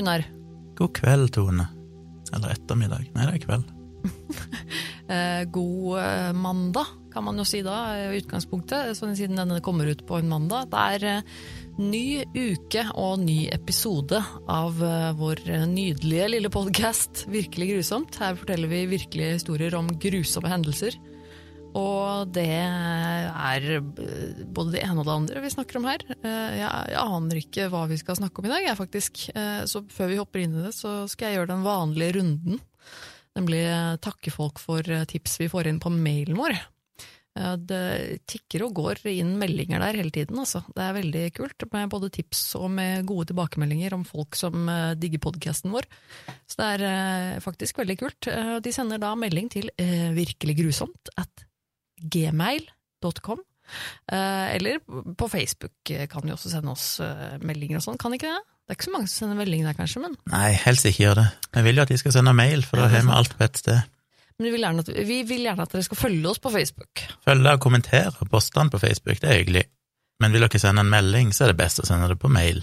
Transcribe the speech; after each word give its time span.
Gunnar. 0.00 0.22
God 0.78 0.94
kveld, 0.96 1.28
Tone. 1.36 1.66
Eller 2.32 2.54
ettermiddag. 2.54 3.10
Nei, 3.12 3.26
det 3.28 3.34
er 3.36 3.44
kveld. 3.44 3.68
Eh, 5.10 5.40
god 5.50 5.96
eh, 5.98 6.28
mandag, 6.38 6.86
kan 7.10 7.24
man 7.26 7.40
jo 7.40 7.42
si 7.42 7.64
da, 7.66 7.96
i 7.98 8.20
utgangspunktet, 8.20 8.92
sånn 8.94 9.16
siden 9.18 9.40
denne 9.40 9.56
kommer 9.58 9.88
ut 9.90 10.04
på 10.06 10.20
en 10.20 10.28
mandag. 10.30 10.68
Det 10.70 10.84
er 10.94 11.06
eh, 11.10 11.32
ny 11.82 12.22
uke 12.30 12.84
og 12.94 13.16
ny 13.24 13.48
episode 13.50 14.20
av 14.46 14.78
vår 15.18 15.42
nydelige 15.66 16.28
lille 16.30 16.52
podkast 16.54 17.24
Virkelig 17.26 17.72
grusomt. 17.72 18.20
Her 18.22 18.38
forteller 18.38 18.70
vi 18.70 18.84
virkelige 18.92 19.40
historier 19.40 19.74
om 19.80 19.90
grusomme 19.98 20.54
hendelser. 20.54 20.94
Og 21.78 22.32
det 22.34 22.48
er 22.50 23.66
eh, 23.76 24.40
både 24.50 24.74
det 24.74 24.82
ene 24.82 25.02
og 25.02 25.06
det 25.06 25.14
andre 25.14 25.42
vi 25.44 25.52
snakker 25.52 25.78
om 25.78 25.86
her. 25.86 26.02
Eh, 26.18 26.58
Jeg, 26.58 26.96
aner 26.98 27.38
ikke 27.38 27.68
hva 27.70 27.84
vi 27.90 27.98
skal 28.00 28.18
snakke 28.18 28.42
om 28.42 28.48
i 28.48 28.52
dag, 28.52 28.66
jeg 28.66 28.80
faktisk. 28.80 29.22
Eh, 29.34 29.62
Så 29.70 29.84
før 29.92 30.10
vi 30.10 30.18
hopper 30.18 30.42
inn 30.42 30.56
i 30.56 30.66
det, 30.66 30.74
så 30.74 31.04
skal 31.10 31.30
jeg 31.30 31.40
gjøre 31.40 31.52
den 31.54 31.64
vanlige 31.66 32.18
runden. 32.18 32.60
Nemlig 33.38 33.62
takke 34.02 34.32
folk 34.34 34.58
for 34.58 34.82
tips 34.82 35.38
vi 35.38 35.46
får 35.52 35.68
inn 35.70 35.78
på 35.82 35.92
mailen 35.94 36.34
vår. 36.38 36.56
Det 37.62 37.82
tikker 38.26 38.64
og 38.66 38.72
går 38.74 39.04
inn 39.06 39.36
meldinger 39.38 39.78
der 39.78 39.94
hele 40.00 40.10
tiden, 40.10 40.40
altså. 40.42 40.64
Det 40.74 40.82
er 40.82 40.96
veldig 40.96 41.22
kult, 41.36 41.64
med 41.70 41.92
både 41.92 42.10
tips 42.10 42.40
og 42.58 42.66
med 42.74 43.06
gode 43.06 43.28
tilbakemeldinger 43.30 43.94
om 43.94 44.02
folk 44.04 44.34
som 44.34 44.66
digger 44.98 45.22
podkasten 45.22 45.70
vår. 45.70 45.86
Så 46.50 46.58
det 46.58 46.90
er 46.90 47.38
faktisk 47.44 47.78
veldig 47.78 47.96
kult. 48.02 48.28
De 48.66 48.74
sender 48.74 48.98
da 48.98 49.14
melding 49.14 49.46
til 49.54 49.70
virkelig 49.78 50.58
grusomt 50.58 51.14
at 51.14 51.46
gmail.com. 52.00 53.42
Eh, 54.12 54.46
Eller 54.56 54.80
på 55.14 55.28
Facebook 55.30 55.92
kan 56.10 56.26
de 56.26 56.32
også 56.34 56.50
sende 56.50 56.72
oss 56.72 56.86
eh, 57.04 57.36
meldinger 57.44 57.78
og 57.78 57.84
sånn, 57.86 58.00
kan 58.00 58.10
de 58.10 58.18
ikke 58.18 58.32
det? 58.32 58.42
Det 58.66 58.74
er 58.74 58.78
ikke 58.78 58.86
så 58.88 58.94
mange 58.94 59.10
som 59.10 59.24
sender 59.24 59.38
melding 59.40 59.64
der, 59.66 59.74
kanskje, 59.74 60.00
men 60.04 60.12
Nei, 60.30 60.52
helst 60.62 60.86
ikke 60.86 61.02
gjør 61.04 61.18
det. 61.18 61.28
Jeg 61.56 61.66
vil 61.66 61.78
jo 61.80 61.82
at 61.82 61.90
de 61.90 61.98
skal 61.98 62.14
sende 62.14 62.34
mail, 62.38 62.62
for 62.66 62.78
da 62.78 62.86
har 62.90 63.02
vi 63.02 63.14
alt 63.16 63.32
på 63.34 63.42
ett 63.46 63.58
sted. 63.58 63.80
men 64.38 64.46
vi 64.46 64.52
vil, 64.54 64.62
gjerne 64.62 64.84
at, 64.84 64.90
vi 65.08 65.16
vil 65.26 65.42
gjerne 65.48 65.64
at 65.66 65.72
dere 65.74 65.86
skal 65.88 65.98
følge 65.98 66.30
oss 66.30 66.38
på 66.38 66.52
Facebook. 66.54 67.02
Følge 67.26 67.54
og 67.56 67.60
kommentere 67.64 68.28
postene 68.30 68.70
på 68.70 68.78
Facebook, 68.78 69.18
det 69.20 69.30
er 69.30 69.40
hyggelig. 69.42 69.64
Men 70.22 70.32
vil 70.36 70.46
dere 70.46 70.60
sende 70.62 70.84
en 70.84 70.92
melding, 70.92 71.32
så 71.34 71.44
er 71.48 71.52
det 71.52 71.58
best 71.62 71.82
å 71.82 71.86
sende 71.88 72.08
det 72.12 72.18
på 72.22 72.30
mail. 72.30 72.62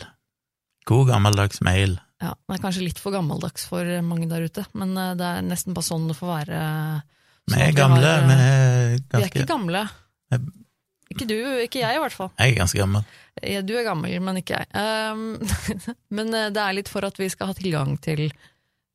God 0.88 1.09
gammeldags 1.09 1.59
mail. 1.66 1.97
Ja, 2.23 2.31
Det 2.47 2.55
er 2.55 2.63
kanskje 2.63 2.85
litt 2.88 2.99
for 3.03 3.11
gammeldags 3.13 3.67
for 3.67 3.83
mange 4.01 4.29
der 4.31 4.47
ute, 4.47 4.63
men 4.73 4.95
eh, 4.97 5.11
det 5.19 5.27
er 5.27 5.44
nesten 5.45 5.75
bare 5.75 5.85
sånn 5.91 6.07
det 6.07 6.16
får 6.17 6.31
være. 6.31 6.61
Vi 7.48 7.62
er 7.64 7.73
gamle, 7.76 8.02
vi 8.28 8.36
er 8.36 8.42
er 8.42 8.95
Vi 8.98 8.98
er 8.98 9.08
ganske 9.14 9.40
ikke 9.40 9.50
gamle. 9.50 9.84
Ikke 11.08 11.23
du, 11.30 11.38
ikke 11.64 11.80
jeg 11.80 11.95
i 11.95 12.00
hvert 12.03 12.16
fall. 12.16 12.30
Jeg 12.36 12.52
er 12.52 12.59
ganske 12.59 12.80
gammel. 12.81 13.06
Ja, 13.40 13.62
Du 13.64 13.73
er 13.78 13.86
gammel, 13.86 14.17
men 14.22 14.42
ikke 14.42 14.58
jeg. 14.59 14.67
Um, 14.76 15.38
men 16.18 16.34
eh, 16.36 16.50
det 16.52 16.64
er 16.64 16.75
litt 16.75 16.90
for 16.92 17.06
at 17.08 17.20
vi 17.20 17.30
skal 17.31 17.52
ha 17.52 17.56
tilgang 17.56 17.95
til, 18.03 18.25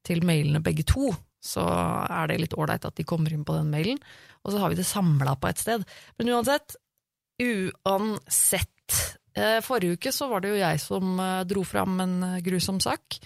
til 0.04 0.20
mailene 0.28 0.60
begge 0.60 0.84
to. 0.84 1.08
Så 1.42 1.64
er 1.64 2.28
det 2.28 2.40
litt 2.42 2.54
ålreit 2.54 2.84
at 2.86 2.98
de 2.98 3.06
kommer 3.08 3.32
inn 3.34 3.46
på 3.48 3.56
den 3.56 3.72
mailen, 3.72 3.98
og 4.44 4.52
så 4.52 4.60
har 4.62 4.70
vi 4.70 4.78
det 4.78 4.86
samla 4.86 5.34
på 5.40 5.48
et 5.48 5.62
sted. 5.62 5.86
Men 6.20 6.34
uansett, 6.36 6.76
uansett. 7.42 8.98
eh, 9.34 9.58
Forrige 9.64 9.96
uke 9.96 10.12
så 10.12 10.28
var 10.30 10.44
det 10.44 10.52
jo 10.52 10.60
jeg 10.60 10.82
som 10.82 11.16
eh, 11.18 11.44
dro 11.48 11.64
fram 11.66 11.96
en 12.04 12.14
eh, 12.28 12.40
grusom 12.44 12.78
sak. 12.82 13.18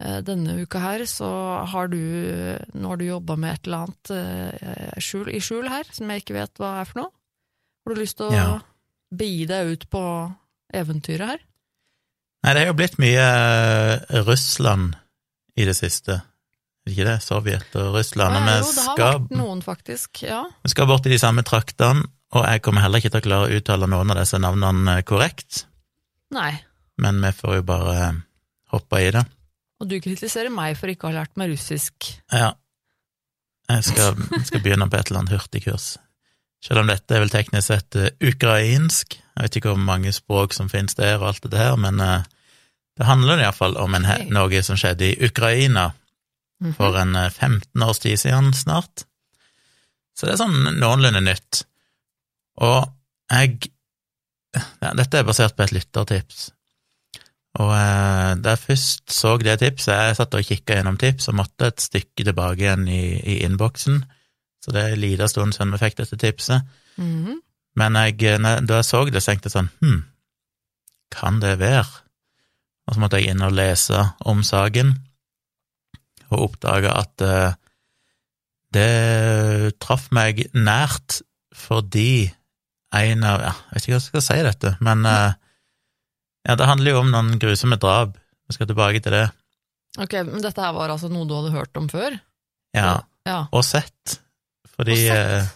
Eh, 0.00 0.20
Denne 0.24 0.54
uka 0.62 0.80
her 0.80 1.02
så 1.08 1.28
har 1.68 1.90
du 1.92 1.98
Nå 2.74 2.88
har 2.88 2.96
du 3.00 3.04
jobba 3.04 3.36
med 3.36 3.52
et 3.58 3.66
eller 3.68 3.84
annet 3.86 4.12
eh, 4.16 4.96
skjul, 5.02 5.28
i 5.34 5.40
skjul 5.44 5.68
her, 5.68 5.84
som 5.92 6.08
jeg 6.10 6.22
ikke 6.24 6.38
vet 6.38 6.60
hva 6.62 6.78
er 6.80 6.88
for 6.88 7.02
noe. 7.02 7.12
Har 7.84 7.94
du 7.94 8.00
lyst 8.00 8.16
til 8.20 8.30
å 8.30 8.34
Ja. 8.36 8.48
begi 9.12 9.44
deg 9.50 9.72
ut 9.74 9.84
på 9.92 10.02
eventyret 10.72 11.26
her? 11.34 11.40
Nei, 12.44 12.52
det 12.56 12.62
er 12.62 12.70
jo 12.70 12.76
blitt 12.78 12.96
mye 13.02 13.24
eh, 13.26 14.20
Russland 14.24 14.94
i 15.60 15.66
det 15.68 15.74
siste. 15.76 16.22
Ikke 16.88 17.04
det? 17.04 17.18
Sovjet 17.22 17.74
og 17.76 17.90
Russland. 17.98 18.38
Ja, 18.38 18.40
vi 18.46 18.54
jo, 18.56 18.70
det 18.72 18.84
har 18.86 18.94
skal, 18.96 19.18
vært 19.18 19.34
noen, 19.36 19.60
faktisk. 19.62 20.22
Ja. 20.24 20.44
vi 20.64 20.70
skal 20.72 20.88
bort 20.88 21.04
i 21.06 21.12
de 21.12 21.18
samme 21.20 21.44
traktene, 21.44 22.06
og 22.32 22.46
jeg 22.48 22.62
kommer 22.64 22.80
heller 22.86 23.02
ikke 23.02 23.10
til 23.12 23.20
å 23.20 23.26
klare 23.26 23.50
å 23.50 23.58
uttale 23.60 23.88
noen 23.90 24.14
av 24.14 24.20
disse 24.22 24.38
navnene 24.40 24.94
korrekt, 25.04 25.66
Nei. 26.32 26.54
men 27.02 27.20
vi 27.20 27.32
får 27.36 27.58
jo 27.58 27.66
bare 27.68 27.98
hoppe 28.72 29.02
i 29.04 29.10
det. 29.12 29.26
Og 29.80 29.88
du 29.88 29.96
kritiserer 30.04 30.52
meg 30.52 30.76
for 30.78 30.92
ikke 30.92 31.08
å 31.08 31.12
ha 31.12 31.22
lært 31.22 31.36
meg 31.40 31.52
russisk. 31.54 32.10
Ja. 32.32 32.52
Jeg 33.70 33.86
skal, 33.86 34.18
skal 34.44 34.62
begynne 34.64 34.88
på 34.90 34.98
et 34.98 35.08
eller 35.10 35.22
annet 35.22 35.36
hurtigkurs. 35.38 35.94
Selv 36.60 36.82
om 36.82 36.90
dette 36.90 37.14
er 37.16 37.22
vel 37.22 37.32
teknisk 37.32 37.70
sett 37.70 37.96
eh, 37.96 38.10
ukrainsk. 38.20 39.16
Jeg 39.16 39.46
vet 39.46 39.56
ikke 39.56 39.72
hvor 39.72 39.80
mange 39.80 40.12
språk 40.12 40.52
som 40.52 40.68
finnes 40.68 40.98
der 40.98 41.16
og 41.22 41.30
alt 41.30 41.46
det 41.46 41.54
der, 41.54 41.78
men 41.80 42.02
eh, 42.04 42.26
det 43.00 43.08
handler 43.08 43.40
iallfall 43.40 43.78
om 43.80 43.94
en, 43.96 44.04
noe 44.34 44.62
som 44.66 44.76
skjedde 44.76 45.08
i 45.12 45.16
Ukraina 45.30 45.90
Mhm. 46.60 46.74
for 46.76 46.96
en 47.00 47.16
eh, 47.16 47.30
15 47.30 47.82
års 47.82 47.98
tid 47.98 48.18
siden 48.20 48.52
snart. 48.52 49.06
Så 50.12 50.26
det 50.26 50.34
er 50.34 50.40
sånn 50.42 50.76
noenlunde 50.76 51.22
nytt. 51.24 51.62
Og 52.60 52.90
jeg 53.32 53.70
ja, 54.52 54.90
Dette 54.98 55.20
er 55.20 55.24
basert 55.24 55.54
på 55.56 55.62
et 55.64 55.72
lyttertips. 55.72 56.50
Og 57.58 57.72
eh, 57.74 58.34
da 58.38 58.52
jeg 58.54 58.62
først 58.62 59.10
så 59.10 59.32
det 59.42 59.56
tipset, 59.58 59.90
jeg 59.96 60.16
satt 60.20 60.34
og 60.38 60.44
kikka 60.46 60.76
gjennom 60.78 60.98
tips 61.00 61.26
og 61.32 61.34
måtte 61.40 61.66
et 61.72 61.82
stykke 61.82 62.22
tilbake 62.28 62.62
igjen 62.62 62.84
i, 62.88 63.00
i 63.18 63.40
innboksen, 63.46 64.04
så 64.62 64.70
det 64.76 64.82
er 64.84 64.94
en 64.94 65.00
liten 65.02 65.28
stund 65.28 65.56
siden 65.56 65.72
vi 65.74 65.80
fikk 65.82 65.96
dette 65.98 66.16
tipset. 66.20 66.62
Mhm. 67.00 67.40
Men 67.80 67.94
jeg, 67.94 68.38
når- 68.42 68.64
da 68.66 68.80
jeg 68.80 68.84
så 68.84 69.04
det, 69.10 69.22
så 69.22 69.30
tenkte 69.30 69.46
jeg 69.48 69.54
sånn 69.54 69.68
hm, 69.80 70.00
kan 71.14 71.38
det 71.40 71.58
være? 71.60 71.86
Og 72.86 72.94
så 72.96 73.00
måtte 73.00 73.18
jeg 73.20 73.30
inn 73.30 73.42
og 73.46 73.52
lese 73.54 74.00
om 74.26 74.42
saken, 74.42 74.90
og 76.30 76.42
oppdage 76.50 76.90
at 76.90 77.22
eh, 77.26 77.52
det 78.74 79.74
traff 79.82 80.08
meg 80.14 80.44
nært 80.54 81.20
fordi 81.56 82.30
en 82.94 83.24
av 83.26 83.40
ja, 83.42 83.52
Jeg 83.70 83.74
vet 83.74 83.82
ikke 83.82 83.92
hva 83.92 83.98
jeg 83.98 84.06
skal 84.08 84.22
si 84.26 84.38
dette, 84.46 84.72
men 84.82 85.06
eh, 85.06 85.32
ja, 86.48 86.56
det 86.56 86.66
handler 86.68 86.94
jo 86.94 87.00
om 87.02 87.10
noen 87.12 87.38
grusomme 87.42 87.76
drap. 87.80 88.16
Vi 88.48 88.56
skal 88.56 88.66
tilbake 88.70 89.00
til 89.04 89.12
det. 89.14 89.26
Ok, 89.98 90.12
men 90.26 90.42
dette 90.42 90.62
her 90.62 90.72
var 90.76 90.90
altså 90.92 91.10
noe 91.10 91.26
du 91.28 91.34
hadde 91.36 91.54
hørt 91.54 91.76
om 91.76 91.88
før? 91.90 92.18
Ja, 92.76 93.00
Ja. 93.26 93.46
og 93.52 93.64
sett. 93.66 94.20
Fordi 94.76 94.92
Og 94.92 94.98
sett. 94.98 95.32
eh, 95.42 95.48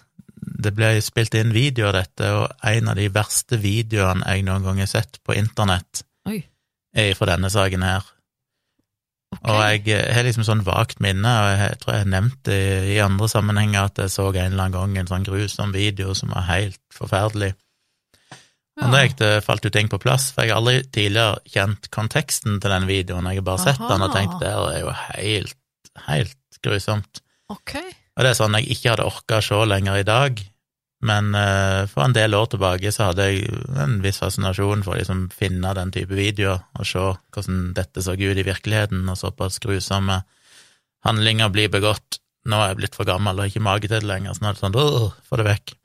det 0.64 0.74
ble 0.76 0.88
spilt 1.02 1.34
inn 1.38 1.52
video 1.54 1.86
av 1.88 1.94
dette, 1.96 2.28
og 2.34 2.50
en 2.62 2.88
av 2.92 2.96
de 2.98 3.08
verste 3.08 3.56
videoene 3.62 4.26
jeg 4.26 4.44
noen 4.44 4.62
gang 4.66 4.78
har 4.82 4.86
sett 4.90 5.18
på 5.24 5.34
internett, 5.38 6.02
Oi. 6.28 6.42
er 6.94 7.14
fra 7.14 7.26
denne 7.32 7.48
saken 7.50 7.82
her. 7.82 8.02
Okay. 9.34 9.50
Og 9.50 9.60
jeg 9.64 9.88
eh, 9.96 10.12
har 10.14 10.22
liksom 10.26 10.44
sånn 10.46 10.62
vagt 10.66 11.00
minne, 11.02 11.26
og 11.26 11.58
jeg 11.58 11.78
tror 11.80 11.94
jeg 11.94 12.04
har 12.04 12.10
nevnt 12.12 12.42
det 12.46 12.58
i 12.94 12.98
andre 13.02 13.26
sammenhenger, 13.28 13.88
at 13.88 13.98
jeg 13.98 14.12
så 14.14 14.28
en 14.30 14.52
eller 14.52 14.68
annen 14.68 14.76
gang 14.76 14.98
en 14.98 15.06
sånn 15.10 15.24
grusom 15.26 15.72
video 15.74 16.14
som 16.14 16.30
var 16.30 16.46
helt 16.52 16.78
forferdelig. 16.94 17.54
Og 18.82 18.90
da 18.90 19.04
gikk 19.04 19.18
det, 19.20 19.30
falt 19.46 19.66
jo 19.66 19.70
ting 19.70 19.90
på 19.90 20.00
plass, 20.02 20.30
for 20.34 20.42
jeg 20.42 20.50
har 20.50 20.58
aldri 20.58 20.80
tidligere 20.94 21.36
kjent 21.52 21.86
konteksten 21.94 22.56
til 22.62 22.72
den 22.74 22.88
videoen, 22.90 23.28
jeg 23.30 23.38
har 23.38 23.46
bare 23.46 23.62
sett 23.62 23.82
den 23.82 24.02
og 24.02 24.08
Aha. 24.08 24.16
tenkt 24.16 24.40
det 24.42 24.50
er 24.50 24.80
jo 24.80 24.94
helt, 24.96 25.60
helt 26.08 26.58
grusomt. 26.64 27.22
Okay. 27.54 27.94
Og 28.16 28.26
det 28.26 28.32
er 28.32 28.38
sånn 28.38 28.58
jeg 28.58 28.74
ikke 28.74 28.90
hadde 28.94 29.06
orka 29.06 29.38
å 29.38 29.46
se 29.46 29.60
lenger 29.70 30.00
i 30.00 30.08
dag, 30.08 30.42
men 31.04 31.30
uh, 31.36 31.84
for 31.90 32.06
en 32.06 32.16
del 32.16 32.34
år 32.34 32.48
tilbake 32.54 32.90
så 32.94 33.10
hadde 33.10 33.28
jeg 33.28 33.46
en 33.84 33.98
viss 34.02 34.18
fascinasjon 34.22 34.82
for 34.86 34.94
å 34.94 34.98
liksom 34.98 35.26
finne 35.34 35.74
den 35.76 35.92
type 35.94 36.16
videoer 36.16 36.64
og 36.78 36.88
se 36.88 37.04
hvordan 37.36 37.62
dette 37.76 38.02
så 38.02 38.16
ut 38.16 38.24
i 38.40 38.46
virkeligheten, 38.46 39.06
og 39.06 39.20
såpass 39.20 39.60
grusomme 39.62 40.22
handlinger 41.06 41.52
blir 41.54 41.70
begått. 41.70 42.18
Nå 42.48 42.58
er 42.58 42.72
jeg 42.72 42.82
blitt 42.82 42.98
for 42.98 43.08
gammel 43.08 43.38
og 43.38 43.50
ikke 43.50 43.62
mage 43.64 43.86
til 43.86 44.00
det 44.00 44.08
lenger, 44.08 44.34
så 44.34 44.42
nå 44.42 44.50
er 44.50 44.58
det 44.58 44.64
sånn 44.64 44.78
få 45.28 45.40
det 45.40 45.50
vekk. 45.52 45.76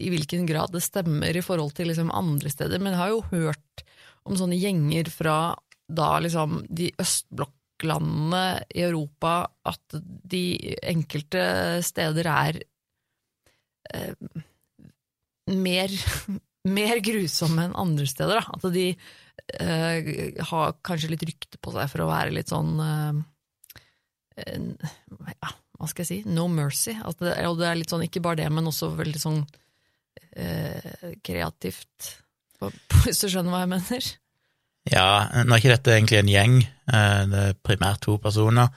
i 0.00 0.08
hvilken 0.08 0.46
grad 0.48 0.72
det 0.72 0.80
stemmer 0.80 1.36
i 1.36 1.42
forhold 1.44 1.74
til 1.76 1.90
liksom 1.90 2.08
andre 2.08 2.48
steder, 2.48 2.80
men 2.80 2.94
jeg 2.94 3.02
har 3.02 3.10
jo 3.12 3.26
hørt 3.28 3.84
om 4.24 4.38
sånne 4.38 4.56
gjenger 4.56 5.10
fra 5.12 5.36
da 5.88 6.18
liksom 6.24 6.62
de 6.72 6.88
østblokklandene 7.78 8.64
i 8.74 8.82
Europa, 8.82 9.48
at 9.64 9.94
de 10.24 10.76
enkelte 10.82 11.82
steder 11.82 12.26
er 12.26 12.58
eh, 13.94 14.14
mer, 15.46 15.90
mer 16.78 17.00
grusomme 17.00 17.68
enn 17.68 17.76
andre 17.76 18.06
steder. 18.06 18.40
Da. 18.40 18.58
At 18.58 18.72
de 18.74 18.96
eh, 19.60 20.42
har 20.50 20.76
kanskje 20.82 21.10
litt 21.12 21.22
rykte 21.22 21.58
på 21.60 21.72
seg 21.72 21.88
for 21.90 22.04
å 22.04 22.10
være 22.10 22.34
litt 22.34 22.48
sånn 22.50 22.78
eh, 22.80 23.24
ja, 24.38 25.50
hva 25.78 25.88
skal 25.88 26.04
jeg 26.04 26.08
si, 26.08 26.20
no 26.26 26.48
mercy. 26.48 26.94
Det, 26.94 27.34
og 27.46 27.58
det 27.58 27.68
er 27.68 27.78
litt 27.78 27.90
sånn, 27.90 28.06
ikke 28.06 28.22
bare 28.22 28.42
det, 28.42 28.50
men 28.50 28.70
også 28.70 28.92
veldig 28.94 29.20
sånn 29.22 29.44
eh, 30.36 31.12
kreativt, 31.22 32.14
hvis 33.04 33.22
du 33.22 33.28
skjønner 33.30 33.54
hva 33.54 33.64
jeg 33.64 33.76
mener. 33.76 34.14
Ja, 34.88 35.28
nå 35.44 35.54
er 35.54 35.60
ikke 35.60 35.74
dette 35.74 35.94
egentlig 35.94 36.20
en 36.22 36.30
gjeng, 36.32 36.60
eh, 36.64 37.22
det 37.28 37.42
er 37.50 37.58
primært 37.64 38.04
to 38.06 38.16
personer. 38.22 38.70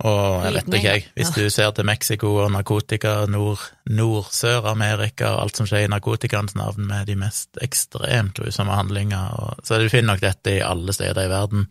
Og 0.00 0.44
jeg 0.46 0.54
vet 0.54 0.74
ikke, 0.78 0.92
jeg, 0.94 1.02
hvis 1.12 1.32
du 1.36 1.42
ser 1.52 1.72
til 1.76 1.84
Mexico 1.84 2.30
og 2.40 2.52
narkotika, 2.54 3.26
nord, 3.28 3.60
Nord-Sør-Amerika 3.92 5.34
og 5.34 5.42
alt 5.42 5.60
som 5.60 5.68
skjer 5.68 5.84
i 5.84 5.90
narkotikaens 5.92 6.56
navn 6.56 6.86
med 6.88 7.10
de 7.10 7.18
mest 7.20 7.60
ekstremt 7.60 8.40
grusomme 8.40 8.78
handlinger, 8.78 9.34
og, 9.36 9.60
så 9.66 9.76
du 9.76 9.90
finner 9.92 10.14
nok 10.14 10.24
dette 10.24 10.56
i 10.56 10.64
alle 10.64 10.94
steder 10.96 11.28
i 11.28 11.32
verden. 11.32 11.68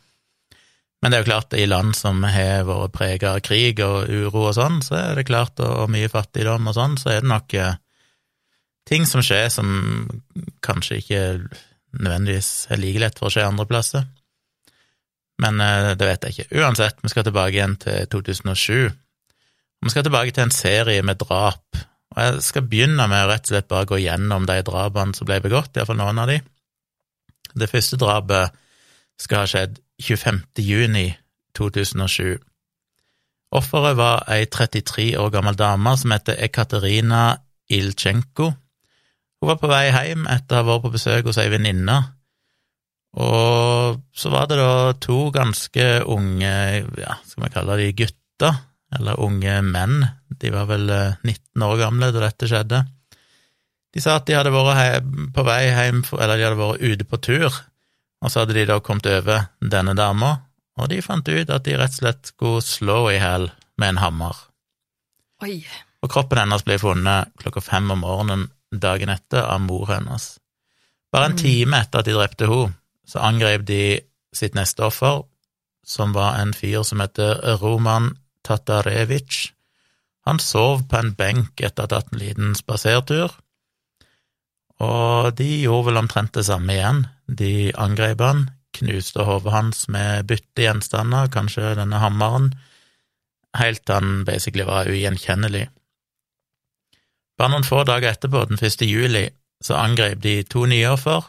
Men 1.01 1.11
det 1.11 1.17
er 1.17 1.23
jo 1.23 1.29
klart, 1.31 1.55
i 1.57 1.65
land 1.65 1.95
som 1.97 2.21
har 2.27 2.67
vært 2.67 2.93
prega 2.93 3.33
av 3.37 3.41
krig 3.45 3.81
og 3.81 4.11
uro 4.11 4.49
og 4.51 4.57
sånn, 4.59 4.81
så 4.85 4.99
er 4.99 5.17
det 5.17 5.29
klart, 5.31 5.57
og, 5.63 5.85
og 5.85 5.93
mye 5.95 6.11
fattigdom 6.11 6.69
og 6.69 6.77
sånn, 6.77 6.99
så 7.01 7.15
er 7.15 7.23
det 7.23 7.31
nok 7.31 7.55
eh, 7.57 7.79
ting 8.89 9.09
som 9.09 9.25
skjer 9.25 9.49
som 9.53 9.71
kanskje 10.65 11.01
ikke 11.01 11.23
nødvendigvis 11.97 12.69
er 12.73 12.81
like 12.81 13.01
lett 13.01 13.19
for 13.19 13.29
å 13.29 13.33
skje 13.33 13.47
andre 13.47 13.67
plasser. 13.69 14.07
Men 15.39 15.61
eh, 15.63 15.93
det 15.99 16.07
vet 16.07 16.25
jeg 16.27 16.35
ikke. 16.35 16.61
Uansett, 16.61 16.99
vi 17.03 17.11
skal 17.11 17.27
tilbake 17.27 17.55
igjen 17.55 17.77
til 17.81 18.09
2007. 18.11 18.89
Vi 19.79 19.93
skal 19.93 20.05
tilbake 20.05 20.35
til 20.35 20.47
en 20.47 20.53
serie 20.53 21.03
med 21.05 21.21
drap. 21.21 21.79
Og 22.15 22.21
jeg 22.23 22.41
skal 22.43 22.65
begynne 22.67 23.05
med 23.07 23.25
å 23.25 23.29
rett 23.31 23.47
og 23.47 23.53
slett 23.53 23.69
bare 23.71 23.87
gå 23.89 24.01
gjennom 24.01 24.47
de 24.49 24.57
drapene 24.65 25.15
som 25.15 25.29
ble 25.29 25.39
begått, 25.43 25.77
iallfall 25.77 25.99
noen 26.01 26.19
av 26.23 26.31
de. 26.31 26.39
Det 27.59 27.69
første 27.69 27.97
drapet 28.01 28.57
skal 29.19 29.43
ha 29.43 29.49
skjedd 29.49 29.79
25. 30.01 30.41
juni 30.63 31.07
2007. 31.57 32.39
Offeret 33.55 33.97
var 33.97 34.25
ei 34.29 34.45
33 34.45 35.11
år 35.17 35.31
gammel 35.33 35.57
dame 35.57 35.95
som 35.97 36.13
heter 36.13 36.37
Ekaterina 36.45 37.39
Ilchenko. 37.69 38.51
Hun 39.39 39.53
var 39.53 39.59
på 39.61 39.69
vei 39.71 39.85
hjem 39.87 40.25
etter 40.27 40.57
å 40.57 40.59
ha 40.59 40.67
vært 40.67 40.85
på 40.85 40.93
besøk 40.97 41.29
hos 41.29 41.39
ei 41.39 41.47
venninne, 41.51 41.99
og 43.19 44.01
så 44.13 44.29
var 44.29 44.49
det 44.49 44.59
da 44.59 44.93
to 45.01 45.29
ganske 45.33 45.85
unge, 46.05 46.51
ja, 46.99 47.15
skal 47.25 47.45
vi 47.45 47.53
kalle 47.55 47.77
de 47.79 47.87
gutter, 47.97 48.59
eller 48.99 49.21
unge 49.23 49.55
menn, 49.65 50.03
de 50.29 50.51
var 50.53 50.67
vel 50.69 50.89
eh, 50.93 51.17
19 51.25 51.65
år 51.65 51.79
gamle 51.81 52.11
da 52.13 52.23
dette 52.25 52.49
skjedde. 52.49 52.83
De 53.93 54.03
sa 54.03 54.19
at 54.19 54.27
de 54.27 54.37
hadde 54.37 54.53
vært 54.53 55.07
på 55.33 55.45
vei 55.47 55.63
hjem, 55.71 56.03
eller 56.19 56.35
de 56.35 56.45
hadde 56.45 56.59
vært 56.61 56.85
ute 56.85 57.09
på 57.09 57.21
tur, 57.25 57.49
og 58.19 58.29
så 58.29 58.43
hadde 58.43 58.57
de 58.59 58.67
da 58.69 58.77
kommet 58.83 59.09
over 59.09 59.49
denne 59.63 59.95
dama, 59.97 60.35
og 60.79 60.91
de 60.91 61.01
fant 61.03 61.25
ut 61.25 61.49
at 61.49 61.65
de 61.65 61.75
rett 61.79 61.95
og 61.95 62.01
slett 62.03 62.33
skulle 62.33 62.63
slå 62.65 62.99
i 63.09 63.17
hjel 63.17 63.49
med 63.79 63.95
en 63.95 64.03
hammer. 64.03 64.45
Oi. 65.43 65.63
Og 66.03 66.11
kroppen 66.11 66.39
hennes 66.39 66.63
ble 66.67 66.77
funnet 66.79 67.33
klokka 67.41 67.63
fem 67.63 67.89
om 67.91 68.03
morgenen 68.05 68.47
dagen 68.71 69.09
etter 69.09 69.41
av 69.41 69.61
mor 69.61 69.87
hennes. 69.87 70.39
Bare 71.11 71.25
en 71.25 71.31
Mm. 71.31 71.37
time 71.37 71.77
etter 71.77 71.99
at 71.99 72.05
de 72.05 72.13
drepte 72.13 72.47
henne, 72.47 72.73
så 73.07 73.19
angrep 73.19 73.65
de 73.65 74.01
sitt 74.33 74.53
neste 74.53 74.83
offer, 74.83 75.23
som 75.85 76.13
var 76.13 76.37
en 76.39 76.53
fyr 76.53 76.83
som 76.83 76.99
heter 76.99 77.57
Roman 77.61 78.17
Tatarevic. 78.43 79.51
Han 80.25 80.39
sov 80.39 80.87
på 80.87 80.97
en 80.99 81.15
benk 81.15 81.61
etter 81.61 81.83
å 81.83 81.87
ha 81.87 81.87
tatt 81.87 82.13
en 82.13 82.19
liten 82.19 82.55
spasertur, 82.55 83.31
og 84.79 85.35
de 85.35 85.61
gjorde 85.63 85.85
vel 85.89 85.97
omtrent 85.97 86.33
det 86.33 86.45
samme 86.45 86.75
igjen. 86.75 87.07
De 87.27 87.71
angrep 87.73 88.21
han, 88.21 88.51
knuste 88.77 89.25
hodet 89.25 89.51
hans 89.51 89.87
med 89.91 90.27
byttegjenstander, 90.29 91.27
kanskje 91.33 91.75
denne 91.75 91.99
hammeren, 91.99 92.53
helt 93.57 93.83
til 93.85 93.95
han 93.95 94.23
basically 94.25 94.63
var 94.63 94.85
ugjenkjennelig. 94.85 95.67
Bare 97.39 97.53
noen 97.53 97.63
få 97.63 97.85
dager 97.87 98.11
etterpå, 98.11 98.41
den 98.49 98.59
1. 98.59 98.81
juli, 98.83 99.29
så 99.63 99.77
angrep 99.79 100.19
de 100.23 100.41
to 100.43 100.65
nye 100.67 100.89
offer, 100.91 101.23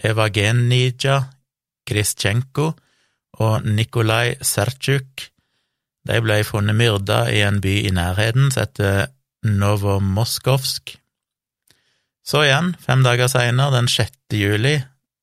Evagenija 0.00 1.18
Kristjenko 1.88 2.70
og 3.44 3.66
Nikolai 3.68 4.38
Sertsjuk. 4.40 5.26
De 6.08 6.16
ble 6.24 6.38
funnet 6.48 6.78
myrda 6.78 7.26
i 7.28 7.42
en 7.44 7.60
by 7.60 7.74
i 7.84 7.92
nærheten 7.92 8.48
som 8.48 8.64
heter 8.64 9.12
Novomoskovsk. 9.44 10.94
Så 12.24 12.44
igjen, 12.46 12.72
fem 12.80 13.04
dager 13.04 13.28
seinere, 13.28 13.76
den 13.76 13.88
6. 13.88 14.16
juli, 14.36 14.78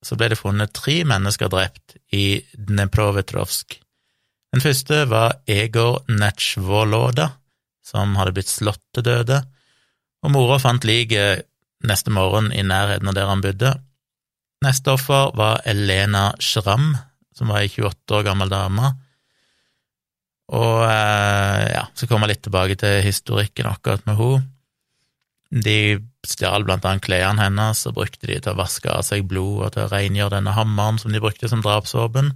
så 0.06 0.18
ble 0.18 0.32
det 0.34 0.40
funnet 0.40 0.74
tre 0.78 1.00
mennesker 1.08 1.50
drept 1.50 1.98
i 2.14 2.44
Dneprovetrovsk. 2.54 3.80
Den 4.54 4.64
første 4.64 5.04
var 5.10 5.40
Egor 5.50 6.04
Netsjvoloda, 6.14 7.32
som 7.86 8.14
hadde 8.20 8.38
blitt 8.38 8.52
slått 8.52 8.84
til 8.94 9.06
døde, 9.08 9.42
og 10.26 10.34
mora 10.34 10.58
fant 10.62 10.86
liket 10.88 11.46
neste 11.88 12.14
morgen 12.14 12.50
i 12.56 12.64
nærheten 12.66 13.10
av 13.10 13.18
der 13.18 13.30
han 13.30 13.44
bodde. 13.44 13.74
Neste 14.66 14.96
offer 14.96 15.34
var 15.38 15.62
Elena 15.70 16.32
Schramm, 16.42 16.96
som 17.38 17.52
var 17.54 17.62
ei 17.62 17.70
28 17.70 18.18
år 18.18 18.26
gammel 18.26 18.50
dame. 18.50 18.96
Og 20.58 20.84
eh, 20.88 21.66
ja, 21.76 21.84
så 21.94 22.08
kommer 22.08 22.28
jeg 22.28 22.38
litt 22.38 22.46
tilbake 22.48 22.78
til 22.80 23.02
historikken 23.06 23.70
akkurat 23.70 24.06
med 24.08 24.18
henne. 24.20 24.46
De 25.48 25.78
stjal 26.28 26.66
blant 26.68 26.84
annet 26.84 27.06
klærne 27.06 27.40
hennes 27.40 27.86
og 27.88 27.96
brukte 27.96 28.28
de 28.28 28.36
til 28.42 28.52
å 28.52 28.60
vaske 28.60 28.92
av 28.92 29.06
seg 29.08 29.30
blod 29.30 29.62
og 29.62 29.70
til 29.76 29.86
å 29.86 29.92
rengjøre 29.94 30.34
denne 30.36 30.56
hammeren 30.58 31.00
som 31.00 31.14
de 31.14 31.22
brukte 31.24 31.48
som 31.48 31.62
drapsvåpen. 31.64 32.34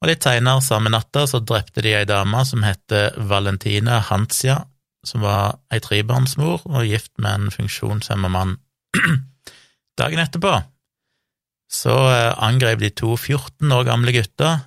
Og 0.00 0.08
litt 0.08 0.24
seinere 0.24 0.64
samme 0.64 0.92
natta 0.92 1.26
så 1.28 1.42
drepte 1.44 1.84
de 1.84 1.92
ei 1.98 2.06
dame 2.08 2.40
som 2.48 2.64
heter 2.64 3.18
Valentina 3.28 3.98
Hansia, 4.08 4.62
som 5.06 5.24
var 5.24 5.58
ei 5.72 5.80
trebarnsmor 5.82 6.66
og 6.68 6.86
gift 6.86 7.12
med 7.22 7.32
en 7.32 7.52
funksjonshemma 7.54 8.30
mann. 8.32 8.56
Dagen 10.00 10.22
etterpå 10.22 10.58
så 11.72 11.94
eh, 12.12 12.32
angrep 12.42 12.80
de 12.80 12.90
to 12.94 13.16
14 13.16 13.72
år 13.72 13.86
gamle 13.88 14.14
gutter 14.14 14.64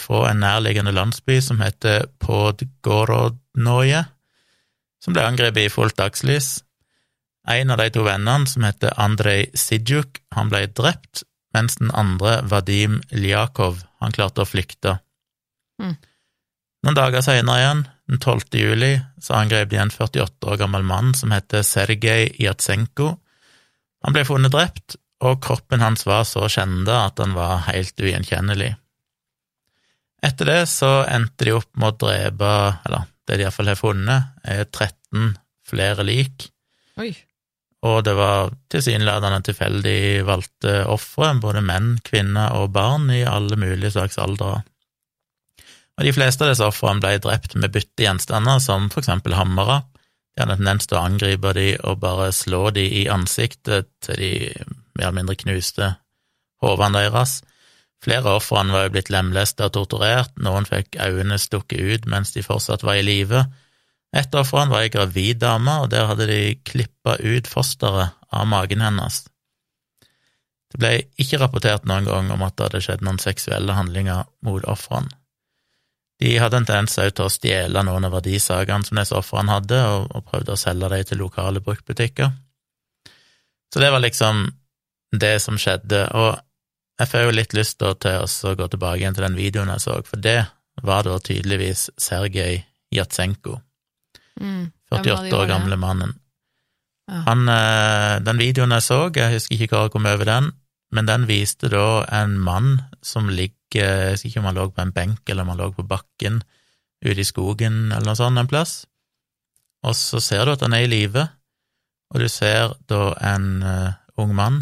fra 0.00 0.20
en 0.26 0.40
nærliggende 0.42 0.90
landsby 0.90 1.36
som 1.38 1.60
heter 1.62 2.08
Podgorodnoje, 2.18 4.00
som 4.98 5.14
ble 5.14 5.22
angrepet 5.22 5.68
i 5.68 5.70
fullt 5.70 5.94
dagslys. 5.94 6.64
En 7.46 7.70
av 7.70 7.78
de 7.78 7.86
to 7.94 8.02
vennene, 8.02 8.50
som 8.50 8.66
heter 8.66 8.98
Andrej 8.98 9.46
Sidjuk, 9.54 10.18
han 10.34 10.50
ble 10.50 10.64
drept, 10.66 11.22
mens 11.54 11.78
den 11.78 11.94
andre, 11.94 12.40
Vadim 12.50 12.98
Ljakov, 13.14 13.84
han 14.02 14.10
klarte 14.10 14.42
å 14.42 14.48
flykte. 14.50 14.96
Mm. 15.78 15.94
Noen 16.82 16.98
dager 16.98 17.22
senere 17.22 17.62
igjen, 17.62 17.86
den 18.10 18.18
12. 18.18 18.40
juli, 18.58 19.00
så 19.22 19.36
angrep 19.38 19.70
de 19.70 19.78
en 19.78 19.90
48 19.90 20.50
år 20.50 20.56
gammel 20.58 20.82
mann 20.82 21.12
som 21.14 21.30
heter 21.30 21.62
Sergej 21.62 22.32
Jatsenko. 22.42 23.12
Han 24.02 24.16
ble 24.16 24.24
funnet 24.26 24.50
drept, 24.50 24.96
og 25.22 25.38
kroppen 25.44 25.84
hans 25.84 26.02
var 26.08 26.24
så 26.26 26.48
skjenda 26.50 27.04
at 27.06 27.20
han 27.22 27.36
var 27.36 27.68
helt 27.68 28.00
ugjenkjennelig. 28.00 28.72
Etter 30.26 30.50
det 30.50 30.60
så 30.72 31.04
endte 31.06 31.46
de 31.46 31.54
opp 31.56 31.70
med 31.78 31.94
å 31.94 32.08
drepe, 32.08 32.52
eller 32.88 33.06
det 33.28 33.38
de 33.38 33.46
iallfall 33.46 33.70
har 33.70 33.78
funnet, 33.78 34.32
er 34.42 34.66
13 34.66 35.36
flere 35.70 36.04
lik, 36.04 36.48
Oi. 36.98 37.12
og 37.86 38.00
det 38.08 38.16
var 38.18 38.50
tilsynelatende 38.72 39.44
tilfeldig 39.46 40.00
valgte 40.26 40.80
ofre, 40.90 41.30
både 41.40 41.62
menn, 41.62 41.94
kvinner 42.04 42.58
og 42.58 42.72
barn 42.74 43.06
i 43.14 43.22
alle 43.22 43.54
mulige 43.60 43.94
slags 43.94 44.18
aldre. 44.18 44.64
Og 46.00 46.06
de 46.08 46.14
fleste 46.16 46.46
av 46.46 46.48
disse 46.48 46.64
ofrene 46.64 47.02
ble 47.04 47.18
drept 47.20 47.52
med 47.60 47.74
byttegjenstander, 47.74 48.56
som 48.64 48.86
for 48.88 49.02
eksempel 49.02 49.34
hammere. 49.36 49.82
De 50.32 50.40
hadde 50.40 50.54
en 50.56 50.62
tendens 50.62 50.88
til 50.88 50.96
å 50.96 51.02
angripe 51.04 51.52
de 51.52 51.66
og 51.84 51.98
bare 52.00 52.30
slå 52.32 52.70
de 52.72 52.86
i 53.02 53.02
ansiktet 53.12 53.90
til 54.06 54.16
de 54.16 54.30
mer 54.96 55.10
eller 55.10 55.18
mindre 55.18 55.36
knuste 55.42 55.90
hodene 56.64 57.04
deres. 57.04 57.42
Flere 58.00 58.24
av 58.24 58.38
ofrene 58.38 58.72
var 58.72 58.86
jo 58.86 58.94
blitt 58.94 59.12
lemlestet 59.12 59.66
og 59.66 59.74
torturert, 59.76 60.32
noen 60.40 60.64
fikk 60.64 60.96
øynene 60.96 61.36
stukket 61.36 61.84
ut 61.84 62.08
mens 62.08 62.32
de 62.32 62.46
fortsatt 62.48 62.86
var 62.86 62.96
i 62.96 63.04
live. 63.04 63.44
Et 64.16 64.32
av 64.32 64.40
ofrene 64.40 64.72
var 64.72 64.86
ei 64.86 64.94
gravid 64.94 65.44
dame, 65.44 65.82
og 65.84 65.92
der 65.92 66.08
hadde 66.08 66.30
de 66.32 66.40
klippa 66.64 67.18
ut 67.20 67.50
fosteret 67.50 68.16
av 68.32 68.48
magen 68.48 68.80
hennes. 68.80 69.26
Det 70.72 70.80
ble 70.80 70.96
ikke 71.20 71.44
rapportert 71.44 71.84
noen 71.84 72.08
gang 72.08 72.32
om 72.32 72.48
at 72.48 72.56
det 72.56 72.70
hadde 72.70 72.84
skjedd 72.88 73.04
noen 73.04 73.20
seksuelle 73.20 73.76
handlinger 73.76 74.24
mot 74.48 74.64
ofrene. 74.64 75.12
De 76.20 76.34
hadde 76.36 76.60
en 76.60 76.68
tendens 76.68 76.98
til 76.98 77.24
å 77.24 77.32
stjele 77.32 77.82
noen 77.86 78.04
av 78.04 78.12
verdisakene 78.18 78.84
som 78.84 79.00
disse 79.00 79.16
ofrene 79.16 79.54
hadde, 79.54 79.78
og, 79.88 80.10
og 80.12 80.26
prøvde 80.28 80.52
å 80.52 80.60
selge 80.60 80.90
dem 80.92 81.06
til 81.08 81.22
lokale 81.22 81.62
bruktbutikker. 81.64 82.32
Så 83.70 83.80
det 83.80 83.90
var 83.94 84.02
liksom 84.04 84.48
det 85.16 85.36
som 85.42 85.58
skjedde, 85.58 86.04
og 86.14 86.36
jeg 87.00 87.08
får 87.08 87.24
jo 87.24 87.32
litt 87.34 87.56
lyst 87.56 87.80
til 87.80 87.88
å 88.20 88.54
gå 88.58 88.68
tilbake 88.68 89.00
igjen 89.00 89.16
til 89.16 89.24
den 89.24 89.38
videoen 89.38 89.72
jeg 89.72 89.84
så, 89.86 89.96
for 90.04 90.20
det 90.20 90.38
var 90.84 91.06
da 91.08 91.16
tydeligvis 91.24 91.88
Sergej 91.98 92.64
Jatsenko, 92.94 93.60
Mm. 94.40 94.70
48 94.88 95.36
år 95.36 95.46
gamle 95.50 95.76
mannen. 95.76 96.14
Ja. 97.10 97.18
Han, 97.26 97.48
eh, 97.48 98.20
den 98.24 98.38
videoen 98.40 98.72
jeg 98.72 98.86
så, 98.86 99.00
jeg 99.14 99.34
husker 99.34 99.56
ikke 99.58 99.76
hva 99.76 99.82
jeg 99.84 99.92
kom 99.92 100.06
over 100.06 100.24
den, 100.24 100.46
men 100.90 101.06
den 101.06 101.26
viste 101.30 101.70
da 101.70 102.02
en 102.10 102.38
mann 102.42 102.80
som 103.02 103.28
ligger 103.30 103.56
Jeg 103.70 104.14
husker 104.16 104.28
ikke 104.28 104.40
om 104.40 104.46
han 104.48 104.56
lå 104.58 104.64
på 104.74 104.82
en 104.82 104.90
benk 104.90 105.30
eller 105.30 105.44
om 105.46 105.52
han 105.52 105.60
lå 105.60 105.68
på 105.76 105.84
bakken 105.86 106.40
ute 107.06 107.22
i 107.22 107.26
skogen 107.26 107.92
eller 107.92 108.08
noe 108.08 108.18
sånt 108.18 108.40
en 108.40 108.48
plass. 108.50 108.72
Og 109.86 109.94
så 109.94 110.18
ser 110.18 110.42
du 110.42 110.56
at 110.56 110.64
han 110.66 110.74
er 110.74 110.88
i 110.88 110.90
live, 110.90 111.22
og 112.10 112.18
du 112.18 112.26
ser 112.26 112.74
da 112.90 113.12
en 113.30 113.62
uh, 113.62 113.92
ung 114.18 114.34
mann 114.34 114.58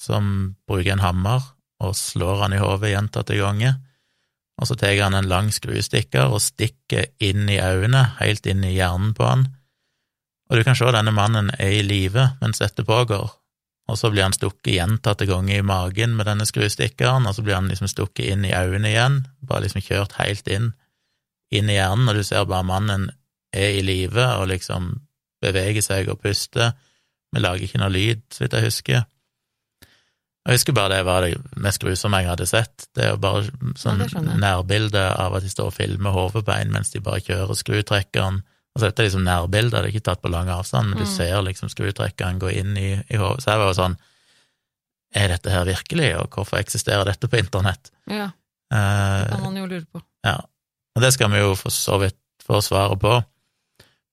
som 0.00 0.54
bruker 0.70 0.94
en 0.94 1.02
hammer 1.02 1.42
og 1.82 1.96
slår 1.98 2.44
han 2.44 2.54
i 2.54 2.60
hodet 2.62 2.92
gjentatte 2.92 3.36
ganger. 3.40 3.74
Og 4.60 4.68
så 4.70 4.76
tar 4.78 4.94
han 5.00 5.18
en 5.18 5.26
lang 5.26 5.50
skruestikker 5.50 6.30
og 6.30 6.42
stikker 6.44 7.10
inn 7.18 7.48
i 7.50 7.58
øynene, 7.58 8.04
helt 8.20 8.46
inn 8.46 8.62
i 8.62 8.76
hjernen 8.76 9.16
på 9.18 9.26
han. 9.26 9.48
Og 10.50 10.58
du 10.60 10.66
kan 10.66 10.78
se 10.78 10.86
at 10.86 10.94
denne 10.94 11.14
mannen 11.16 11.50
er 11.58 11.80
i 11.80 11.82
live 11.86 12.28
mens 12.42 12.62
dette 12.62 12.86
pågår, 12.86 13.32
og 13.92 13.98
så 14.00 14.08
blir 14.12 14.24
han 14.24 14.32
stukket 14.32 14.72
gjentatte 14.78 15.26
ganger 15.28 15.58
i 15.60 15.66
magen 15.66 16.16
med 16.16 16.26
denne 16.30 16.46
skruestikkeren, 16.48 17.26
og 17.28 17.36
så 17.36 17.44
blir 17.44 17.58
han 17.58 17.68
liksom 17.68 17.90
stukket 17.92 18.32
inn 18.32 18.46
i 18.48 18.54
øynene 18.56 18.88
igjen, 18.88 19.18
bare 19.44 19.66
liksom 19.66 19.84
kjørt 19.84 20.16
helt 20.16 20.48
inn, 20.48 20.70
inn 21.52 21.68
i 21.68 21.76
hjernen, 21.76 22.08
og 22.08 22.16
du 22.16 22.24
ser 22.24 22.48
bare 22.48 22.64
mannen 22.64 23.10
er 23.52 23.76
i 23.76 23.84
live 23.84 24.24
og 24.40 24.48
liksom 24.48 24.94
beveger 25.44 25.84
seg 25.84 26.08
og 26.08 26.22
puster, 26.24 26.72
men 27.32 27.44
lager 27.44 27.66
ikke 27.66 27.80
noe 27.82 27.92
lyd, 27.92 28.22
så 28.32 28.44
vidt 28.44 28.56
jeg 28.56 28.68
husker. 28.70 29.04
Jeg 30.42 30.58
husker 30.58 30.74
bare 30.74 30.96
det 30.96 31.04
var 31.06 31.22
det 31.22 31.36
mest 31.62 31.82
grusomme 31.82 32.18
jeg 32.18 32.32
hadde 32.32 32.48
sett. 32.50 32.88
Det 32.96 33.04
er 33.04 33.12
jo 33.12 33.20
bare 33.22 33.44
sånn 33.78 34.00
Ja, 34.02 34.22
nærbilde 34.42 35.04
av 35.14 35.36
at 35.38 35.44
de 35.44 35.52
står 35.52 35.70
og 35.70 35.76
filmer 35.76 36.16
hodet 36.16 36.42
på 36.48 36.56
en 36.56 36.72
mens 36.74 36.90
de 36.90 37.02
bare 37.04 37.22
kjører 37.22 37.58
skrutrekkeren. 37.58 38.40
Altså 38.72 38.88
dette 38.88 39.02
er 39.02 39.06
liksom 39.10 39.24
nærbilder, 39.26 39.82
det 39.82 39.90
er 39.90 39.92
ikke 39.92 40.04
tatt 40.08 40.22
på 40.24 40.30
lang 40.32 40.48
avstand, 40.48 40.88
men 40.88 40.98
du 40.98 41.04
Mm. 41.04 41.10
ser 41.16 41.42
liksom 41.44 41.68
skrutrekkeren 41.68 42.38
gå 42.40 42.48
inn 42.56 42.76
i, 42.80 43.02
i 43.10 43.16
hodet. 43.20 43.42
Så 43.44 43.50
jeg 43.52 43.58
var 43.60 43.68
jo 43.72 43.76
sånn 43.82 43.96
Er 45.14 45.28
dette 45.28 45.50
her 45.52 45.66
virkelig, 45.68 46.06
og 46.16 46.30
hvorfor 46.32 46.56
eksisterer 46.56 47.04
dette 47.04 47.28
på 47.28 47.36
internett? 47.36 47.90
Ja, 48.08 48.30
det 48.72 49.28
kan 49.34 49.42
man 49.44 49.56
jo 49.60 49.66
lure 49.66 49.84
på. 49.92 50.00
ja. 50.24 50.38
Og 50.96 51.02
det 51.04 51.12
skal 51.12 51.28
vi 51.32 51.38
jo 51.42 51.54
for 51.56 51.68
så 51.72 51.98
vidt 52.00 52.16
få 52.44 52.62
svaret 52.64 52.98
på. 53.00 53.12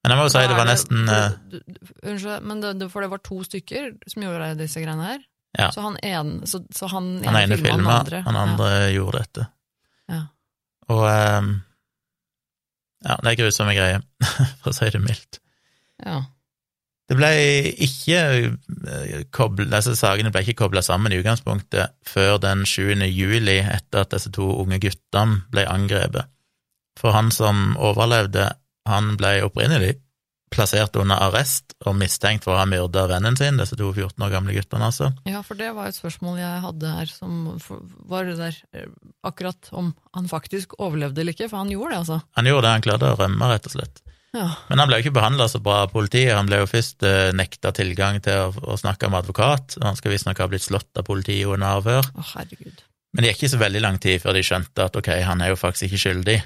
Men 0.03 0.11
jeg 0.11 0.17
må 0.19 0.23
jo 0.27 0.29
si 0.31 0.43
det 0.47 0.55
var 0.55 0.67
nesten 0.67 1.09
eh, 1.11 1.31
Unnskyld, 2.07 2.43
men 2.47 2.61
det, 2.63 2.73
det, 2.79 2.87
for 2.91 3.01
det 3.03 3.09
var 3.11 3.19
to 3.23 3.39
stykker 3.43 3.89
som 4.07 4.23
gjorde 4.23 4.57
disse 4.59 4.79
greiene 4.83 5.03
her? 5.09 5.23
Ja. 5.57 5.71
Så 5.75 5.81
han 5.83 5.97
ene, 6.03 6.45
så, 6.47 6.61
så 6.75 6.87
han 6.91 7.09
Han 7.25 7.35
ene 7.35 7.57
filma, 7.57 7.79
han 7.83 8.05
andre? 8.05 8.21
han 8.27 8.35
andre 8.35 8.69
gjorde 8.93 9.23
dette. 9.23 9.47
Ja. 10.11 10.21
Og 10.89 11.03
ehm, 11.09 11.49
ja, 13.05 13.15
det 13.23 13.31
er 13.31 13.39
grusomme 13.39 13.75
greier, 13.77 14.03
for 14.61 14.71
å 14.71 14.75
si 14.75 14.89
det 14.93 15.01
mildt. 15.03 15.39
Ja. 16.03 16.23
Det 17.09 17.17
ble 17.17 17.29
ikke 17.81 18.17
eh, 18.21 19.21
koblet, 19.33 19.71
Disse 19.71 19.95
sakene 19.97 20.29
ble 20.33 20.43
ikke 20.45 20.59
kobla 20.61 20.83
sammen 20.85 21.13
i 21.13 21.17
utgangspunktet 21.17 21.95
før 22.05 22.37
den 22.43 22.65
7. 22.69 23.01
juli, 23.09 23.57
etter 23.63 24.03
at 24.03 24.13
disse 24.13 24.29
to 24.35 24.45
unge 24.61 24.77
guttene 24.83 25.41
ble 25.49 25.65
angrepet. 25.65 26.29
For 26.99 27.15
han 27.15 27.31
som 27.33 27.73
overlevde, 27.79 28.51
han 28.89 29.15
ble 29.17 29.39
opprinnelig 29.47 29.95
plassert 30.53 30.97
under 30.99 31.21
arrest 31.29 31.75
og 31.87 31.95
mistenkt 31.99 32.45
for 32.47 32.55
å 32.55 32.59
ha 32.61 32.67
myrda 32.69 33.05
vennen 33.11 33.37
sin, 33.39 33.59
disse 33.61 33.77
to 33.79 33.91
14 33.93 34.25
år 34.25 34.33
gamle 34.33 34.55
guttene, 34.55 34.89
altså. 34.89 35.11
ja, 35.29 35.43
for 35.45 35.59
det 35.59 35.71
var 35.77 35.89
et 35.89 35.97
spørsmål 35.97 36.41
jeg 36.41 36.63
hadde 36.65 36.93
her, 36.97 37.13
som 37.13 37.39
var 38.09 38.29
der 38.29 38.57
eh, 38.75 38.89
akkurat 39.25 39.71
om 39.71 39.93
han 40.17 40.29
faktisk 40.31 40.75
overlevde 40.79 41.23
eller 41.23 41.37
ikke, 41.37 41.49
for 41.51 41.61
han 41.61 41.73
gjorde 41.73 41.93
det, 41.93 42.03
altså. 42.03 42.21
Han 42.39 42.51
gjorde 42.51 42.67
det, 42.67 42.75
han 42.77 42.87
klarte 42.89 43.13
å 43.13 43.19
rømme, 43.19 43.51
rett 43.53 43.69
og 43.69 43.75
slett. 43.77 44.03
Ja. 44.35 44.45
Men 44.69 44.81
han 44.81 44.89
ble 44.89 44.99
jo 44.99 45.07
ikke 45.07 45.15
behandla 45.17 45.47
så 45.49 45.61
bra 45.63 45.79
av 45.87 45.93
politiet. 45.93 46.35
Han 46.37 46.49
ble 46.49 46.59
jo 46.61 46.69
først 46.69 47.05
eh, 47.07 47.31
nekta 47.33 47.71
tilgang 47.73 48.19
til 48.21 48.43
å, 48.43 48.51
å 48.61 48.77
snakke 48.77 49.09
med 49.09 49.23
advokat, 49.23 49.79
han 49.81 49.97
skal 49.97 50.13
visstnok 50.13 50.43
ha 50.43 50.49
blitt 50.51 50.67
slått 50.67 51.01
av 51.01 51.07
politiet 51.07 51.49
under 51.49 51.79
avhør. 51.79 52.11
Å, 52.13 52.27
herregud. 52.35 52.85
Men 53.15 53.25
det 53.25 53.31
gikk 53.31 53.43
ikke 53.43 53.53
så 53.55 53.63
veldig 53.63 53.81
lang 53.81 53.97
tid 54.01 54.21
før 54.21 54.37
de 54.37 54.45
skjønte 54.45 54.85
at 54.85 54.97
ok, 54.99 55.09
han 55.25 55.41
er 55.41 55.53
jo 55.53 55.57
faktisk 55.57 55.87
ikke 55.87 56.03
skyldig, 56.03 56.37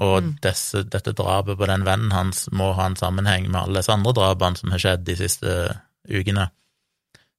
og 0.00 0.22
Mm. 0.22 0.36
desse, 0.42 0.82
dette 0.82 1.12
drapet 1.12 1.58
på 1.58 1.66
den 1.66 1.84
vennen 1.84 2.12
hans 2.12 2.48
må 2.52 2.72
ha 2.74 2.86
en 2.86 2.96
sammenheng 2.96 3.50
med 3.50 3.60
alle 3.60 3.78
disse 3.78 3.92
andre 3.92 4.12
drapene 4.12 4.56
som 4.56 4.70
har 4.70 4.78
skjedd 4.78 5.04
de 5.04 5.16
siste 5.16 5.80
ukene. 6.08 6.50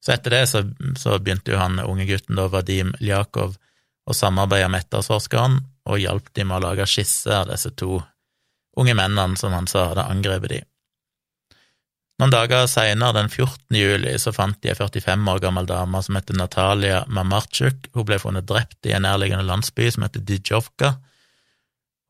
Så 0.05 0.13
etter 0.13 0.29
det 0.29 0.47
så, 0.50 0.62
så 0.95 1.19
begynte 1.19 1.51
jo 1.51 1.57
han 1.57 1.79
unge 1.79 2.05
gutten, 2.05 2.35
da, 2.35 2.47
Vadim 2.47 2.93
Ljakov, 3.00 3.57
å 4.05 4.13
samarbeide 4.13 4.69
med 4.69 4.85
etterforskeren 4.85 5.59
og 5.85 6.00
hjalp 6.00 6.33
dem 6.33 6.47
med 6.47 6.62
å 6.62 6.67
lage 6.69 6.85
skisse 6.85 7.33
av 7.33 7.50
disse 7.50 7.71
to 7.75 8.03
unge 8.77 8.93
mennene 8.93 9.38
som 9.38 9.53
han 9.55 9.67
sa 9.67 9.89
hadde 9.89 10.05
angrepet 10.05 10.50
dem. 10.50 10.65
Noen 12.21 12.31
dager 12.31 12.67
seinere, 12.71 13.12
den 13.17 13.27
14. 13.27 13.75
juli, 13.75 14.13
så 14.21 14.31
fant 14.31 14.62
de 14.63 14.69
ei 14.71 14.77
45 14.77 15.25
år 15.33 15.41
gammel 15.43 15.65
dame 15.67 16.00
som 16.03 16.15
heter 16.15 16.38
Natalia 16.39 17.01
Mamarchuk. 17.12 17.89
Hun 17.91 18.05
ble 18.07 18.19
funnet 18.21 18.47
drept 18.47 18.88
i 18.88 18.93
en 18.95 19.03
nærliggende 19.03 19.43
landsby 19.43 19.89
som 19.91 20.05
heter 20.05 20.24
Dijovka. 20.24 20.93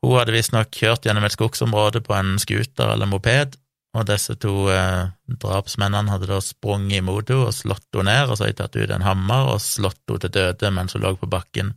Hun 0.06 0.20
hadde 0.20 0.36
visstnok 0.36 0.70
kjørt 0.76 1.08
gjennom 1.08 1.26
et 1.26 1.34
skogsområde 1.34 2.04
på 2.06 2.14
en 2.14 2.36
scooter 2.42 2.92
eller 2.94 3.10
moped, 3.10 3.56
og 3.96 4.04
disse 4.10 4.36
to 4.44 4.68
eh, 4.70 5.08
drapsmennene 5.42 6.12
hadde 6.12 6.28
da 6.30 6.38
sprunget 6.44 7.00
imot 7.00 7.32
henne 7.32 7.48
og 7.48 7.56
slått 7.56 7.88
henne 7.96 8.12
ned, 8.12 8.30
og 8.30 8.38
så 8.38 8.46
hadde 8.46 8.54
de 8.54 8.62
tatt 8.62 8.78
ut 8.78 8.94
en 8.94 9.08
hammer 9.08 9.54
og 9.56 9.64
slått 9.64 10.04
henne 10.04 10.22
til 10.28 10.36
døde 10.36 10.72
mens 10.76 10.94
hun 10.94 11.06
lå 11.06 11.16
på 11.18 11.32
bakken. 11.32 11.74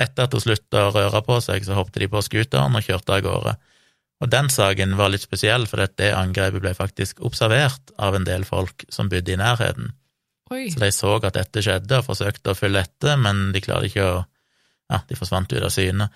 Etter 0.00 0.26
at 0.26 0.34
hun 0.34 0.42
slutta 0.42 0.86
å 0.88 0.94
røre 0.94 1.20
på 1.26 1.36
seg, 1.44 1.66
så 1.66 1.76
hoppet 1.76 2.02
de 2.02 2.08
på 2.10 2.22
scooteren 2.24 2.78
og 2.78 2.86
kjørte 2.86 3.18
av 3.18 3.22
gårde. 3.26 3.54
Og 4.20 4.32
den 4.32 4.50
saken 4.52 4.96
var 4.98 5.12
litt 5.12 5.24
spesiell, 5.24 5.66
for 5.68 5.80
det 5.80 6.10
angrepet 6.12 6.62
ble 6.62 6.72
faktisk 6.76 7.22
observert 7.24 7.92
av 7.98 8.16
en 8.16 8.26
del 8.26 8.44
folk 8.48 8.84
som 8.92 9.08
bodde 9.12 9.32
i 9.32 9.38
nærheten. 9.40 9.94
Oi. 10.50 10.66
Så 10.72 10.82
de 10.82 10.90
så 10.92 11.14
at 11.20 11.36
dette 11.36 11.62
skjedde 11.62 12.00
og 12.00 12.08
forsøkte 12.08 12.52
å 12.52 12.58
følge 12.58 12.82
etter, 12.84 13.20
men 13.20 13.50
de 13.54 13.62
klarte 13.64 13.92
ikke 13.92 14.08
å 14.08 14.18
Ja, 14.90 14.98
de 15.06 15.14
forsvant 15.14 15.52
ut 15.54 15.62
av 15.62 15.70
syne. 15.70 16.08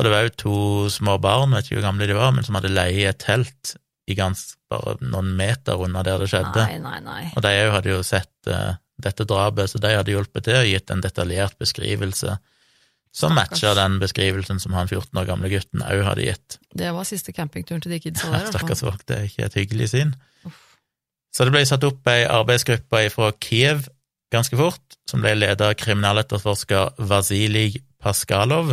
Og 0.00 0.06
det 0.06 0.12
var 0.14 0.24
jo 0.24 0.36
to 0.40 0.58
små 0.88 1.18
barn, 1.20 1.52
vet 1.52 1.66
ikke 1.68 1.76
hvor 1.76 1.90
gamle 1.90 2.08
de 2.08 2.16
var, 2.16 2.30
men 2.32 2.46
som 2.46 2.56
hadde 2.56 2.72
leid 2.72 3.02
et 3.04 3.20
telt 3.20 3.74
i 4.08 4.16
ganske 4.16 4.56
bare 4.70 4.96
noen 5.02 5.34
meter 5.36 5.82
unna 5.82 6.00
der 6.06 6.22
det 6.22 6.30
skjedde. 6.30 6.62
Nei, 6.64 6.78
nei, 6.80 7.00
nei. 7.04 7.24
Og 7.34 7.44
de 7.44 7.52
òg 7.66 7.74
hadde 7.74 7.92
jo 7.92 7.98
sett 8.06 8.48
uh, 8.48 8.78
dette 9.02 9.26
drapet, 9.28 9.68
så 9.68 9.80
de 9.82 9.92
hadde 9.92 10.14
hjulpet 10.14 10.46
til 10.46 10.56
og 10.56 10.70
gitt 10.70 10.94
en 10.94 11.04
detaljert 11.04 11.58
beskrivelse 11.60 12.38
som 13.12 13.34
matcher 13.34 13.74
den 13.74 13.98
beskrivelsen 14.00 14.60
som 14.62 14.74
han 14.78 14.88
14 14.88 15.18
år 15.18 15.26
gamle 15.26 15.50
gutten 15.50 15.82
òg 15.82 16.04
hadde 16.06 16.28
gitt. 16.28 16.58
Det 16.78 16.92
var 16.94 17.06
siste 17.08 17.34
campingturen 17.34 17.82
til 17.82 17.92
de 17.92 18.00
kidsa 18.02 18.30
der. 18.30 18.36
altså. 18.44 18.56
Stakkars 18.56 18.84
folk, 18.86 19.06
det 19.10 19.16
er 19.16 19.30
ikke 19.30 19.48
et 19.48 19.58
hyggelig 19.58 19.92
syn. 19.94 20.14
Så 21.34 21.46
det 21.46 21.54
ble 21.54 21.62
satt 21.66 21.84
opp 21.86 22.06
ei 22.10 22.22
arbeidsgruppe 22.26 23.04
fra 23.12 23.30
Kiev 23.42 23.84
ganske 24.30 24.56
fort, 24.58 24.98
som 25.10 25.22
ble 25.22 25.34
ledet 25.36 25.66
av 25.66 25.74
kriminaletterforsker 25.78 27.02
Vasilij 27.10 27.80
Paskalov, 28.02 28.72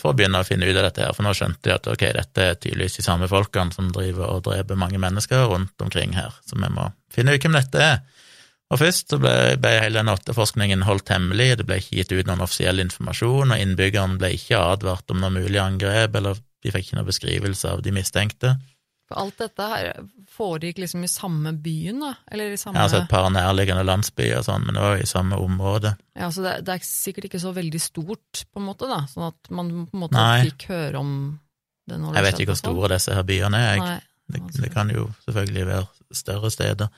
for 0.00 0.10
å 0.10 0.16
begynne 0.16 0.40
å 0.40 0.46
finne 0.46 0.64
ut 0.64 0.76
av 0.76 0.86
dette 0.86 1.02
her, 1.04 1.12
for 1.12 1.26
nå 1.26 1.34
skjønte 1.36 1.66
de 1.66 1.74
at 1.74 1.88
ok, 1.92 2.06
dette 2.16 2.44
er 2.46 2.54
tydeligvis 2.56 2.96
de 2.96 3.04
samme 3.04 3.28
folkene 3.28 3.76
som 3.76 3.90
driver 3.92 4.30
og 4.32 4.46
dreper 4.46 4.78
mange 4.80 5.00
mennesker 5.02 5.50
rundt 5.52 5.84
omkring 5.84 6.14
her, 6.16 6.32
så 6.48 6.56
vi 6.56 6.70
må 6.72 6.86
finne 7.12 7.34
ut 7.36 7.44
hvem 7.44 7.58
dette 7.58 7.82
er. 7.84 8.00
Og 8.70 8.78
først 8.78 9.10
så 9.10 9.18
ble, 9.18 9.34
ble 9.58 9.72
hele 9.82 9.98
den 9.98 10.12
etterforskningen 10.12 10.84
holdt 10.86 11.10
hemmelig, 11.10 11.56
det 11.58 11.66
ble 11.66 11.80
ikke 11.82 11.96
gitt 11.98 12.12
ut 12.14 12.28
noen 12.28 12.44
offisiell 12.44 12.82
informasjon, 12.84 13.52
og 13.52 13.62
innbyggerne 13.64 14.20
ble 14.20 14.32
ikke 14.36 14.60
advart 14.62 15.10
om 15.10 15.20
noe 15.22 15.34
mulig 15.34 15.58
angrep, 15.60 16.14
eller 16.20 16.38
de 16.38 16.72
fikk 16.72 16.86
ikke 16.86 17.00
noen 17.00 17.08
beskrivelse 17.08 17.72
av 17.72 17.82
de 17.82 17.94
mistenkte. 17.96 18.54
Alt 19.18 19.38
dette 19.38 19.66
her 19.66 19.88
foregikk 20.30 20.78
liksom 20.78 21.02
i 21.04 21.08
samme 21.10 21.52
byen, 21.58 22.00
da? 22.04 22.12
Eller 22.30 22.52
i 22.52 22.56
samme 22.60 22.76
Jeg 22.78 22.82
har 22.82 22.88
sett 22.92 23.02
et 23.06 23.10
par 23.10 23.30
nærliggende 23.34 23.82
landsbyer 23.84 24.42
sånn, 24.46 24.64
men 24.66 24.74
det 24.76 24.82
var 24.84 24.96
jo 24.96 25.02
i 25.02 25.06
samme 25.10 25.36
område. 25.42 25.96
Ja, 26.14 26.28
så 26.30 26.42
det, 26.44 26.52
det 26.66 26.74
er 26.76 26.84
sikkert 26.86 27.24
ikke 27.30 27.40
så 27.42 27.52
veldig 27.56 27.80
stort, 27.80 28.44
på 28.52 28.60
en 28.62 28.66
måte, 28.68 28.86
da? 28.90 29.00
Sånn 29.10 29.26
at 29.32 29.50
man 29.50 29.70
på 29.90 29.96
en 29.98 30.04
måte 30.04 30.14
Nei. 30.18 30.44
fikk 30.50 30.68
høre 30.70 30.98
om 31.00 31.12
det 31.88 31.98
når 31.98 32.12
det 32.12 32.20
Jeg 32.20 32.24
vet 32.28 32.40
ikke 32.40 32.52
hvor 32.54 32.60
fall. 32.60 32.74
store 32.76 32.92
disse 32.94 33.14
her 33.18 33.22
byene 33.32 33.62
er, 33.66 33.76
jeg. 33.80 34.02
Det, 34.30 34.42
det 34.62 34.72
kan 34.72 34.90
jo 34.94 35.08
selvfølgelig 35.26 35.66
være 35.66 35.86
større 36.14 36.50
steder, 36.54 36.88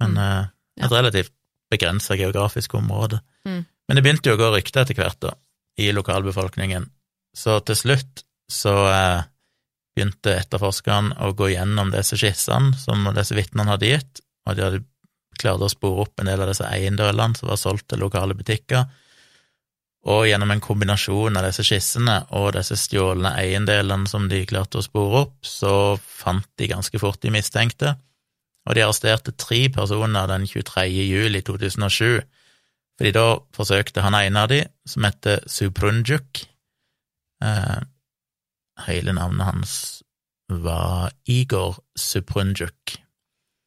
men 0.00 0.10
Mm. 0.14 0.18
uh, 0.18 0.46
et 0.76 0.90
Ja. 0.90 0.96
relativt 0.98 1.32
begrensa 1.70 2.14
geografisk 2.16 2.74
område. 2.74 3.18
Mm. 3.44 3.64
Men 3.88 3.96
det 3.96 4.02
begynte 4.04 4.30
jo 4.30 4.36
å 4.36 4.38
gå 4.38 4.52
rykter 4.54 4.82
etter 4.84 4.94
hvert, 4.94 5.18
da, 5.20 5.32
i 5.78 5.90
lokalbefolkningen. 5.92 6.86
Så 7.34 7.58
til 7.64 7.74
slutt 7.74 8.22
så 8.50 8.72
eh, 8.92 9.22
begynte 9.96 10.34
etterforskeren 10.36 11.14
å 11.24 11.32
gå 11.36 11.54
gjennom 11.54 11.90
disse 11.94 12.18
skissene 12.20 12.76
som 12.78 13.08
disse 13.16 13.36
vitnene 13.36 13.72
hadde 13.72 13.94
gitt, 13.94 14.20
og 14.46 14.56
de 14.56 14.64
hadde 14.66 14.84
klart 15.40 15.64
å 15.64 15.72
spore 15.72 16.04
opp 16.06 16.20
en 16.20 16.30
del 16.30 16.42
av 16.42 16.50
disse 16.50 16.68
eiendelene 16.68 17.36
som 17.36 17.50
var 17.50 17.60
solgt 17.60 17.88
til 17.90 18.02
lokale 18.04 18.36
butikker. 18.36 18.86
og 20.06 20.28
gjennom 20.28 20.52
en 20.54 20.60
kombinasjon 20.62 21.34
av 21.34 21.42
disse 21.48 21.64
skissene 21.66 22.20
og 22.38 22.52
disse 22.54 22.76
stjålne 22.78 23.32
eiendelene 23.40 24.06
som 24.06 24.28
de 24.30 24.44
klarte 24.46 24.78
å 24.78 24.84
spore 24.84 25.24
opp, 25.24 25.34
så 25.42 25.98
fant 25.98 26.46
de 26.60 26.68
ganske 26.70 26.98
fort 27.02 27.18
de 27.22 27.32
mistenkte, 27.34 27.96
og 28.68 28.76
de 28.76 28.84
arresterte 28.84 29.34
tre 29.34 29.64
personer 29.74 30.28
den 30.30 30.46
23. 30.46 30.86
juli 30.86 31.42
2007, 31.42 32.22
fordi 32.96 33.12
da 33.18 33.26
forsøkte 33.56 34.04
han 34.06 34.14
ene 34.14 34.44
av 34.46 34.52
de, 34.52 34.60
som 34.86 35.02
heter 35.08 35.42
Suprunjuk 35.50 36.46
eh, 37.42 37.82
Hele 38.84 39.12
navnet 39.16 39.46
hans 39.46 40.02
var 40.52 41.10
Igor 41.26 41.78
Suprunjuk. 41.98 42.98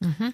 Mhm. 0.06 0.34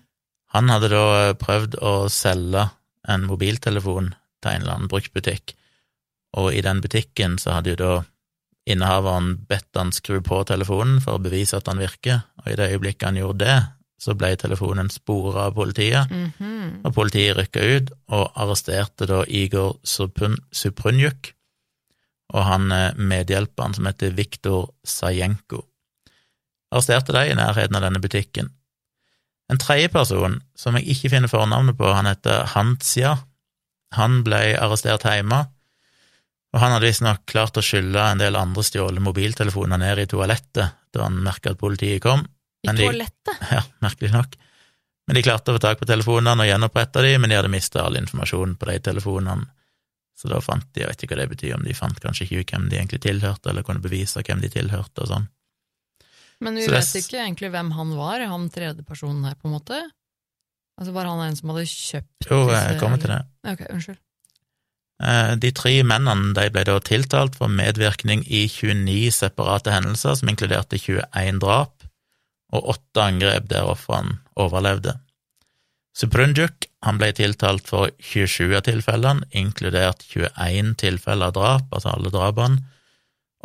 Han 0.55 0.70
hadde 0.70 0.89
da 0.89 1.34
prøvd 1.34 1.75
å 1.84 2.08
selge 2.12 2.70
en 3.08 3.25
mobiltelefon 3.27 4.13
til 4.41 4.51
en 4.51 4.62
eller 4.62 4.75
annen 4.75 4.91
bruktbutikk, 4.91 5.53
og 6.38 6.53
i 6.53 6.62
den 6.62 6.82
butikken 6.82 7.38
så 7.41 7.58
hadde 7.58 7.74
jo 7.74 7.79
da 7.82 7.94
innehaveren 8.67 9.36
bedt 9.50 9.75
han 9.77 9.91
skru 9.91 10.22
på 10.25 10.44
telefonen 10.48 11.01
for 11.03 11.17
å 11.17 11.22
bevise 11.24 11.58
at 11.58 11.67
han 11.67 11.82
virker, 11.82 12.24
og 12.41 12.48
i 12.51 12.55
det 12.55 12.72
øyeblikket 12.72 13.10
han 13.10 13.20
gjorde 13.20 13.46
det, 13.46 13.58
så 14.01 14.15
ble 14.17 14.34
telefonen 14.36 14.89
sporet 14.91 15.36
av 15.38 15.53
politiet, 15.55 16.10
Mhm. 16.10 16.82
og 16.86 16.94
politiet 16.94 17.38
rykka 17.38 17.62
ut 17.77 17.91
og 18.10 18.32
arresterte 18.36 19.08
da 19.08 19.24
Igor 19.27 19.77
Suprunjuk 19.84 21.35
og 22.36 22.44
han 22.50 22.68
eh, 22.75 22.98
medhjelperen 23.00 23.75
som 23.77 23.88
heter 23.88 24.13
Viktor 24.18 24.70
Sajenko. 24.88 25.62
Arresterte 26.75 27.15
de 27.15 27.25
i 27.32 27.38
nærheten 27.38 27.77
av 27.77 27.86
denne 27.86 28.01
butikken. 28.04 28.50
En 29.51 29.60
tredje 29.62 29.92
person, 29.94 30.39
som 30.58 30.75
jeg 30.80 30.89
ikke 30.96 31.12
finner 31.13 31.30
fornavnet 31.32 31.77
på, 31.77 31.88
han 31.94 32.10
heter 32.10 32.48
Hantzia. 32.56 33.13
Han 33.96 34.24
ble 34.25 34.56
arrestert 34.58 35.06
hjemme, 35.06 35.44
og 36.56 36.62
han 36.63 36.72
hadde 36.74 36.88
visstnok 36.88 37.25
klart 37.30 37.58
å 37.60 37.63
skylle 37.63 38.01
en 38.12 38.22
del 38.22 38.36
andre 38.39 38.63
stjålne 38.63 39.04
mobiltelefoner 39.04 39.80
ned 39.82 40.01
i 40.01 40.08
toalettet 40.10 40.75
da 40.96 41.04
han 41.04 41.20
merka 41.24 41.51
at 41.54 41.60
politiet 41.60 42.01
kom. 42.04 42.24
I 42.65 42.72
de- 42.72 42.88
toalettet? 42.88 43.42
Ja, 43.56 43.62
merkelig 43.84 44.13
nok. 44.15 44.36
Men 45.06 45.20
de 45.20 45.22
klarte 45.27 45.51
å 45.54 45.58
få 45.58 45.62
tak 45.62 45.77
på 45.82 45.86
telefonene 45.86 46.42
og 46.42 46.50
gjenopprette 46.50 47.04
de, 47.06 47.12
men 47.22 47.30
de 47.30 47.38
hadde 47.38 47.51
mista 47.54 47.84
all 47.86 48.00
informasjon 48.00 48.56
på 48.58 48.70
de 48.72 48.80
telefonene. 48.88 49.46
Så 50.15 50.29
da 50.31 50.39
fant 50.39 50.63
de, 50.74 50.81
jeg 50.81 50.88
vet 50.89 51.03
ikke 51.03 51.15
hva 51.15 51.22
det 51.25 51.31
betyr, 51.36 51.55
om 51.57 51.63
de 51.67 51.74
fant 51.75 52.00
kanskje 52.00 52.27
ikke 52.29 52.45
hvem 52.55 52.69
de 52.72 52.77
egentlig 52.79 53.01
tilhørte, 53.03 53.50
eller 53.51 53.63
kunne 53.67 53.84
bevise 53.84 54.24
hvem 54.24 54.39
de 54.41 54.50
tilhørte 54.53 55.03
og 55.03 55.10
sånn. 55.12 55.27
Men 56.41 56.55
vi 56.55 56.63
Så 56.65 56.72
det- 56.72 56.79
vet 56.84 57.03
ikke 57.03 57.19
egentlig 57.25 57.51
hvem 57.51 57.72
han 57.72 57.95
var, 57.98 58.19
han 58.19 58.50
tredje 58.50 58.84
personen 58.86 59.24
her, 59.25 59.36
på 59.36 59.45
en 59.50 59.60
måte? 59.60 59.81
Altså 60.79 60.91
Var 60.93 61.05
han 61.05 61.19
en 61.29 61.36
som 61.36 61.50
hadde 61.50 61.65
kjøpt 61.67 62.29
Jo, 62.29 62.50
jeg 62.51 62.79
kommer 62.79 63.00
til 63.00 63.07
det. 63.13 63.22
Ok, 63.48 63.62
unnskyld. 63.72 63.98
Eh, 65.03 65.36
De 65.36 65.51
tre 65.51 65.84
mennene 65.84 66.34
de 66.34 66.50
ble 66.50 66.63
da 66.63 66.79
tiltalt 66.79 67.36
for 67.36 67.48
medvirkning 67.48 68.24
i 68.27 68.48
29 68.48 69.12
separate 69.12 69.72
hendelser, 69.72 70.15
som 70.15 70.29
inkluderte 70.29 70.79
21 70.79 71.39
drap 71.39 71.84
og 72.53 72.63
åtte 72.75 73.01
angrep 73.03 73.48
der 73.48 73.63
ofrene 73.67 74.19
overlevde. 74.38 75.00
Suprunjuk 75.95 76.67
han 76.86 77.00
ble 77.01 77.10
tiltalt 77.18 77.65
for 77.65 77.89
27 77.98 78.56
av 78.60 78.63
tilfellene, 78.68 79.25
inkludert 79.34 80.06
21 80.12 80.75
tilfeller 80.82 81.32
av 81.32 81.36
drap, 81.38 81.68
altså 81.74 81.96
alle 81.96 82.12
drapene, 82.13 82.62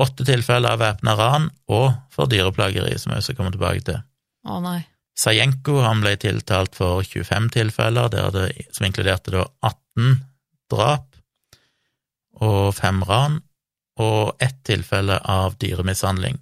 åtte 0.01 0.27
tilfeller 0.29 0.77
av 0.77 0.81
væpna 0.81 1.17
ran 1.17 1.51
og 1.73 1.93
for 2.13 2.29
dyreplageri, 2.31 2.97
som 3.01 3.13
jeg 3.15 3.25
også 3.25 3.37
kommer 3.39 3.55
tilbake 3.57 3.85
til. 3.89 4.01
Å 4.49 4.61
nei. 4.65 4.81
Sajenko 5.21 5.81
han 5.85 6.01
ble 6.05 6.15
tiltalt 6.21 6.77
for 6.77 7.05
25 7.05 7.51
tilfeller, 7.57 8.09
det, 8.13 8.67
som 8.77 8.87
inkluderte 8.89 9.35
da 9.35 9.45
18 9.67 10.21
drap 10.73 11.09
og 12.41 12.75
fem 12.77 13.03
ran, 13.05 13.41
og 14.01 14.41
ett 14.41 14.63
tilfelle 14.65 15.19
av 15.29 15.59
dyremishandling. 15.61 16.39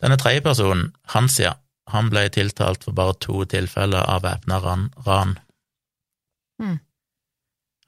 Denne 0.00 0.16
tredje 0.20 0.44
personen, 0.44 0.90
Hansia, 1.12 1.56
han 1.92 2.08
ble 2.12 2.24
tiltalt 2.32 2.86
for 2.86 2.96
bare 2.96 3.18
to 3.20 3.42
tilfeller 3.44 4.06
av 4.08 4.24
væpna 4.24 4.60
ran. 4.62 4.86
ran. 5.06 5.36
Hmm. 6.62 6.78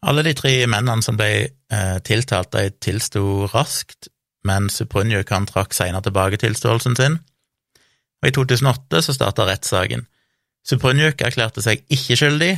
Alle 0.05 0.25
de 0.27 0.35
tre 0.37 0.57
mennene 0.69 1.05
som 1.05 1.17
ble 1.17 1.31
eh, 1.47 1.99
tiltalt, 2.05 2.53
de 2.53 2.75
tilsto 2.83 3.47
raskt, 3.55 4.11
men 4.45 4.69
Suprunjukan 4.69 5.47
trakk 5.49 5.73
senere 5.73 6.05
tilbake 6.05 6.43
tilståelsen 6.43 6.99
sin 6.99 7.23
og 8.25 8.31
i 8.31 8.33
2008 8.33 9.03
så 9.05 9.13
starta 9.13 9.45
rettssaken. 9.45 10.07
Suprunjuk 10.65 11.21
erklærte 11.21 11.61
seg 11.61 11.83
ikke 11.93 12.17
skyldig, 12.17 12.53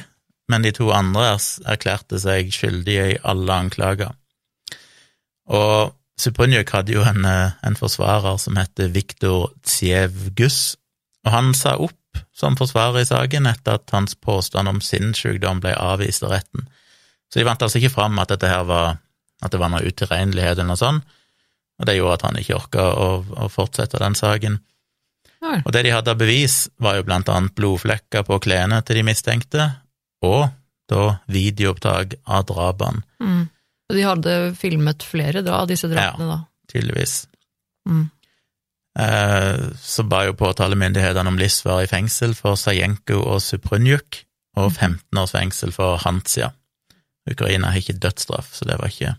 men 0.47 0.63
de 0.63 0.71
to 0.71 0.93
andre 0.95 1.33
erklærte 1.67 2.21
seg 2.23 2.53
skyldige 2.55 3.07
i 3.17 3.21
alle 3.27 3.57
anklager. 3.65 4.13
Og 5.51 5.97
Suprunjuk 6.17 6.71
hadde 6.71 6.95
jo 6.95 7.03
en, 7.03 7.25
eh, 7.27 7.51
en 7.67 7.77
forsvarer 7.77 8.39
som 8.39 8.57
het 8.57 8.79
Viktor 8.95 9.51
Tsjevgus, 9.67 10.77
og 11.27 11.33
han 11.33 11.53
sa 11.55 11.75
opp 12.17 12.37
som 12.37 12.57
forsvarer 12.59 13.03
i 13.03 13.09
saken 13.09 13.49
etter 13.51 13.79
at 13.79 13.93
hans 13.95 14.17
påstand 14.19 14.69
om 14.69 14.81
sinnssykdom 14.85 15.63
ble 15.63 15.75
avvist 15.77 16.25
av 16.27 16.35
retten. 16.35 16.67
Så 17.33 17.41
de 17.41 17.47
vant 17.47 17.63
altså 17.63 17.81
ikke 17.81 17.95
fram 17.95 18.19
at 18.23 18.33
dette 18.33 18.51
her 18.51 18.65
var 18.69 18.99
at 19.45 19.53
det 19.53 19.61
var 19.61 19.73
noe 19.73 19.85
utilregnelighet 19.85 20.57
eller 20.57 20.71
noe 20.71 20.81
sånt, 20.81 21.17
og 21.77 21.89
det 21.89 21.99
gjorde 21.99 22.15
at 22.17 22.23
han 22.25 22.39
ikke 22.41 22.57
orka 22.57 22.85
å, 22.89 23.09
å 23.45 23.49
fortsette 23.53 24.01
den 24.01 24.17
saken. 24.17 24.61
Ja. 25.45 25.59
Og 25.61 25.75
det 25.77 25.83
de 25.85 25.93
hadde 25.93 26.15
av 26.15 26.21
bevis, 26.21 26.71
var 26.81 26.97
jo 26.97 27.05
blant 27.05 27.29
annet 27.29 27.53
blodflekker 27.59 28.25
på 28.25 28.39
klærne 28.47 28.81
til 28.87 29.01
de 29.01 29.05
mistenkte, 29.05 29.67
og 30.25 30.49
da 30.89 31.19
videoopptak 31.33 32.19
av 32.25 32.49
drapene, 32.49 33.05
Mm. 33.21 33.49
Og 33.87 33.95
de 33.95 34.03
hadde 34.03 34.33
filmet 34.59 35.05
flere 35.07 35.45
da, 35.47 35.61
av 35.63 35.69
disse 35.71 35.87
drapene, 35.87 36.27
da. 36.27 36.39
Ja, 36.43 36.71
tydeligvis. 36.73 37.29
Mm. 37.87 38.09
Eh, 38.97 39.59
så 39.83 40.05
ba 40.09 40.23
jo 40.25 40.37
påtalemyndighetene 40.39 41.29
om 41.29 41.41
livsvarig 41.41 41.91
fengsel 41.93 42.33
for 42.39 42.57
Sajenko 42.61 43.21
og 43.21 43.43
Suprunjuk, 43.45 44.23
og 44.57 44.71
15 44.73 45.21
års 45.21 45.35
fengsel 45.37 45.75
for 45.75 46.01
Hansia. 46.01 46.53
Ukraina 47.29 47.73
har 47.73 47.83
ikke 47.83 47.99
dødsstraff, 48.01 48.55
så 48.57 48.69
det 48.69 48.79
var 48.81 48.93
ikke 48.93 49.17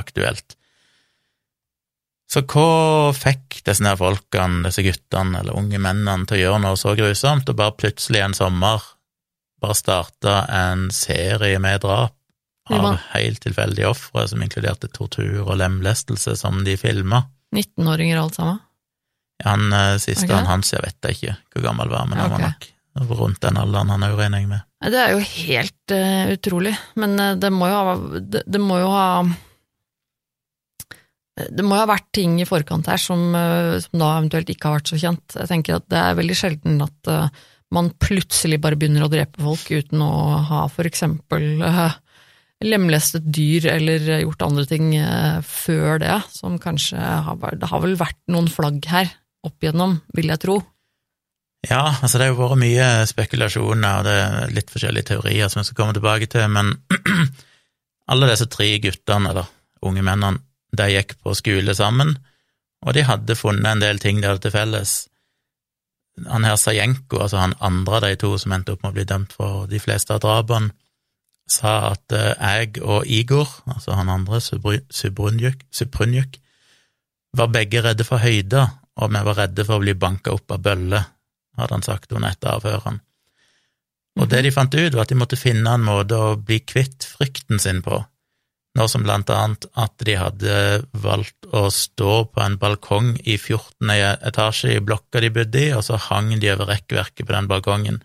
aktuelt. 0.00 0.56
Så 2.30 2.42
hva 2.46 3.10
fikk 3.14 3.60
disse 3.66 3.82
her 3.82 3.98
folkene, 3.98 4.64
disse 4.66 4.82
guttene 4.86 5.42
eller 5.42 5.58
unge 5.58 5.78
mennene, 5.82 6.26
til 6.26 6.38
å 6.38 6.42
gjøre 6.44 6.62
noe 6.64 6.78
så 6.78 6.94
grusomt, 6.98 7.50
og 7.50 7.58
bare 7.58 7.76
plutselig 7.78 8.22
en 8.22 8.36
sommer 8.38 8.86
bare 9.60 9.76
starta 9.76 10.36
en 10.46 10.88
serie 10.94 11.58
med 11.60 11.82
drap 11.84 12.16
av 12.70 12.94
helt 13.12 13.42
tilfeldige 13.42 13.90
ofre, 13.90 14.24
som 14.30 14.42
inkluderte 14.42 14.88
tortur 14.94 15.42
og 15.42 15.56
lemlestelse, 15.58 16.36
som 16.38 16.62
de 16.64 16.76
filma? 16.80 17.24
19-åringer 17.54 18.20
alt 18.22 18.38
sammen. 18.38 18.60
Han 19.46 19.72
eh, 19.72 19.96
siste, 20.02 20.26
okay. 20.26 20.36
han 20.36 20.48
hans, 20.50 20.72
jeg 20.74 20.84
vet 20.84 21.10
ikke 21.14 21.36
hvor 21.54 21.66
gammel 21.70 21.92
var, 21.92 22.08
men 22.10 22.20
han 22.20 22.34
okay. 22.36 22.50
var 22.50 23.04
nok 23.04 23.12
rundt 23.20 23.42
den 23.44 23.60
alderen 23.60 23.92
han 23.94 24.08
òg, 24.08 24.16
regner 24.18 24.42
jeg 24.42 24.50
med. 24.50 24.66
Det 24.90 24.98
er 24.98 25.12
jo 25.12 25.20
helt 25.20 25.94
uh, 25.94 26.32
utrolig, 26.34 26.72
men 27.00 27.14
eh, 27.20 27.36
det 27.40 27.52
må 27.54 27.68
jo 27.70 27.78
ha 27.78 27.94
det, 28.18 28.42
det 28.48 28.60
må 28.64 28.80
jo 28.80 28.90
ha 28.94 29.06
det 31.40 31.64
må 31.64 31.72
jo 31.72 31.80
ha 31.80 31.88
vært 31.88 32.10
ting 32.12 32.34
i 32.42 32.44
forkant 32.44 32.90
her 32.90 33.00
som, 33.00 33.30
som 33.32 33.94
da 33.96 34.08
eventuelt 34.18 34.50
ikke 34.52 34.66
har 34.68 34.74
vært 34.74 34.90
så 34.90 34.98
kjent. 35.00 35.36
Jeg 35.38 35.48
tenker 35.48 35.78
at 35.78 35.86
det 35.88 35.96
er 35.96 36.18
veldig 36.18 36.36
sjelden 36.36 36.82
at 36.84 37.08
uh, 37.08 37.30
man 37.74 37.92
plutselig 38.02 38.58
bare 38.62 38.78
begynner 38.78 39.06
å 39.06 39.10
drepe 39.12 39.42
folk 39.42 39.70
uten 39.70 40.02
å 40.04 40.12
ha 40.50 40.64
for 40.72 40.88
eksempel 40.90 41.62
uh, 41.62 41.94
lemlestet 42.64 43.24
dyr 43.24 43.70
eller 43.76 44.10
gjort 44.24 44.44
andre 44.44 44.66
ting 44.68 44.92
uh, 44.98 45.38
før 45.46 46.02
det, 46.02 46.18
som 46.34 46.58
kanskje 46.60 46.98
har 47.00 47.38
vært 47.40 47.62
Det 47.62 47.70
har 47.70 47.84
vel 47.84 47.96
vært 48.00 48.20
noen 48.32 48.50
flagg 48.52 48.84
her 48.90 49.14
opp 49.46 49.62
igjennom, 49.64 49.96
vil 50.16 50.30
jeg 50.32 50.42
tro. 50.42 50.58
Ja, 51.68 51.82
altså 52.00 52.16
det 52.16 52.26
har 52.26 52.32
jo 52.32 52.40
vært 52.40 52.60
mye 52.62 52.86
spekulasjoner, 53.08 53.98
og 54.00 54.06
det 54.08 54.14
er 54.16 54.54
litt 54.56 54.70
forskjellige 54.72 55.10
teorier 55.12 55.50
som 55.52 55.60
jeg 55.60 55.68
skal 55.68 55.78
komme 55.82 55.96
tilbake 55.96 56.28
til, 56.32 56.46
men 56.52 56.72
alle 58.10 58.30
disse 58.30 58.48
tre 58.52 58.70
guttene, 58.80 59.32
eller 59.34 59.50
unge 59.84 60.04
mennene, 60.06 60.40
de 60.76 60.86
gikk 60.92 61.16
på 61.20 61.34
skole 61.36 61.74
sammen, 61.76 62.14
og 62.86 62.94
de 62.96 63.04
hadde 63.04 63.36
funnet 63.36 63.66
en 63.68 63.82
del 63.82 63.98
ting 64.00 64.20
de 64.22 64.28
hadde 64.30 64.44
til 64.46 64.54
felles. 64.54 64.92
Han 66.30 66.44
her 66.48 66.56
Sajenko, 66.60 67.20
altså 67.24 67.40
han 67.42 67.56
andre 67.64 67.98
av 67.98 68.04
de 68.06 68.14
to 68.20 68.30
som 68.40 68.52
endte 68.56 68.72
opp 68.74 68.84
med 68.84 68.92
å 68.92 68.96
bli 68.96 69.06
dømt 69.08 69.34
for 69.36 69.66
de 69.70 69.80
fleste 69.82 70.14
av 70.16 70.22
drapene, 70.24 70.72
sa 71.50 71.90
at 71.90 72.14
eh, 72.14 72.36
jeg 72.38 72.78
og 72.86 73.08
Igor, 73.10 73.48
altså 73.66 73.96
han 73.98 74.08
andre, 74.12 74.38
Subru- 74.44 74.84
Subrunjuk, 74.94 76.36
var 77.36 77.50
begge 77.50 77.82
redde 77.82 78.06
for 78.06 78.22
høyder, 78.22 78.70
og 79.00 79.12
vi 79.12 79.22
var 79.26 79.38
redde 79.44 79.64
for 79.66 79.78
å 79.78 79.84
bli 79.84 79.96
banka 79.98 80.34
opp 80.36 80.52
av 80.54 80.62
bøller, 80.64 81.06
hadde 81.58 81.76
han 81.76 81.86
sagt 81.86 82.12
under 82.12 82.32
et 82.32 82.46
av 82.46 82.60
avhørene. 82.60 83.02
Og 84.20 84.28
det 84.28 84.40
de 84.44 84.50
fant 84.52 84.74
ut, 84.74 84.94
var 84.94 85.04
at 85.04 85.12
de 85.12 85.18
måtte 85.18 85.38
finne 85.38 85.70
en 85.70 85.84
måte 85.86 86.16
å 86.18 86.34
bli 86.36 86.58
kvitt 86.66 87.06
frykten 87.06 87.60
sin 87.62 87.78
på, 87.84 88.00
noe 88.78 88.90
som 88.90 89.02
blant 89.02 89.30
annet 89.34 89.66
at 89.82 89.94
de 90.06 90.16
hadde 90.18 90.56
valgt 91.02 91.48
å 91.56 91.64
stå 91.74 92.12
på 92.30 92.42
en 92.42 92.58
balkong 92.60 93.14
i 93.22 93.36
14. 93.38 93.90
etasje 94.30 94.76
i 94.76 94.82
blokka 94.84 95.22
de 95.24 95.32
bodde 95.34 95.62
i, 95.62 95.72
og 95.74 95.82
så 95.86 95.98
hang 96.10 96.34
de 96.38 96.52
over 96.52 96.70
rekkverket 96.70 97.26
på 97.26 97.34
den 97.34 97.48
balkongen. 97.50 97.98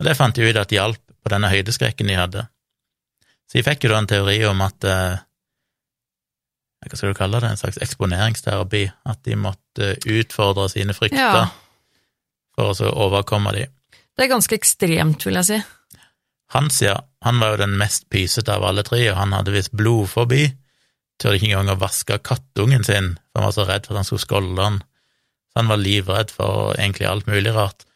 Og 0.00 0.08
det 0.08 0.16
fant 0.18 0.34
de 0.34 0.48
ut 0.48 0.58
at 0.58 0.74
hjalp 0.74 1.02
på 1.22 1.30
denne 1.30 1.50
høydeskrekken 1.52 2.10
de 2.10 2.18
hadde. 2.18 2.46
Så 3.46 3.60
de 3.60 3.66
fikk 3.66 3.86
jo 3.86 3.92
da 3.92 4.00
en 4.02 4.10
teori 4.10 4.40
om 4.48 4.64
at 4.64 4.88
eh, 4.88 5.22
hva 6.90 6.98
skal 6.98 7.12
du 7.12 7.18
kalle 7.18 7.40
det, 7.42 7.50
en 7.52 7.60
slags 7.60 7.78
eksponeringsterapi, 7.84 8.82
at 9.06 9.20
de 9.24 9.36
måtte 9.38 9.92
utfordre 10.08 10.68
sine 10.72 10.94
frykter 10.96 11.18
Ja. 11.18 11.44
for 12.56 12.72
å 12.72 12.74
så 12.76 12.90
overkomme 12.90 13.52
de. 13.54 13.66
Det 14.16 14.24
er 14.26 14.32
ganske 14.34 14.56
ekstremt, 14.58 15.24
vil 15.24 15.38
jeg 15.40 15.44
si. 15.48 15.60
Hans, 16.52 16.82
ja, 16.84 16.98
han 17.24 17.38
var 17.40 17.54
jo 17.54 17.62
den 17.62 17.78
mest 17.80 18.10
pysete 18.12 18.52
av 18.52 18.64
alle 18.68 18.82
tre, 18.84 19.00
og 19.10 19.16
han 19.16 19.32
hadde 19.32 19.54
visst 19.54 19.72
blodforbi. 19.72 20.50
Turte 21.18 21.38
ikke 21.38 21.52
engang 21.52 21.70
å 21.76 21.80
vaske 21.80 22.18
kattungen 22.18 22.84
sin, 22.84 23.14
for 23.32 23.40
han 23.40 23.46
var 23.48 23.54
så 23.56 23.64
redd 23.68 23.86
for 23.86 23.94
at 23.94 24.02
han 24.02 24.04
skulle 24.10 24.26
skålde 24.26 24.62
han. 24.66 24.82
Så 25.52 25.60
han 25.62 25.68
var 25.72 25.80
livredd 25.80 26.30
for 26.34 26.74
egentlig 26.74 27.08
alt 27.08 27.26
mulig 27.30 27.54
rart. 27.54 27.86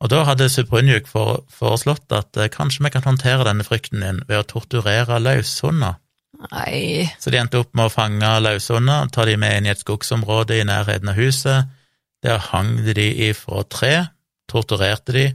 Og 0.00 0.08
da 0.08 0.22
hadde 0.24 0.48
Suprunjuk 0.48 1.08
foreslått 1.10 2.12
at 2.16 2.36
eh, 2.40 2.48
kanskje 2.48 2.86
vi 2.86 2.90
kan 2.94 3.04
håndtere 3.04 3.44
denne 3.44 3.64
frykten 3.66 4.00
din 4.00 4.22
ved 4.28 4.38
å 4.38 4.46
torturere 4.48 5.18
løshunder. 5.20 5.98
Nei, 6.38 7.10
Så 7.18 7.30
de 7.30 7.40
endte 7.40 7.58
opp 7.60 7.74
med 7.74 7.88
å 7.88 7.92
fange 7.92 8.30
løshunder, 8.40 9.10
ta 9.12 9.26
de 9.28 9.36
med 9.40 9.58
inn 9.58 9.68
i 9.68 9.72
et 9.74 9.82
skogsområde 9.82 10.60
i 10.60 10.66
nærheten 10.66 11.10
av 11.12 11.18
huset. 11.18 11.70
Der 12.24 12.40
hang 12.50 12.76
de 12.84 12.94
de 12.96 13.08
ifra 13.30 13.64
tre, 13.68 13.94
torturerte 14.50 15.14
de, 15.16 15.26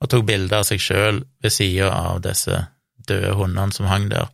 og 0.00 0.10
tok 0.10 0.26
bilder 0.26 0.62
av 0.62 0.68
seg 0.68 0.80
sjøl 0.82 1.22
ved 1.42 1.52
sida 1.52 1.90
av 1.92 2.22
disse 2.24 2.56
døde 3.08 3.34
hundene 3.36 3.74
som 3.76 3.90
hang 3.90 4.08
der. 4.12 4.30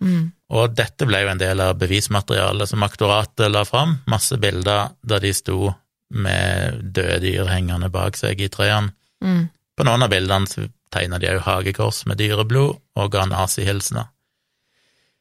mm. 0.00 0.32
Og 0.54 0.74
dette 0.76 1.06
ble 1.08 1.22
jo 1.22 1.30
en 1.32 1.40
del 1.40 1.60
av 1.60 1.78
bevismaterialet 1.80 2.68
som 2.68 2.82
aktoratet 2.86 3.50
la 3.50 3.64
fram, 3.66 3.96
masse 4.06 4.36
bilder 4.38 4.92
der 5.02 5.20
de 5.20 5.32
sto 5.34 5.72
med 6.14 6.92
døde 6.94 7.18
dyr 7.24 7.48
hengende 7.50 7.88
bak 7.90 8.16
seg 8.16 8.40
i 8.40 8.48
trærne. 8.48 8.92
Mm. 9.24 9.48
På 9.74 9.86
noen 9.88 10.04
av 10.04 10.12
bildene 10.12 10.68
tegna 10.94 11.18
de 11.18 11.32
òg 11.32 11.40
hagekors 11.42 12.04
med 12.06 12.20
dyreblod 12.20 12.76
og 12.94 13.10
ga 13.10 13.24
nazihilsener 13.26 14.12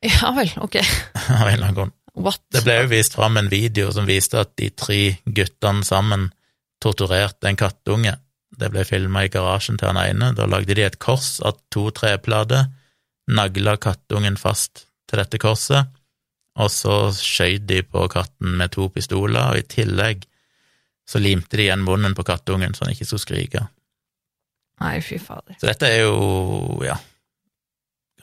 Ja 0.03 0.33
vel, 0.35 0.51
ok. 0.59 0.79
av 1.41 1.47
en 1.47 1.53
eller 1.53 1.67
annen 1.67 1.77
grunn. 1.77 1.93
What? 2.13 2.43
Det 2.53 2.61
ble 2.65 2.75
jo 2.83 2.89
vist 2.91 3.15
fram 3.17 3.39
en 3.39 3.49
video 3.49 3.89
som 3.95 4.05
viste 4.05 4.37
at 4.41 4.53
de 4.59 4.69
tre 4.77 4.99
guttene 5.25 5.85
sammen 5.87 6.27
torturerte 6.83 7.49
en 7.49 7.57
kattunge. 7.57 8.13
Det 8.53 8.69
ble 8.69 8.83
filma 8.85 9.23
i 9.25 9.31
garasjen 9.33 9.79
til 9.81 9.89
han 9.89 10.01
ene. 10.03 10.33
Da 10.37 10.45
lagde 10.49 10.75
de 10.77 10.85
et 10.85 10.99
kors 11.01 11.39
av 11.41 11.57
to 11.73 11.87
treplater, 11.95 12.67
nagla 13.33 13.77
kattungen 13.81 14.37
fast 14.37 14.85
til 15.09 15.21
dette 15.21 15.39
korset, 15.41 15.89
og 16.59 16.69
så 16.69 16.97
skjøt 17.17 17.65
de 17.69 17.79
på 17.87 18.05
katten 18.13 18.59
med 18.59 18.75
to 18.75 18.89
pistoler, 18.93 19.55
og 19.55 19.63
i 19.63 19.65
tillegg 19.65 20.27
så 21.09 21.19
limte 21.19 21.57
de 21.57 21.65
igjen 21.65 21.83
munnen 21.83 22.13
på 22.15 22.25
kattungen 22.27 22.75
så 22.75 22.85
han 22.85 22.93
ikke 22.93 23.07
skulle 23.09 23.23
skrike. 23.25 23.63
Nei, 24.83 24.99
fy 25.05 25.17
fader. 25.21 25.57
Så 25.59 25.67
dette 25.69 25.89
er 25.89 26.05
jo, 26.05 26.83
ja, 26.85 26.95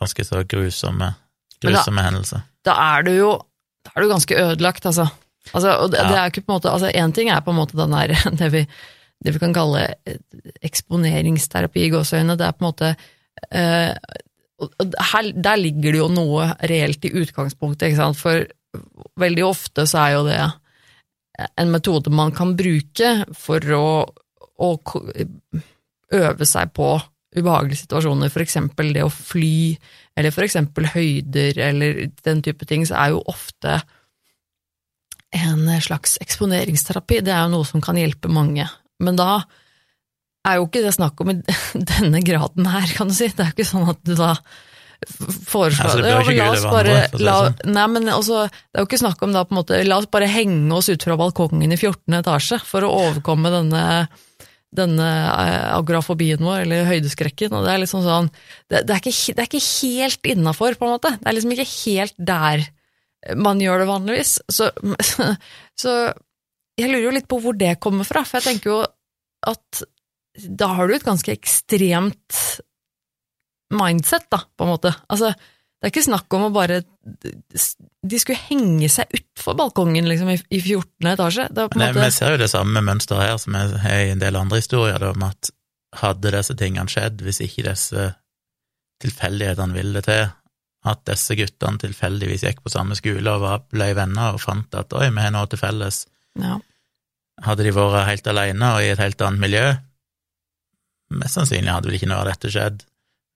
ganske 0.01 0.25
så 0.27 0.45
grusomme, 0.49 1.11
grusomme 1.64 2.05
hendelser. 2.07 2.44
Da 2.64 2.75
er 2.96 3.07
du 3.07 3.12
jo 3.16 3.31
da 3.87 3.94
er 3.96 4.05
du 4.05 4.11
ganske 4.11 4.37
ødelagt, 4.37 4.85
altså. 4.87 5.07
altså 5.55 5.70
og 5.81 5.90
det, 5.92 5.99
Ja. 6.03 6.09
det 6.09 6.16
er 6.18 6.31
ikke 6.31 6.42
på 6.44 6.53
en 6.53 6.59
måte 6.59 6.70
Altså, 6.73 6.90
én 6.92 7.14
ting 7.16 7.31
er 7.33 7.40
på 7.40 7.51
en 7.55 7.57
måte 7.57 7.77
den 7.79 7.90
der 7.96 8.12
det 8.40 8.51
vi, 8.53 8.66
det 9.25 9.33
vi 9.35 9.38
kan 9.42 9.55
kalle 9.57 9.87
eh, 10.07 10.18
eksponeringsterapi 10.62 11.87
i 11.87 11.90
gåseøynene. 11.94 12.37
Det 12.37 12.46
er 12.46 12.53
på 12.53 12.64
en 12.64 12.68
måte 12.68 12.90
eh, 13.51 13.94
her, 15.12 15.33
Der 15.33 15.57
ligger 15.57 15.92
det 15.92 16.03
jo 16.03 16.09
noe 16.12 16.51
reelt 16.68 17.05
i 17.09 17.12
utgangspunktet, 17.23 17.88
ikke 17.88 18.03
sant. 18.03 18.20
For 18.20 18.44
veldig 19.18 19.44
ofte 19.49 19.87
så 19.88 20.03
er 20.05 20.11
jo 20.18 20.25
det 20.29 20.40
en 21.57 21.70
metode 21.73 22.12
man 22.12 22.33
kan 22.37 22.53
bruke 22.59 23.25
for 23.33 23.64
å, 23.73 23.87
å 24.61 24.68
øve 26.12 26.46
seg 26.46 26.73
på 26.77 26.90
ubehagelige 27.37 27.85
situasjoner, 27.85 28.33
eksempel 28.43 28.93
det 28.97 29.05
å 29.07 29.11
fly, 29.12 29.77
eller 30.19 30.35
eksempel 30.45 30.88
høyder, 30.90 31.59
eller 31.71 32.01
den 32.27 32.43
type 32.43 32.66
ting, 32.66 32.87
så 32.88 32.97
er 32.99 33.12
jo 33.14 33.23
ofte 33.31 33.81
en 35.31 35.69
slags 35.81 36.16
eksponeringsterapi. 36.25 37.21
Det 37.23 37.31
er 37.35 37.45
jo 37.47 37.53
noe 37.55 37.69
som 37.69 37.83
kan 37.85 37.99
hjelpe 38.01 38.31
mange. 38.33 38.66
Men 38.99 39.19
da 39.19 39.45
er 40.49 40.59
jo 40.59 40.66
ikke 40.66 40.83
det 40.83 40.97
snakk 40.97 41.21
om 41.23 41.31
i 41.35 41.38
denne 41.93 42.23
graden 42.27 42.66
her, 42.66 42.90
kan 42.97 43.11
du 43.11 43.14
si. 43.14 43.29
Det 43.31 43.45
er 43.45 43.53
jo 43.53 43.59
ikke 43.61 43.71
sånn 43.71 43.88
at 43.93 44.03
du 44.07 44.16
da 44.19 44.35
foreslår 45.49 45.87
Altså, 45.87 46.01
det 46.05 46.11
Ja, 46.37 46.45
la 46.45 46.49
oss 46.53 46.64
bare- 46.69 47.21
la-. 47.25 47.55
Nei, 47.64 47.87
men 47.88 48.11
også, 48.12 48.43
det 48.51 48.77
er 48.77 48.83
jo 48.83 48.88
ikke 48.90 49.01
snakk 49.01 49.23
om 49.25 49.33
da 49.33 49.45
på 49.47 49.55
en 49.55 49.61
måte 49.62 49.79
La 49.87 49.97
oss 49.97 50.11
bare 50.12 50.29
henge 50.29 50.75
oss 50.77 50.90
ut 50.93 51.03
fra 51.07 51.16
balkongen 51.16 51.73
i 51.73 51.79
14. 51.79 52.19
etasje 52.19 52.59
for 52.61 52.85
å 52.85 52.90
overkomme 53.07 53.49
denne 53.55 53.85
denne 54.77 55.07
eh, 55.07 55.71
agorafobien 55.75 56.43
vår, 56.45 56.65
eller 56.65 56.89
høydeskrekken, 56.89 57.55
og 57.57 57.67
det 57.67 57.73
er 57.73 57.83
liksom 57.83 58.05
sånn 58.05 58.29
Det, 58.71 58.85
det, 58.87 58.95
er, 58.95 59.01
ikke, 59.01 59.35
det 59.35 59.43
er 59.43 59.49
ikke 59.49 59.65
helt 59.67 60.31
innafor, 60.35 60.79
på 60.79 60.87
en 60.87 60.95
måte. 60.95 61.15
Det 61.19 61.27
er 61.27 61.37
liksom 61.37 61.55
ikke 61.57 61.71
helt 61.73 62.21
der 62.31 62.69
man 63.37 63.61
gjør 63.61 63.83
det 63.83 63.91
vanligvis. 63.91 64.35
Så, 64.49 64.71
så 65.83 65.95
jeg 66.81 66.89
lurer 66.89 67.07
jo 67.09 67.15
litt 67.19 67.29
på 67.31 67.41
hvor 67.43 67.57
det 67.59 67.77
kommer 67.83 68.09
fra, 68.09 68.25
for 68.25 68.41
jeg 68.41 68.55
tenker 68.55 68.73
jo 68.73 68.81
at 69.51 69.83
da 70.41 70.71
har 70.79 70.89
du 70.89 70.95
et 70.95 71.05
ganske 71.05 71.33
ekstremt 71.35 72.39
mindset, 73.75 74.27
da, 74.33 74.43
på 74.57 74.67
en 74.67 74.73
måte. 74.73 74.93
Altså, 75.11 75.33
det 75.81 75.88
er 75.88 75.93
ikke 75.95 76.05
snakk 76.05 76.35
om 76.37 76.43
å 76.45 76.53
bare 76.53 76.83
De 77.01 78.19
skulle 78.21 78.37
henge 78.51 78.90
seg 78.93 79.14
utfor 79.16 79.57
balkongen, 79.57 80.05
liksom, 80.11 80.29
i, 80.29 80.37
i 80.53 80.61
14. 80.61 81.09
etasje. 81.14 81.47
Det 81.49 81.64
på 81.73 81.81
Nei, 81.81 81.88
måte 81.88 82.05
Vi 82.05 82.16
ser 82.19 82.35
jo 82.35 82.43
det 82.43 82.51
samme 82.53 82.83
mønsteret 82.85 83.31
her 83.31 83.38
som 83.40 83.57
er 83.57 83.73
i 84.05 84.11
en 84.12 84.21
del 84.21 84.37
andre 84.37 84.61
historier, 84.61 85.07
om 85.09 85.25
at 85.25 85.49
hadde 85.97 86.35
disse 86.37 86.55
tingene 86.55 86.90
skjedd 86.90 87.25
hvis 87.25 87.40
ikke 87.47 87.64
disse 87.66 88.11
tilfeldighetene 89.01 89.75
ville 89.75 89.97
det 89.97 90.05
til, 90.07 90.29
at 90.90 91.01
disse 91.09 91.37
guttene 91.37 91.81
tilfeldigvis 91.81 92.45
gikk 92.45 92.61
på 92.64 92.73
samme 92.73 92.97
skole 92.97 93.33
og 93.33 93.71
ble 93.73 93.88
venner 93.97 94.37
og 94.37 94.43
fant 94.45 94.77
at 94.77 94.93
oi, 94.97 95.09
vi 95.09 95.25
har 95.25 95.33
noe 95.35 95.49
til 95.51 95.61
felles, 95.61 96.05
ja. 96.40 96.59
hadde 97.45 97.66
de 97.66 97.73
vært 97.75 98.09
helt 98.09 98.31
alene 98.33 98.75
og 98.77 98.85
i 98.85 98.93
et 98.93 99.03
helt 99.03 99.25
annet 99.25 99.45
miljø, 99.49 99.64
mest 101.16 101.40
sannsynlig 101.40 101.73
hadde 101.73 101.90
vel 101.90 101.99
ikke 101.99 102.12
noe 102.12 102.23
av 102.23 102.31
dette 102.31 102.53
skjedd. 102.53 102.85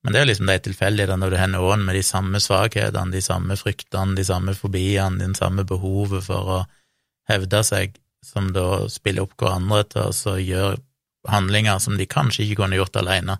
Men 0.04 0.12
det 0.12 0.18
er 0.18 0.26
jo 0.26 0.30
liksom 0.34 0.50
de 0.50 0.56
tilfeldighetene 0.66 1.20
når 1.22 1.32
du 1.32 1.38
hender 1.40 1.64
ånd 1.64 1.86
med 1.86 1.96
de 1.96 2.02
samme 2.04 2.40
svakhetene, 2.42 3.12
de 3.14 3.22
samme 3.24 3.56
fryktene, 3.56 4.16
de 4.18 4.24
samme 4.28 4.52
fobiene, 4.56 5.16
det 5.22 5.38
samme 5.40 5.64
behovet 5.64 6.26
for 6.26 6.50
å 6.58 6.58
hevde 7.30 7.62
seg, 7.64 7.96
som 8.24 8.50
da 8.52 8.84
spiller 8.92 9.24
opp 9.24 9.32
hverandre 9.40 9.80
til 9.88 10.02
å 10.04 10.12
så 10.12 10.36
gjøre 10.40 10.76
handlinger 11.32 11.80
som 11.80 11.96
de 11.96 12.04
kanskje 12.08 12.44
ikke 12.44 12.60
kunne 12.60 12.76
gjort 12.76 13.00
alene. 13.00 13.38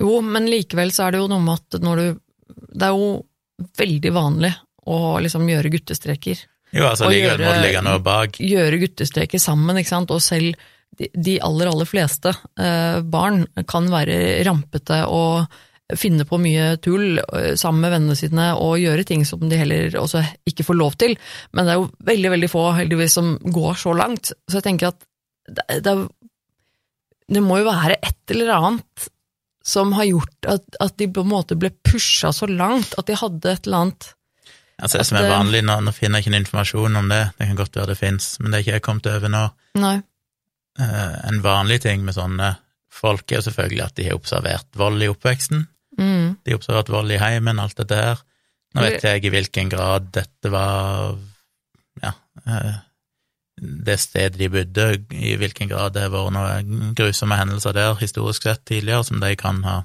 Jo, 0.00 0.22
men 0.24 0.48
likevel 0.48 0.92
så 0.92 1.06
er 1.06 1.14
det 1.14 1.20
jo 1.20 1.28
noe 1.28 1.44
med 1.44 1.60
at 1.60 1.80
når 1.84 2.00
du 2.00 2.06
Det 2.76 2.84
er 2.84 2.92
jo 2.94 3.06
veldig 3.80 4.10
vanlig 4.12 4.52
å 4.86 5.18
liksom 5.18 5.48
gjøre 5.48 5.70
guttestreker. 5.72 6.42
Jo, 6.76 6.84
altså 6.90 7.08
likevel 7.10 7.40
må 7.42 7.54
du 7.56 7.62
ligge 7.64 7.82
noe 7.84 8.00
bak. 8.04 8.36
Gjøre 8.40 8.80
guttestreker 8.82 9.40
sammen, 9.40 9.80
ikke 9.80 9.92
sant, 9.94 10.12
og 10.12 10.20
selv 10.22 10.52
de, 10.96 11.08
de 11.12 11.38
aller, 11.44 11.70
aller 11.70 11.88
fleste 11.88 12.32
eh, 12.32 13.00
barn 13.02 13.46
kan 13.68 13.88
være 13.92 14.44
rampete 14.46 15.02
og 15.08 15.48
finne 15.94 16.26
på 16.26 16.38
mye 16.42 16.76
tull 16.82 17.20
eh, 17.20 17.52
sammen 17.58 17.84
med 17.84 17.92
vennene 17.94 18.18
sine 18.18 18.48
og 18.58 18.80
gjøre 18.82 19.04
ting 19.06 19.22
som 19.28 19.44
de 19.46 19.58
heller 19.60 19.94
også 20.00 20.24
ikke 20.48 20.66
får 20.66 20.78
lov 20.78 20.96
til. 20.98 21.14
Men 21.54 21.66
det 21.66 21.74
er 21.74 21.80
jo 21.80 21.90
veldig, 22.10 22.32
veldig 22.34 22.50
få, 22.50 22.64
heldigvis, 22.80 23.18
som 23.18 23.36
går 23.42 23.78
så 23.78 23.94
langt. 23.96 24.32
Så 24.48 24.58
jeg 24.58 24.66
tenker 24.66 24.90
at 24.90 25.06
det, 25.46 25.82
det, 25.86 25.94
det 27.30 27.44
må 27.44 27.60
jo 27.60 27.68
være 27.68 28.00
et 28.00 28.34
eller 28.34 28.50
annet 28.56 29.06
som 29.66 29.94
har 29.98 30.06
gjort 30.06 30.50
at, 30.50 30.66
at 30.82 30.98
de 30.98 31.08
på 31.10 31.22
en 31.26 31.30
måte 31.30 31.58
ble 31.58 31.72
pusha 31.86 32.30
så 32.34 32.46
langt, 32.50 32.94
at 32.98 33.08
de 33.08 33.18
hadde 33.18 33.50
et 33.50 33.66
eller 33.66 33.86
annet 33.86 34.12
Altså, 34.76 34.98
det 35.00 35.06
som 35.08 35.16
er 35.16 35.30
vanlig, 35.30 35.62
nå, 35.64 35.78
nå 35.80 35.92
finner 35.96 36.20
jeg 36.20 36.26
ikke 36.26 36.32
noen 36.34 36.42
informasjon 36.42 36.98
om 37.00 37.06
det, 37.08 37.22
det 37.38 37.46
kan 37.48 37.56
godt 37.56 37.78
være 37.78 37.94
det 37.94 37.96
fins, 37.96 38.26
men 38.42 38.52
det 38.52 38.58
er 38.58 38.64
ikke 38.64 38.74
jeg 38.74 38.82
kommet 38.84 39.06
over 39.08 39.30
nå. 39.32 39.40
Nei. 39.80 39.94
Eh, 40.76 41.14
en 41.30 41.38
vanlig 41.40 41.78
ting 41.86 42.04
med 42.04 42.12
sånne 42.12 42.50
folk 42.92 43.24
er 43.30 43.40
jo 43.40 43.46
selvfølgelig 43.48 43.82
at 43.86 43.96
de 43.96 44.06
har 44.10 44.18
observert 44.18 44.68
vold 44.76 45.00
i 45.00 45.08
oppveksten. 45.08 45.64
Mm. 45.98 46.36
De 46.44 46.52
har 46.52 46.58
observert 46.60 46.90
vold 46.92 47.12
i 47.12 47.20
heimen, 47.20 47.60
alt 47.62 47.78
dette 47.78 48.00
her. 48.00 48.22
Nå 48.76 48.84
vet 48.84 49.04
jeg 49.06 49.24
i 49.24 49.32
hvilken 49.32 49.70
grad 49.72 50.10
dette 50.12 50.50
var 50.52 51.16
ja, 52.02 52.12
eh, 52.44 52.74
det 53.56 53.96
stedet 54.02 54.36
de 54.36 54.50
bodde, 54.52 54.86
i 55.16 55.36
hvilken 55.40 55.70
grad 55.70 55.94
det 55.96 56.04
har 56.04 56.12
vært 56.12 56.34
noen 56.36 56.96
grusomme 56.96 57.38
hendelser 57.40 57.76
der 57.76 57.96
historisk 58.00 58.44
sett 58.44 58.66
tidligere, 58.68 59.06
som 59.08 59.22
de 59.22 59.32
kan 59.40 59.62
ha 59.64 59.78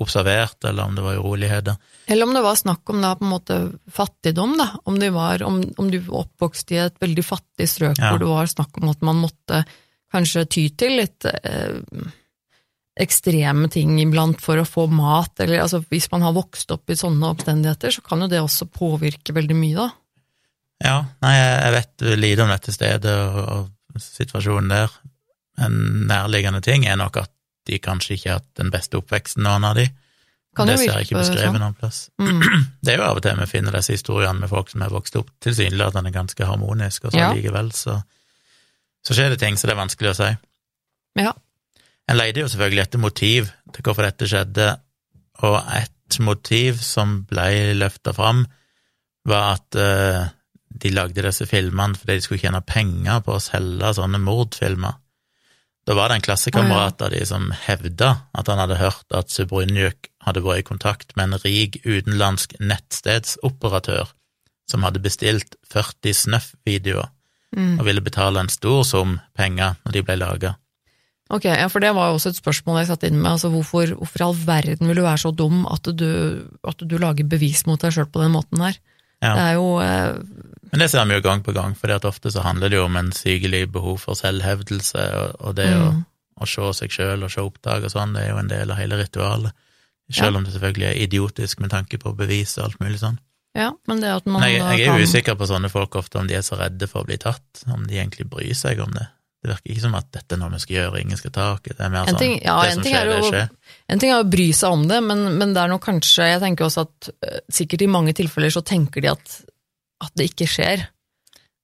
observert, 0.00 0.60
eller 0.64 0.86
om 0.86 0.94
det 0.96 1.04
var 1.04 1.18
uroligheter. 1.20 1.76
Eller 2.06 2.28
om 2.28 2.34
det 2.34 2.42
var 2.44 2.56
snakk 2.56 2.92
om 2.92 3.00
da 3.02 3.14
på 3.16 3.24
en 3.26 3.32
måte 3.32 3.58
fattigdom, 3.92 4.54
da. 4.60 4.68
Om, 4.88 5.00
var, 5.12 5.42
om, 5.42 5.60
om 5.80 5.90
du 5.90 5.98
var 6.06 6.26
oppvokst 6.26 6.72
i 6.76 6.80
et 6.84 7.00
veldig 7.00 7.24
fattig 7.24 7.68
strøk 7.68 7.98
Ja. 7.98 8.12
hvor 8.12 8.22
det 8.22 8.30
var 8.30 8.52
snakk 8.52 8.80
om 8.80 8.92
at 8.92 9.02
man 9.04 9.20
måtte 9.20 9.64
kanskje 10.12 10.46
ty 10.50 10.68
til 10.78 10.96
litt 11.00 11.26
eh, 11.28 11.80
ekstreme 13.00 13.68
ting 13.72 13.96
iblant 14.02 14.40
for 14.44 14.60
å 14.60 14.66
få 14.68 14.86
mat, 14.92 15.32
eller 15.40 15.62
altså 15.64 15.80
hvis 15.88 16.10
man 16.12 16.22
har 16.26 16.34
vokst 16.36 16.70
opp 16.74 16.90
i 16.92 16.98
sånne 16.98 17.30
oppstendigheter, 17.34 17.94
så 17.96 18.04
kan 18.06 18.22
jo 18.24 18.28
det 18.30 18.42
også 18.42 18.68
påvirke 18.72 19.34
veldig 19.36 19.56
mye, 19.56 19.76
da. 19.76 19.88
Ja, 20.80 20.98
nei, 21.20 21.34
jeg 21.36 21.72
vet 21.76 22.04
lite 22.16 22.44
om 22.46 22.52
dette 22.54 22.72
stedet 22.72 23.12
og, 23.12 23.66
og 23.92 24.00
situasjonen 24.04 24.70
der. 24.72 24.94
En 25.60 26.06
nærliggende 26.08 26.62
ting 26.64 26.86
er 26.88 26.96
nok 26.96 27.18
at 27.20 27.32
de 27.68 27.76
kanskje 27.82 28.16
ikke 28.16 28.30
har 28.30 28.38
hatt 28.40 28.54
den 28.56 28.70
beste 28.72 28.96
oppveksten, 28.96 29.44
noen 29.44 29.66
av 29.68 29.76
de. 29.76 29.88
Kan 30.56 30.66
det 30.66 30.78
ser 30.80 30.96
jeg 30.96 31.06
ikke 31.06 31.20
beskrevet 31.20 31.52
sånn. 31.52 31.60
noen 31.62 31.76
plass. 31.78 31.98
Mm. 32.18 32.40
Det 32.82 32.94
er 32.94 32.96
jo 32.98 33.04
av 33.06 33.20
og 33.20 33.22
til 33.26 33.36
vi 33.38 33.46
finner 33.50 33.76
disse 33.76 33.94
historiene 33.94 34.40
med 34.40 34.50
folk 34.50 34.72
som 34.72 34.82
er 34.82 34.90
vokst 34.94 35.18
opp 35.20 35.28
tilsynelatende 35.44 36.10
ganske 36.14 36.48
harmonisk, 36.48 37.04
og 37.06 37.12
så 37.14 37.20
Ja. 37.20 37.28
likevel 37.36 37.68
så, 37.76 38.00
så 39.06 39.14
skjer 39.14 39.34
det 39.34 39.38
ting, 39.44 39.60
så 39.60 39.68
det 39.68 39.76
er 39.76 39.82
vanskelig 39.84 40.10
å 40.14 40.16
si. 40.18 40.30
Ja. 41.20 41.34
En 42.10 42.18
leide 42.18 42.42
jo 42.42 42.50
selvfølgelig 42.50 42.84
etter 42.84 43.02
motiv 43.02 43.50
til 43.74 43.86
hvorfor 43.86 44.06
dette 44.06 44.28
skjedde, 44.28 44.68
og 45.46 45.56
et 45.76 46.18
motiv 46.26 46.80
som 46.82 47.20
ble 47.30 47.76
løfta 47.78 48.12
fram, 48.16 48.44
var 49.28 49.60
at 49.60 49.78
eh, 49.78 50.24
de 50.82 50.90
lagde 50.94 51.22
disse 51.22 51.46
filmene 51.46 51.98
fordi 51.98 52.18
de 52.18 52.24
skulle 52.24 52.42
tjene 52.42 52.62
penger 52.66 53.22
på 53.24 53.36
å 53.36 53.42
selge 53.42 53.92
sånne 53.98 54.20
mordfilmer. 54.22 54.98
Da 55.86 55.96
var 55.96 56.10
det 56.10 56.18
en 56.18 56.24
klassekamerat 56.26 57.00
av 57.02 57.12
de 57.14 57.22
som 57.26 57.48
hevda 57.64 58.10
at 58.36 58.50
han 58.52 58.60
hadde 58.60 58.80
hørt 58.80 59.16
at 59.16 59.32
Subrunjuk 59.32 60.10
hadde 60.26 60.42
vært 60.44 60.64
i 60.64 60.66
kontakt 60.68 61.14
med 61.16 61.30
en 61.30 61.40
rik 61.44 61.80
utenlandsk 61.86 62.58
nettstedsoperatør 62.60 64.12
som 64.70 64.84
hadde 64.86 65.02
bestilt 65.02 65.56
40 65.72 66.14
Snuff-videoer 66.24 67.08
Mm. 67.56 67.80
og 67.80 67.86
ville 67.86 68.02
betale 68.04 68.38
en 68.40 68.48
stor 68.48 68.84
sum 68.86 69.16
penger 69.34 69.74
når 69.84 69.94
de 69.96 70.02
ble 70.06 70.16
laga. 70.20 70.52
Ok, 71.30 71.44
ja, 71.46 71.68
for 71.70 71.78
det 71.82 71.92
var 71.94 72.10
jo 72.10 72.16
også 72.18 72.32
et 72.32 72.38
spørsmål 72.40 72.80
jeg 72.80 72.88
satt 72.90 73.04
inn 73.06 73.20
med. 73.20 73.30
Altså, 73.36 73.50
hvorfor, 73.52 73.92
hvorfor 74.00 74.22
i 74.22 74.26
all 74.26 74.38
verden 74.48 74.88
vil 74.90 74.98
du 74.98 75.04
være 75.04 75.22
så 75.22 75.30
dum 75.36 75.60
at 75.70 75.86
du, 75.94 76.08
at 76.66 76.82
du 76.82 76.96
lager 76.98 77.28
bevis 77.30 77.62
mot 77.68 77.80
deg 77.80 77.94
sjøl 77.94 78.08
på 78.10 78.22
den 78.24 78.34
måten 78.34 78.64
her? 78.64 78.78
Ja. 79.22 79.34
Det 79.36 79.44
er 79.44 79.54
jo 79.58 79.66
eh, 79.84 80.16
Men 80.72 80.82
det 80.82 80.88
ser 80.90 81.04
vi 81.06 81.14
jo 81.18 81.22
gang 81.22 81.42
på 81.44 81.52
gang, 81.54 81.76
for 81.78 81.92
ofte 82.08 82.32
så 82.32 82.42
handler 82.42 82.72
det 82.72 82.78
jo 82.80 82.86
om 82.88 82.96
en 82.96 83.12
sykelig 83.14 83.66
behov 83.70 84.00
for 84.02 84.18
selvhevdelse, 84.18 85.06
og, 85.20 85.34
og 85.44 85.56
det 85.60 85.68
å, 85.76 85.90
mm, 85.92 86.04
å 86.40 86.48
se 86.48 86.70
seg 86.80 86.94
sjøl 86.94 87.26
og 87.26 87.30
se 87.34 87.44
oppdrag 87.44 87.84
og 87.86 87.92
sånn, 87.92 88.14
det 88.16 88.24
er 88.24 88.32
jo 88.32 88.40
en 88.40 88.50
del 88.50 88.72
av 88.72 88.80
hele 88.80 88.98
ritualet. 89.02 89.52
Selv 90.10 90.40
om 90.40 90.42
det 90.46 90.56
selvfølgelig 90.56 90.88
er 90.88 91.02
idiotisk 91.04 91.60
med 91.62 91.70
tanke 91.70 92.00
på 92.02 92.10
bevis 92.18 92.56
og 92.58 92.64
alt 92.64 92.80
mulig 92.82 92.98
sånn. 92.98 93.20
Ja, 93.54 93.68
men 93.86 94.00
det 94.02 94.10
at 94.10 94.26
man 94.26 94.42
Men 94.42 94.50
jeg, 94.50 94.62
jeg 94.62 94.80
er 94.80 94.86
kan- 94.90 94.98
jo 94.98 95.06
usikker 95.06 95.36
på 95.38 95.46
sånne 95.46 95.70
folk 95.70 95.94
ofte 96.00 96.18
om 96.18 96.26
de 96.26 96.34
er 96.38 96.42
så 96.46 96.58
redde 96.58 96.88
for 96.90 97.02
å 97.04 97.06
bli 97.06 97.18
tatt, 97.22 97.62
om 97.70 97.84
de 97.86 97.98
egentlig 98.00 98.26
bryr 98.30 98.54
seg 98.58 98.80
om 98.82 98.90
det. 98.96 99.06
Det 99.40 99.48
virker 99.48 99.72
ikke 99.72 99.82
som 99.86 99.94
at 99.96 100.08
dette 100.12 100.36
er 100.36 100.40
noe 100.42 100.52
vi 100.52 100.58
skal 100.60 100.76
gjøre, 100.76 101.00
ingen 101.00 101.16
skal 101.16 101.32
ta 101.32 101.44
i. 101.56 101.72
Det 101.72 101.80
er 101.80 101.92
mer 101.92 102.10
En 102.10 102.18
sånn 102.18 102.34
ja, 102.44 102.56
det 102.60 102.74
som 102.74 102.82
ting 102.84 102.96
er 102.96 103.06
skjer, 103.06 103.12
det 103.22 103.30
skjer. 103.30 103.76
En 103.88 104.02
ting 104.02 104.12
er 104.12 104.20
å 104.20 104.28
bry 104.28 104.48
seg 104.56 104.76
om 104.76 104.82
det, 104.90 104.98
men, 105.06 105.22
men 105.40 105.54
det 105.56 105.62
er 105.62 105.72
nok 105.72 105.84
kanskje 105.86 106.26
Jeg 106.28 106.42
tenker 106.42 106.66
også 106.66 106.84
at 106.84 107.08
eh, 107.24 107.38
sikkert 107.60 107.86
i 107.86 107.88
mange 107.90 108.12
tilfeller 108.18 108.52
så 108.52 108.60
tenker 108.66 109.04
de 109.04 109.12
at, 109.14 109.38
at 110.04 110.12
det 110.20 110.28
ikke 110.34 110.48
skjer. 110.50 110.84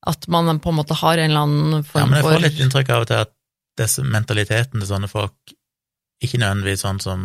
At 0.09 0.25
man 0.33 0.49
på 0.63 0.73
en 0.73 0.79
måte 0.81 0.97
har 0.97 1.21
en 1.21 1.29
eller 1.29 1.45
annen 1.45 1.85
form 1.85 1.91
for 1.91 2.01
Ja, 2.01 2.09
men 2.09 2.21
jeg 2.23 2.29
får 2.31 2.45
litt 2.47 2.65
inntrykk 2.65 2.95
av 2.97 3.05
og 3.05 3.13
til 3.13 3.23
at 3.27 3.35
disse 3.77 4.07
mentaliteten 4.09 4.81
til 4.81 4.89
sånne 4.89 5.13
folk 5.13 5.57
ikke 6.25 6.41
nødvendigvis 6.41 6.85
sånn 6.87 7.03
som 7.05 7.25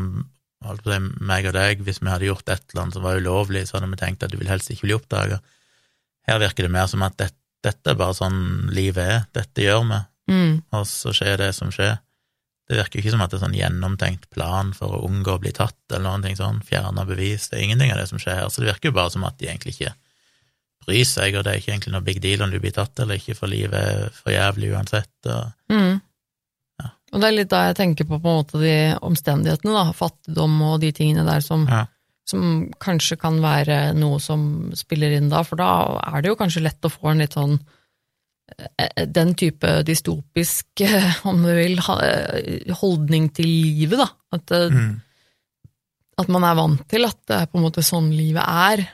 holdt 0.67 0.83
på 0.83 0.91
å 0.91 0.97
si, 0.97 1.25
meg 1.31 1.47
og 1.49 1.55
deg, 1.55 1.81
hvis 1.85 2.01
vi 2.03 2.11
hadde 2.11 2.27
gjort 2.27 2.49
et 2.51 2.63
eller 2.73 2.83
annet 2.83 2.97
som 2.97 3.05
var 3.05 3.23
ulovlig, 3.23 3.63
så 3.67 3.77
hadde 3.77 3.89
vi 3.93 3.99
tenkt 4.01 4.25
at 4.25 4.33
du 4.33 4.37
vil 4.41 4.51
helst 4.51 4.71
ikke 4.73 4.89
bli 4.89 4.97
oppdaga. 4.97 5.39
Her 6.27 6.41
virker 6.43 6.67
det 6.67 6.73
mer 6.75 6.89
som 6.91 7.07
at 7.07 7.15
det, 7.21 7.31
dette 7.65 7.93
er 7.93 7.97
bare 7.97 8.17
sånn 8.17 8.41
livet 8.73 9.15
er, 9.15 9.23
dette 9.33 9.63
gjør 9.63 9.85
vi, 9.89 10.01
mm, 10.29 10.53
og 10.77 10.87
så 10.89 11.13
skjer 11.15 11.39
det 11.41 11.51
som 11.57 11.71
skjer. 11.73 11.97
Det 12.69 12.77
virker 12.77 12.99
jo 12.99 13.03
ikke 13.03 13.15
som 13.15 13.23
at 13.25 13.33
det 13.33 13.39
er 13.39 13.43
sånn 13.45 13.57
gjennomtenkt 13.57 14.29
plan 14.31 14.69
for 14.75 14.93
å 14.95 15.01
unngå 15.07 15.33
å 15.35 15.41
bli 15.41 15.51
tatt, 15.55 15.79
eller 15.89 16.05
noen 16.05 16.27
ting 16.27 16.37
sånn, 16.39 16.61
fjerne 16.67 17.03
bevis, 17.09 17.49
det 17.49 17.57
er 17.57 17.65
ingenting 17.65 17.91
av 17.91 17.99
det 17.99 18.07
som 18.11 18.21
skjer 18.21 18.37
her, 18.39 18.51
så 18.53 18.63
det 18.63 18.69
virker 18.69 18.91
jo 18.91 18.97
bare 18.99 19.11
som 19.11 19.25
at 19.27 19.39
de 19.41 19.49
egentlig 19.49 19.75
ikke 19.75 19.95
bryr 20.85 21.05
seg, 21.05 21.35
og 21.35 21.43
det 21.45 21.51
er 21.51 21.59
ikke 21.59 21.73
egentlig 21.73 21.93
noe 21.95 22.05
big 22.05 22.21
deal 22.23 22.45
om 22.45 22.53
du 22.53 22.61
blir 22.61 22.73
tatt 22.75 23.01
eller 23.03 23.19
ikke, 23.19 23.35
for 23.37 23.51
livet 23.51 23.75
er 23.75 24.15
for 24.15 24.33
jævlig 24.33 24.71
uansett, 24.75 25.13
og 25.27 25.73
mm. 25.73 25.99
Ja. 26.81 26.87
Og 27.11 27.21
det 27.21 27.27
er 27.27 27.35
litt 27.35 27.51
da 27.51 27.65
jeg 27.67 27.77
tenker 27.77 28.07
på 28.07 28.17
på 28.17 28.31
en 28.31 28.39
måte 28.39 28.61
de 28.61 28.75
omstendighetene, 29.05 29.75
da, 29.75 29.97
fattigdom 29.97 30.55
og 30.69 30.79
de 30.81 30.93
tingene 30.95 31.27
der 31.27 31.43
som, 31.45 31.67
ja. 31.69 31.83
som 32.29 32.63
kanskje 32.81 33.19
kan 33.21 33.37
være 33.43 33.91
noe 33.99 34.21
som 34.23 34.71
spiller 34.79 35.17
inn 35.17 35.29
da, 35.29 35.43
for 35.45 35.61
da 35.61 35.99
er 36.07 36.23
det 36.23 36.31
jo 36.31 36.39
kanskje 36.39 36.65
lett 36.65 36.87
å 36.87 36.93
få 36.93 37.11
en 37.11 37.21
litt 37.25 37.37
sånn 37.37 37.59
den 39.07 39.33
type 39.35 39.83
dystopisk, 39.87 40.65
eh, 40.81 41.15
om 41.27 41.41
du 41.43 41.49
vil, 41.55 41.77
eh, 41.79 42.73
holdning 42.81 43.29
til 43.33 43.45
livet, 43.47 43.97
da. 43.97 44.07
At, 44.33 44.51
eh, 44.51 44.69
Mm. 44.69 45.01
at 46.17 46.27
man 46.27 46.43
er 46.43 46.55
vant 46.55 46.87
til 46.89 47.05
at 47.05 47.17
det 47.27 47.37
er 47.41 47.45
på 47.47 47.57
en 47.57 47.63
måte 47.65 47.83
sånn 47.83 48.11
livet 48.15 48.43
er. 48.43 48.87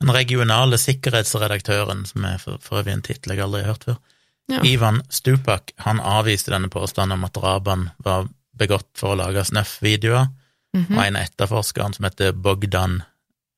Den 0.00 0.14
regionale 0.14 0.78
sikkerhetsredaktøren, 0.80 2.06
som 2.06 2.24
er 2.24 2.38
for, 2.38 2.58
for 2.60 2.82
øvrig 2.82 2.92
en 2.94 3.02
tittel 3.02 3.34
jeg 3.36 3.44
aldri 3.44 3.62
har 3.64 3.74
hørt 3.74 3.84
før, 3.84 3.98
Ja. 4.50 4.58
Ivan 4.64 5.00
Stupak, 5.08 5.70
han 5.78 6.00
avviste 6.00 6.50
denne 6.50 6.68
påstanden 6.68 7.12
om 7.12 7.24
at 7.24 7.34
drapene 7.34 7.92
var 8.02 8.28
begått 8.58 8.88
for 8.98 9.14
å 9.14 9.18
lage 9.20 9.44
snøff-videoer, 9.46 10.26
Mhm. 10.74 10.96
og 10.98 11.04
en 11.04 11.16
av 11.16 11.22
etterforskeren 11.22 11.94
som 11.94 12.04
heter 12.04 12.32
Bogdan 12.32 13.02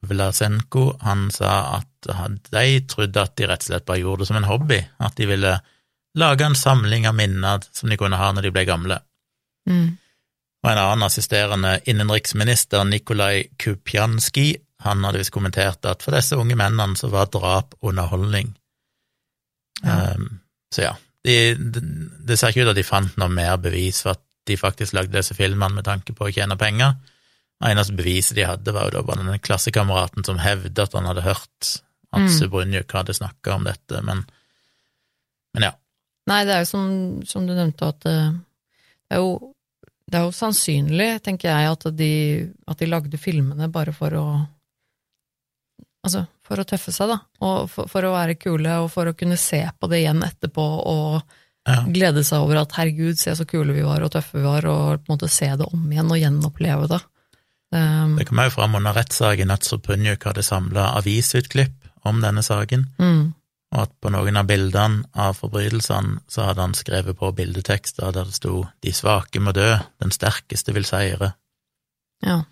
Vlasenko, 0.03 0.97
han 1.01 1.29
sa 1.31 1.79
at 1.79 2.11
de 2.51 2.81
trodde 2.91 3.23
at 3.23 3.37
de 3.39 3.47
rett 3.47 3.63
og 3.63 3.69
slett 3.69 3.87
bare 3.87 4.03
gjorde 4.03 4.25
det 4.25 4.31
som 4.33 4.39
en 4.41 4.49
hobby, 4.51 4.81
at 4.99 5.15
de 5.19 5.29
ville 5.31 5.53
lage 6.19 6.45
en 6.45 6.59
samling 6.59 7.07
av 7.09 7.15
minner 7.17 7.63
som 7.71 7.91
de 7.91 7.99
kunne 8.01 8.19
ha 8.19 8.33
når 8.35 8.49
de 8.49 8.53
ble 8.55 8.65
gamle. 8.69 8.99
Mm. 9.71 9.93
Og 10.63 10.71
en 10.71 10.81
annen 10.83 11.07
assisterende 11.07 11.77
innenriksminister, 11.91 12.85
Nikolai 12.87 13.49
Kupjanski, 13.59 14.51
han 14.83 15.05
hadde 15.07 15.23
visst 15.23 15.35
kommentert 15.35 15.87
at 15.87 16.03
for 16.03 16.15
disse 16.15 16.39
unge 16.39 16.59
mennene 16.59 16.99
så 16.99 17.11
var 17.11 17.31
drap 17.31 17.77
underholdning. 17.83 18.53
Ja. 19.83 20.15
Um, 20.15 20.41
så 20.75 20.87
ja, 20.89 20.93
de, 21.27 21.55
de, 21.55 21.83
det 22.27 22.39
ser 22.39 22.51
ikke 22.51 22.67
ut 22.67 22.73
at 22.73 22.79
de 22.79 22.87
fant 22.87 23.17
noe 23.21 23.31
mer 23.31 23.59
bevis 23.63 24.03
for 24.03 24.17
at 24.17 24.23
de 24.49 24.59
faktisk 24.59 24.95
lagde 24.97 25.15
disse 25.15 25.37
filmene 25.39 25.79
med 25.79 25.87
tanke 25.87 26.15
på 26.17 26.27
å 26.27 26.33
tjene 26.35 26.59
penger. 26.59 26.97
Eneste 27.63 27.95
beviset 27.95 28.37
de 28.39 28.47
hadde, 28.49 28.75
var 28.75 28.89
jo 28.89 28.97
da 28.97 29.07
bare 29.07 29.23
denne 29.23 29.39
klassekameraten 29.43 30.27
som 30.27 30.41
hevdet 30.43 30.83
at 30.83 30.97
han 30.99 31.09
hadde 31.11 31.27
hørt 31.27 31.73
at 32.13 32.21
Mm. 32.21 32.29
Subrunjuk 32.29 32.93
hadde 32.93 33.15
snakka 33.15 33.55
om 33.55 33.65
dette, 33.65 34.03
men, 34.05 34.19
men 35.55 35.65
ja. 35.65 35.71
Nei, 36.29 36.43
det 36.45 36.55
er 36.55 36.59
jo 36.61 36.69
som, 36.69 36.89
som 37.25 37.47
du 37.49 37.55
nevnte, 37.57 37.89
at 37.89 38.05
eh, 38.05 38.35
det 39.09 39.17
er 39.17 39.23
jo, 39.23 39.55
det 40.05 40.19
er 40.19 40.27
jo 40.27 40.35
sannsynlig, 40.37 41.09
tenker 41.25 41.49
jeg, 41.49 41.71
at 41.73 41.87
de, 41.97 42.11
at 42.69 42.83
de 42.83 42.91
lagde 42.91 43.21
filmene 43.21 43.71
bare 43.73 43.95
for 43.97 44.19
å 44.19 44.27
Altså, 46.03 46.25
for 46.43 46.59
å 46.59 46.65
tøffe 46.67 46.91
seg, 46.91 47.13
da. 47.13 47.17
Og 47.47 47.69
for, 47.71 47.87
for 47.87 48.03
å 48.03 48.09
være 48.11 48.35
kule, 48.35 48.73
og 48.83 48.89
for 48.91 49.07
å 49.07 49.15
kunne 49.15 49.37
se 49.39 49.61
på 49.79 49.87
det 49.87 50.01
igjen 50.01 50.25
etterpå 50.27 50.65
og 50.91 51.21
ja. 51.63 51.77
glede 51.87 52.25
seg 52.27 52.43
over 52.43 52.59
at 52.59 52.75
herregud, 52.75 53.15
se 53.21 53.31
så 53.39 53.47
kule 53.47 53.71
vi 53.77 53.85
var 53.87 54.03
og 54.03 54.11
tøffe 54.11 54.41
vi 54.41 54.43
var, 54.43 54.67
og 54.67 55.05
på 55.05 55.07
en 55.07 55.15
måte 55.15 55.31
se 55.31 55.47
det 55.61 55.69
om 55.69 55.85
igjen 55.87 56.11
og 56.11 56.19
gjenoppleve 56.19 56.89
det. 56.91 56.99
Um, 57.73 58.17
Det 58.19 58.29
kom 58.29 58.39
jo 58.45 58.53
fram 58.53 58.75
under 58.75 58.93
rettssaken 58.93 59.51
at 59.51 59.65
Sopunjuk 59.65 60.27
hadde 60.29 60.45
samla 60.45 60.91
avisutklipp 60.99 61.89
om 62.05 62.21
denne 62.21 62.43
saken. 62.45 62.87
mm, 62.99 63.35
og 63.73 63.83
at 63.83 63.93
på 64.05 64.11
noen 64.13 64.37
av 64.37 64.47
bildene 64.47 65.07
av 65.17 65.39
forbrytelsene 65.39 66.21
så 66.29 66.45
hadde 66.45 66.61
han 66.61 66.75
skrevet 66.77 67.17
på 67.17 67.33
bildetekster 67.33 68.13
der 68.13 68.29
det 68.29 68.35
sto 68.35 68.67
'De 68.83 68.93
svake 68.93 69.41
må 69.41 69.53
dø, 69.53 69.79
den 70.03 70.11
sterkeste 70.11 70.75
vil 70.75 70.85
seire'. 70.85 71.35
ja. 72.23 72.43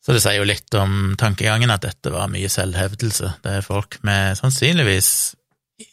Så 0.00 0.14
det 0.14 0.22
sier 0.22 0.38
jo 0.38 0.44
litt 0.44 0.74
om 0.74 1.16
tankegangen 1.18 1.70
at 1.70 1.82
dette 1.82 2.10
var 2.10 2.28
mye 2.28 2.48
selvhevdelse. 2.48 3.34
Det 3.42 3.52
er 3.52 3.60
folk 3.60 3.98
med 4.02 4.38
sannsynligvis 4.38 5.34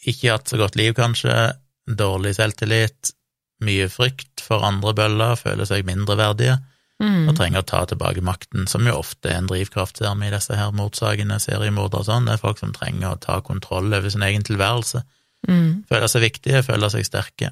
ikke 0.08 0.32
hatt 0.32 0.48
så 0.48 0.58
godt 0.58 0.76
liv, 0.76 0.94
kanskje, 0.94 1.58
dårlig 1.86 2.36
selvtillit, 2.36 3.12
mye 3.60 3.90
frykt 3.90 4.40
for 4.40 4.64
andre 4.64 4.94
bøller, 4.94 5.36
føler 5.36 5.66
seg 5.66 5.86
mindreverdige 5.86 6.62
Mm, 7.04 7.28
og 7.28 7.36
trenger 7.36 7.60
å 7.60 7.68
ta 7.68 7.82
tilbake 7.90 8.24
makten, 8.24 8.70
som 8.72 8.86
jo 8.88 8.94
ofte 9.02 9.28
er 9.28 9.42
en 9.42 9.50
drivkraft 9.50 10.00
vi 10.00 10.30
i 10.30 10.32
disse 10.32 10.56
her 10.56 10.72
mordsakene, 10.72 11.42
seriemordere 11.44 12.06
og 12.06 12.08
sånn. 12.08 12.30
Det 12.30 12.38
er 12.38 12.44
folk 12.46 12.62
som 12.62 12.72
trenger 12.76 13.10
å 13.10 13.20
ta 13.20 13.42
kontroll 13.44 13.92
over 13.92 14.10
sin 14.10 14.24
egen 14.24 14.44
tilværelse. 14.48 15.04
mm. 15.48 15.86
føler 15.92 16.08
seg 16.08 16.24
viktige, 16.24 16.64
føler 16.64 16.90
seg 16.90 17.06
sterke. 17.06 17.52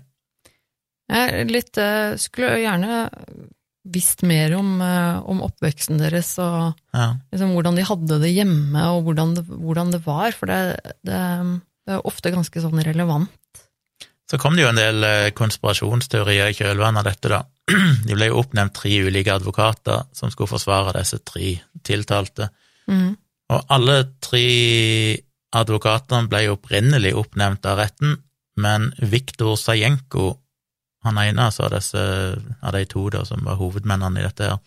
Jeg 1.11 1.51
litt, 1.51 1.77
eh, 1.77 2.15
skulle 2.17 2.63
gjerne 2.63 3.03
visst 3.83 4.23
mer 4.23 4.55
om, 4.55 4.81
eh, 4.81 5.19
om 5.29 5.43
oppveksten 5.43 5.99
deres 5.99 6.37
og 6.39 6.73
Ja. 6.93 7.17
liksom, 7.31 7.53
hvordan 7.53 7.75
de 7.75 7.83
hadde 7.83 8.21
det 8.21 8.33
hjemme, 8.33 8.81
og 8.95 9.03
hvordan 9.03 9.35
det, 9.35 9.45
hvordan 9.45 9.91
det 9.91 10.05
var, 10.05 10.31
for 10.31 10.47
det, 10.47 10.79
det, 11.03 11.19
det 11.85 11.93
er 11.93 12.07
ofte 12.07 12.31
ganske 12.31 12.61
sånn 12.63 12.83
relevant. 12.83 13.29
Så 14.33 14.39
kom 14.41 14.55
det 14.57 14.63
jo 14.63 14.69
en 14.71 14.79
del 14.79 15.03
eh, 15.05 15.31
konspirasjonsteorier 15.37 16.49
i 16.49 16.55
kjølvannet 16.57 17.03
av 17.03 17.05
dette, 17.05 17.29
da. 17.29 17.43
De 18.07 18.15
ble 18.17 18.31
jo 18.31 18.39
oppnevnt 18.41 18.73
tre 18.73 18.95
ulike 19.05 19.29
advokater 19.29 20.07
som 20.17 20.31
skulle 20.33 20.49
forsvare 20.49 20.95
disse 20.97 21.21
tre 21.21 21.59
tiltalte, 21.85 22.49
Mm. 22.83 23.13
og 23.47 23.69
alle 23.71 23.93
tre 24.19 24.41
advokatene 25.55 26.27
ble 26.27 26.41
opprinnelig 26.51 27.13
oppnevnt 27.15 27.63
av 27.69 27.77
retten, 27.79 28.17
men 28.59 28.89
Viktor 28.97 29.55
Sajenko, 29.55 30.25
han 31.07 31.21
ene 31.21 31.45
altså, 31.45 31.69
disse, 31.71 32.03
av 32.59 32.75
de 32.75 32.83
to 32.91 33.05
da, 33.13 33.23
som 33.23 33.45
var 33.47 33.55
hovedmennene 33.61 34.19
i 34.19 34.25
dette 34.25 34.49
her, 34.49 34.59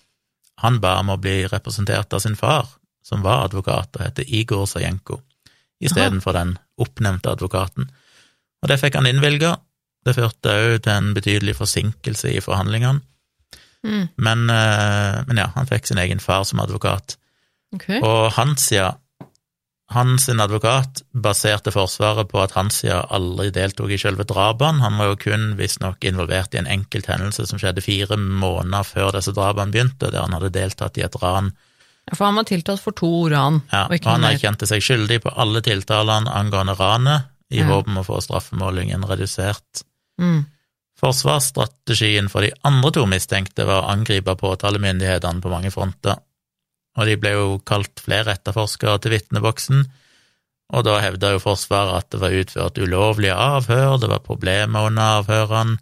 han 0.64 0.81
ba 0.81 0.94
om 1.02 1.12
å 1.12 1.18
bli 1.20 1.42
representert 1.44 2.16
av 2.16 2.24
sin 2.24 2.38
far, 2.40 2.70
som 3.05 3.20
var 3.20 3.50
advokat 3.50 3.98
og 3.98 4.07
heter 4.07 4.33
Igor 4.33 4.64
Sajenko, 4.64 5.20
istedenfor 5.85 6.33
den 6.33 6.57
oppnevnte 6.81 7.37
advokaten. 7.37 7.90
Og 8.66 8.72
det 8.72 8.81
fikk 8.83 8.96
han 8.98 9.07
innvilga. 9.07 9.52
Det 10.02 10.16
førte 10.16 10.50
òg 10.50 10.81
til 10.83 10.90
en 10.90 11.12
betydelig 11.14 11.55
forsinkelse 11.55 12.33
i 12.35 12.42
forhandlingene. 12.42 12.98
Mm. 13.87 14.09
Men, 14.18 14.50
eh, 14.50 15.22
men 15.29 15.38
ja, 15.38 15.52
han 15.55 15.68
fikk 15.70 15.87
sin 15.87 16.02
egen 16.02 16.18
far 16.18 16.42
som 16.44 16.59
advokat. 16.59 17.14
Okay. 17.76 18.00
Og 18.02 18.33
Hansia, 18.35 18.96
hans 19.94 20.26
advokat, 20.29 21.05
baserte 21.14 21.70
forsvaret 21.70 22.26
på 22.33 22.40
at 22.42 22.57
Hansia 22.59 23.05
aldri 23.14 23.52
deltok 23.55 23.94
i 23.94 24.00
selve 24.02 24.26
drapene. 24.26 24.83
Han 24.83 24.98
var 24.98 25.12
jo 25.12 25.20
kun 25.29 25.46
visstnok 25.61 26.02
involvert 26.02 26.59
i 26.59 26.62
en 26.64 26.70
enkelt 26.70 27.07
hendelse 27.07 27.46
som 27.46 27.62
skjedde 27.62 27.87
fire 27.87 28.18
måneder 28.18 28.83
før 28.83 29.14
disse 29.14 29.35
drapene 29.37 29.70
begynte, 29.70 30.11
der 30.11 30.26
han 30.26 30.35
hadde 30.35 30.50
deltatt 30.59 30.98
i 30.98 31.07
et 31.07 31.22
ran. 31.22 31.52
Ja, 32.11 32.18
For 32.18 32.26
han 32.26 32.42
var 32.42 32.50
tiltalt 32.50 32.83
for 32.83 32.94
to 32.94 33.29
ran, 33.31 33.62
Ja, 33.70 33.87
og 33.87 33.94
og 33.98 34.11
han 34.11 34.26
erkjente 34.26 34.66
seg 34.66 34.83
skyldig 34.83 35.22
på 35.22 35.31
alle 35.35 35.62
tiltalene 35.62 36.31
angående 36.31 36.74
ranet, 36.79 37.31
i 37.50 37.61
Ja. 37.61 37.66
håp 37.70 37.88
om 37.88 37.98
å 37.98 38.04
få 38.06 38.20
straffemålingen 38.20 39.04
redusert. 39.06 39.82
Mm. 40.20 40.46
Forsvarsstrategien 40.96 42.30
for 42.32 42.40
de 42.40 42.52
andre 42.64 42.90
to 42.92 43.04
mistenkte 43.06 43.66
var 43.68 43.85
å 43.85 43.90
angripe 43.92 44.35
påtalemyndighetene 44.40 45.42
på 45.44 45.52
mange 45.52 45.70
fronter, 45.70 46.16
og 46.96 47.06
de 47.06 47.16
ble 47.20 47.35
jo 47.37 47.59
kalt 47.59 48.00
flere 48.00 48.32
etterforskere 48.32 48.98
til 49.00 49.12
vitneboksen, 49.12 49.85
og 50.72 50.85
da 50.85 50.96
hevda 50.98 51.35
jo 51.37 51.42
Forsvaret 51.44 51.94
at 51.94 52.11
det 52.11 52.20
var 52.20 52.35
utført 52.35 52.78
ulovlige 52.78 53.37
avhør, 53.37 54.00
det 54.00 54.09
var 54.09 54.24
problemer 54.24 54.88
under 54.88 55.20
avhørene, 55.20 55.76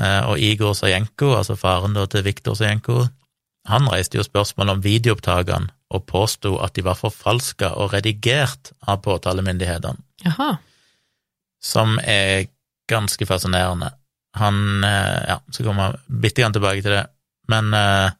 eh, 0.00 0.20
og 0.28 0.38
Igor 0.38 0.74
Sajenko, 0.74 1.36
altså 1.38 1.56
faren 1.56 1.94
til 1.94 2.26
Viktor 2.26 2.58
Sajenko, 2.58 3.06
han 3.70 3.86
reiste 3.86 4.18
jo 4.18 4.26
spørsmål 4.26 4.74
om 4.74 4.82
videoopptakene 4.82 5.70
og 5.94 6.06
påsto 6.08 6.56
at 6.64 6.74
de 6.74 6.82
var 6.82 6.98
forfalska 6.98 7.76
og 7.78 7.92
redigert 7.94 8.72
av 8.88 9.02
påtalemyndighetene 9.04 10.02
Jaha. 10.24 10.56
Som 11.64 11.98
er 12.02 12.48
ganske 12.90 13.26
fascinerende. 13.26 13.92
Han 14.38 14.84
eh, 14.84 15.22
Ja, 15.28 15.38
så 15.52 15.64
kommer 15.64 15.92
jeg 15.92 16.20
bitte 16.24 16.42
grann 16.42 16.56
tilbake 16.56 16.82
til 16.82 16.96
det. 16.96 17.06
Men 17.52 17.72
eh, 17.76 18.14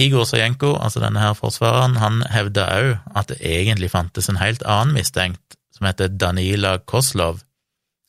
Igor 0.00 0.24
Sajenko, 0.24 0.72
altså 0.80 1.02
denne 1.02 1.20
her 1.20 1.34
forsvareren, 1.36 1.98
han 2.00 2.22
hevda 2.32 2.68
òg 2.78 2.92
at 3.18 3.28
det 3.28 3.40
egentlig 3.44 3.92
fantes 3.92 4.30
en 4.30 4.40
helt 4.40 4.64
annen 4.64 4.96
mistenkt, 4.96 5.58
som 5.76 5.88
heter 5.88 6.08
Danila 6.08 6.78
Koslov, 6.88 7.42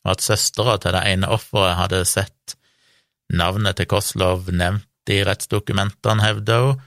og 0.04 0.14
at 0.14 0.24
søstera 0.24 0.78
til 0.80 0.96
det 0.96 1.04
ene 1.12 1.28
offeret 1.32 1.76
hadde 1.76 2.04
sett 2.08 2.56
navnet 3.32 3.76
til 3.76 3.88
Koslov 3.90 4.48
nevnt 4.52 5.12
i 5.12 5.20
rettsdokumentene, 5.26 6.24
hevda 6.24 6.58
hun, 6.62 6.82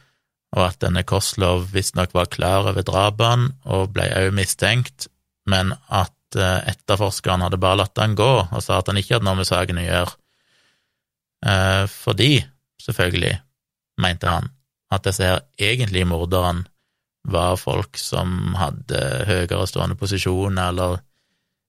og 0.57 0.63
at 0.63 0.79
denne 0.81 1.03
Koslov 1.05 1.67
visstnok 1.73 2.15
var 2.15 2.29
klar 2.33 2.69
over 2.71 2.85
drapene 2.85 3.51
og 3.67 3.91
ble 3.93 4.07
òg 4.15 4.31
mistenkt, 4.33 5.09
men 5.45 5.75
at 5.93 6.16
eh, 6.35 6.69
etterforskeren 6.73 7.45
hadde 7.45 7.59
bare 7.61 7.83
latt 7.83 7.97
han 8.01 8.15
gå 8.17 8.31
og 8.43 8.63
sa 8.63 8.81
at 8.81 8.91
han 8.91 8.99
ikke 8.99 9.17
hadde 9.17 9.27
noe 9.29 9.39
med 9.39 9.47
saken 9.47 9.79
å 9.79 9.85
gjøre. 9.85 10.15
Eh, 11.47 11.83
fordi, 11.91 12.31
selvfølgelig, 12.83 13.35
mente 14.03 14.31
han, 14.31 14.49
at 14.91 15.07
disse 15.07 15.23
her 15.23 15.43
egentlige 15.59 16.07
morderne 16.09 16.67
var 17.27 17.57
folk 17.59 17.99
som 17.99 18.55
hadde 18.55 18.99
høyere 19.27 19.67
stående 19.67 19.97
posisjoner, 19.99 20.71
eller 20.71 21.01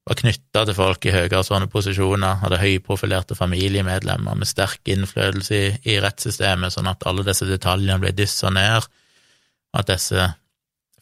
var 0.07 0.17
knytta 0.17 0.63
til 0.65 0.77
folk 0.77 1.05
i 1.05 1.13
høyere 1.13 1.43
stående 1.45 1.69
posisjoner, 1.71 2.39
hadde 2.43 2.61
høyprofilerte 2.61 3.37
familiemedlemmer 3.37 4.39
med 4.39 4.49
sterk 4.49 4.87
innflytelse 4.89 5.59
i, 5.83 5.97
rettssystemet, 6.01 6.73
sånn 6.73 6.89
at 6.89 7.03
alle 7.09 7.27
disse 7.27 7.47
detaljene 7.49 7.99
ble 8.01 8.13
dyssa 8.15 8.51
ned, 8.53 8.87
at 9.75 9.91
disse 9.91 10.31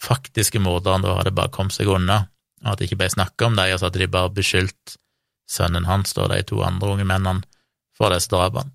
faktiske 0.02 0.60
morderne 0.62 1.06
da 1.06 1.20
hadde 1.22 1.36
bare 1.38 1.54
kommet 1.54 1.78
seg 1.78 1.90
unna, 1.94 2.26
og 2.64 2.72
at 2.72 2.80
det 2.80 2.88
ikke 2.88 3.02
ble 3.04 3.10
snakka 3.14 3.50
om 3.50 3.58
dem, 3.58 3.74
og 3.74 3.80
så 3.80 3.90
hadde 3.90 4.02
de 4.02 4.10
bare 4.12 4.34
beskyldt 4.34 4.98
sønnen 5.48 5.88
hans 5.88 6.16
og 6.18 6.32
de 6.34 6.42
to 6.48 6.62
andre 6.66 6.94
unge 6.96 7.08
mennene 7.08 7.46
for 7.98 8.14
disse 8.14 8.32
drapene. 8.32 8.74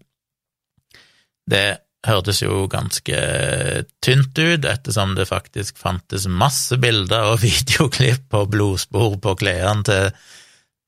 Det 1.50 1.82
hørtes 2.06 2.40
jo 2.42 2.66
ganske 2.70 3.18
tynt 4.02 4.38
ut, 4.38 4.64
ettersom 4.66 5.14
det 5.18 5.28
faktisk 5.28 5.78
fantes 5.78 6.26
masse 6.26 6.78
bilder 6.82 7.32
og 7.32 7.42
videoklipp 7.46 8.34
og 8.38 8.50
blodspor 8.54 9.18
på 9.22 9.36
klærne 9.42 9.86
til 9.86 10.08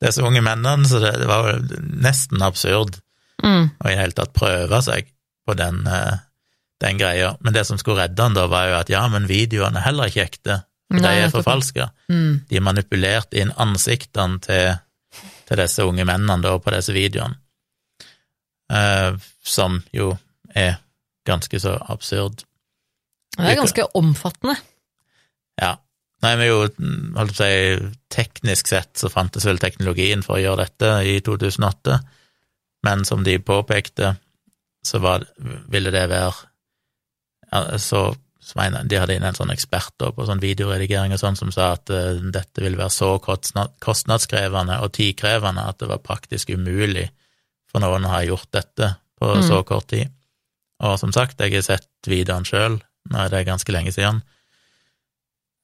disse 0.04 0.22
unge 0.26 0.42
mennene, 0.44 0.88
så 0.88 1.00
det, 1.02 1.16
var 1.30 1.54
nesten 1.80 2.42
absurd 2.44 2.98
Mm. 3.42 3.70
å 3.76 3.90
i 3.90 3.94
det 3.94 4.00
hele 4.00 4.16
tatt 4.16 4.34
prøve 4.36 4.78
seg 4.84 5.08
på 5.44 5.56
den, 5.58 5.82
eh, 5.90 6.22
den 6.80 7.00
greia. 7.00 7.34
Men 7.44 7.52
det 7.56 7.66
som 7.66 7.80
skulle 7.80 8.04
redde 8.04 8.22
han 8.22 8.36
da, 8.36 8.46
var 8.50 8.68
jo 8.70 8.78
at 8.78 8.92
ja, 8.92 9.02
men 9.12 9.28
videoene 9.28 9.80
er 9.80 9.88
heller 9.88 10.10
ikke 10.10 10.24
ekte, 10.24 10.62
for 10.90 11.04
de 11.04 11.12
er 11.24 11.32
forfalska. 11.32 11.88
Mm. 12.12 12.44
De 12.48 12.58
er 12.58 12.64
manipulert 12.64 13.34
inn 13.36 13.52
ansiktene 13.60 14.40
til, 14.44 14.74
til 15.48 15.62
disse 15.62 15.86
unge 15.86 16.06
mennene 16.08 16.42
da 16.44 16.56
på 16.60 16.74
disse 16.74 16.94
videoene, 16.94 17.38
eh, 18.72 19.16
som 19.42 19.80
jo 19.94 20.12
er 20.54 20.78
ganske 21.26 21.60
så 21.60 21.78
absurd. 21.90 22.44
Det 23.34 23.50
er 23.50 23.58
ganske 23.58 23.88
omfattende. 23.98 24.58
Ja. 25.60 25.74
Nei, 26.24 26.36
men 26.40 26.48
jo, 26.48 26.60
holdt 27.18 27.34
på 27.36 27.44
å 27.44 27.46
si, 27.46 27.88
teknisk 28.14 28.70
sett 28.70 28.96
så 28.96 29.10
fantes 29.12 29.44
vel 29.44 29.58
teknologien 29.60 30.22
for 30.24 30.38
å 30.38 30.42
gjøre 30.44 30.64
dette 30.64 30.92
i 31.10 31.18
2008, 31.24 31.98
men 32.86 33.04
som 33.08 33.24
de 33.26 33.36
påpekte, 33.44 34.14
så 34.84 35.00
var, 35.04 35.26
ville 35.72 35.92
det 35.92 36.06
være 36.12 37.78
så, 37.80 38.06
så 38.44 38.60
De 38.84 38.98
hadde 39.00 39.14
inn 39.16 39.24
en 39.24 39.36
sånn 39.36 39.52
ekspert 39.54 39.96
på 39.96 40.26
sånn 40.28 40.42
videoredigering 40.42 41.14
og 41.16 41.20
sånn 41.22 41.38
som 41.38 41.52
sa 41.54 41.72
at 41.78 41.90
eh, 41.90 42.20
dette 42.34 42.60
ville 42.60 42.76
være 42.76 42.92
så 42.92 43.14
kostnadskrevende 43.18 44.82
og 44.84 44.92
tidkrevende 44.92 45.64
at 45.64 45.78
det 45.80 45.88
var 45.88 46.02
praktisk 46.04 46.52
umulig 46.52 47.06
for 47.72 47.80
noen 47.80 48.04
å 48.04 48.12
ha 48.12 48.20
gjort 48.26 48.50
dette 48.52 48.94
på 49.18 49.32
Mm. 49.34 49.42
så 49.48 49.62
kort 49.64 49.88
tid. 49.88 50.12
Og 50.84 50.98
som 50.98 51.12
sagt, 51.12 51.40
jeg 51.40 51.54
har 51.54 51.62
sett 51.62 51.88
videoen 52.06 52.44
sjøl, 52.44 52.80
nå 53.10 53.18
er 53.18 53.30
det 53.32 53.46
ganske 53.46 53.72
lenge 53.72 53.92
siden. 53.94 54.22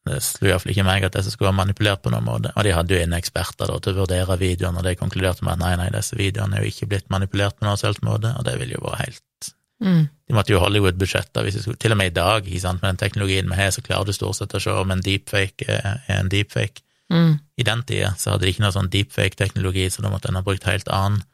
Det 0.06 0.22
slo 0.24 0.48
iallfall 0.48 0.72
ikke 0.72 0.86
meg 0.86 1.04
at 1.04 1.12
disse 1.12 1.34
skulle 1.34 1.50
være 1.50 1.60
manipulert 1.60 2.00
på 2.02 2.10
noen 2.10 2.24
måte, 2.24 2.52
og 2.56 2.64
de 2.64 2.72
hadde 2.72 2.94
jo 2.94 3.00
inne 3.04 3.18
eksperter 3.20 3.68
da, 3.68 3.78
til 3.78 3.92
å 3.92 4.00
vurdere 4.00 4.38
videoene, 4.40 4.80
og 4.80 4.86
de 4.88 4.96
konkluderte 4.96 5.44
med 5.44 5.58
at 5.58 5.60
nei, 5.60 5.74
nei, 5.76 5.90
disse 5.92 6.16
videoene 6.16 6.56
er 6.56 6.64
jo 6.64 6.72
ikke 6.72 6.88
blitt 6.94 7.10
manipulert 7.12 7.58
på 7.58 7.68
noen 7.68 7.76
selvt 7.76 8.00
måte, 8.06 8.32
og 8.38 8.46
det 8.48 8.56
ville 8.58 8.78
jo 8.78 8.86
vært 8.86 9.04
helt 9.04 9.52
Mm. 9.80 10.08
De 10.28 10.36
måtte 10.36 10.52
jo 10.52 10.60
Hollywood-budsjetter 10.60 11.46
hvis 11.46 11.56
de 11.56 11.62
skulle 11.64 11.80
Til 11.80 11.94
og 11.94 11.96
med 11.96 12.10
i 12.10 12.16
dag, 12.18 12.44
ikke 12.44 12.60
sant, 12.60 12.82
med 12.82 12.92
den 12.92 13.00
teknologien 13.00 13.48
vi 13.48 13.56
har, 13.56 13.70
så 13.72 13.82
klarer 13.84 14.10
du 14.10 14.12
stort 14.12 14.36
sett 14.36 14.54
å 14.54 14.60
se 14.60 14.74
om 14.76 14.92
en 14.92 15.00
deepfake 15.04 15.66
er 15.66 16.02
en 16.18 16.28
deepfake. 16.32 16.84
Mm. 17.10 17.38
I 17.56 17.66
den 17.66 17.82
tida 17.88 18.12
så 18.18 18.34
hadde 18.34 18.46
de 18.46 18.52
ikke 18.52 18.64
noe 18.64 18.74
sånn 18.76 18.90
deepfake-teknologi, 18.92 19.88
så 19.90 20.04
da 20.04 20.12
måtte 20.12 20.30
en 20.30 20.38
ha 20.38 20.44
brukt 20.46 20.68
helt 20.68 20.90
annen, 20.94 21.24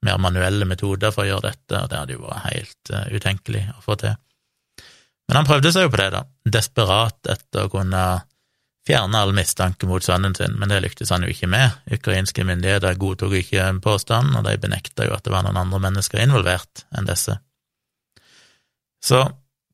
mer 0.00 0.16
manuelle 0.16 0.64
metoder 0.64 1.12
for 1.12 1.26
å 1.26 1.28
gjøre 1.28 1.50
dette, 1.50 1.76
og 1.76 1.90
det 1.92 1.98
hadde 2.00 2.14
jo 2.16 2.24
vært 2.24 2.46
helt 2.48 2.92
uh, 2.94 3.04
utenkelig 3.12 3.66
å 3.74 3.82
få 3.84 3.98
til. 4.00 4.16
Men 5.28 5.36
han 5.36 5.46
prøvde 5.46 5.72
seg 5.74 5.84
jo 5.84 5.92
på 5.92 6.00
det, 6.00 6.08
da, 6.14 6.22
desperat 6.56 7.28
etter 7.28 7.68
å 7.68 7.72
kunne 7.72 8.04
fjerne 8.88 9.20
all 9.20 9.34
mistanke 9.36 9.86
mot 9.86 10.02
sønnen 10.02 10.32
sin, 10.34 10.56
men 10.58 10.72
det 10.72 10.80
lyktes 10.86 11.12
han 11.12 11.26
jo 11.26 11.30
ikke 11.30 11.50
med. 11.52 11.76
Ukrainske 11.92 12.46
myndigheter 12.48 12.96
godtok 12.98 13.36
ikke 13.42 13.68
påstanden, 13.84 14.40
og 14.40 14.48
de 14.48 14.56
benekta 14.62 15.06
jo 15.06 15.14
at 15.14 15.28
det 15.28 15.34
var 15.34 15.44
noen 15.46 15.60
andre 15.60 15.82
mennesker 15.84 16.24
involvert 16.24 16.86
enn 16.96 17.06
disse. 17.06 17.36
Så 19.02 19.22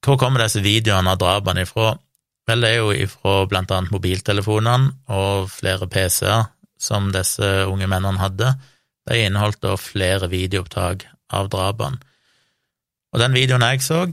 hvor 0.04 0.18
kommer 0.20 0.44
disse 0.44 0.62
videoene 0.62 1.14
av 1.14 1.18
drapene 1.18 1.64
ifra? 1.66 1.96
Vel, 2.46 2.62
det 2.62 2.70
er 2.70 2.76
jo 2.78 2.92
ifra 2.94 3.40
blant 3.50 3.72
annet 3.74 3.90
mobiltelefonene 3.90 4.92
og 5.10 5.48
flere 5.50 5.88
PC-er 5.90 6.46
som 6.78 7.08
disse 7.14 7.48
unge 7.66 7.88
mennene 7.90 8.22
hadde. 8.22 8.52
De 9.08 9.18
inneholdt 9.18 9.62
da 9.64 9.74
flere 9.80 10.28
videoopptak 10.30 11.06
av 11.34 11.50
drapene. 11.50 11.98
Og 13.14 13.22
den 13.22 13.34
videoen 13.34 13.64
jeg 13.64 13.82
så, 13.82 14.04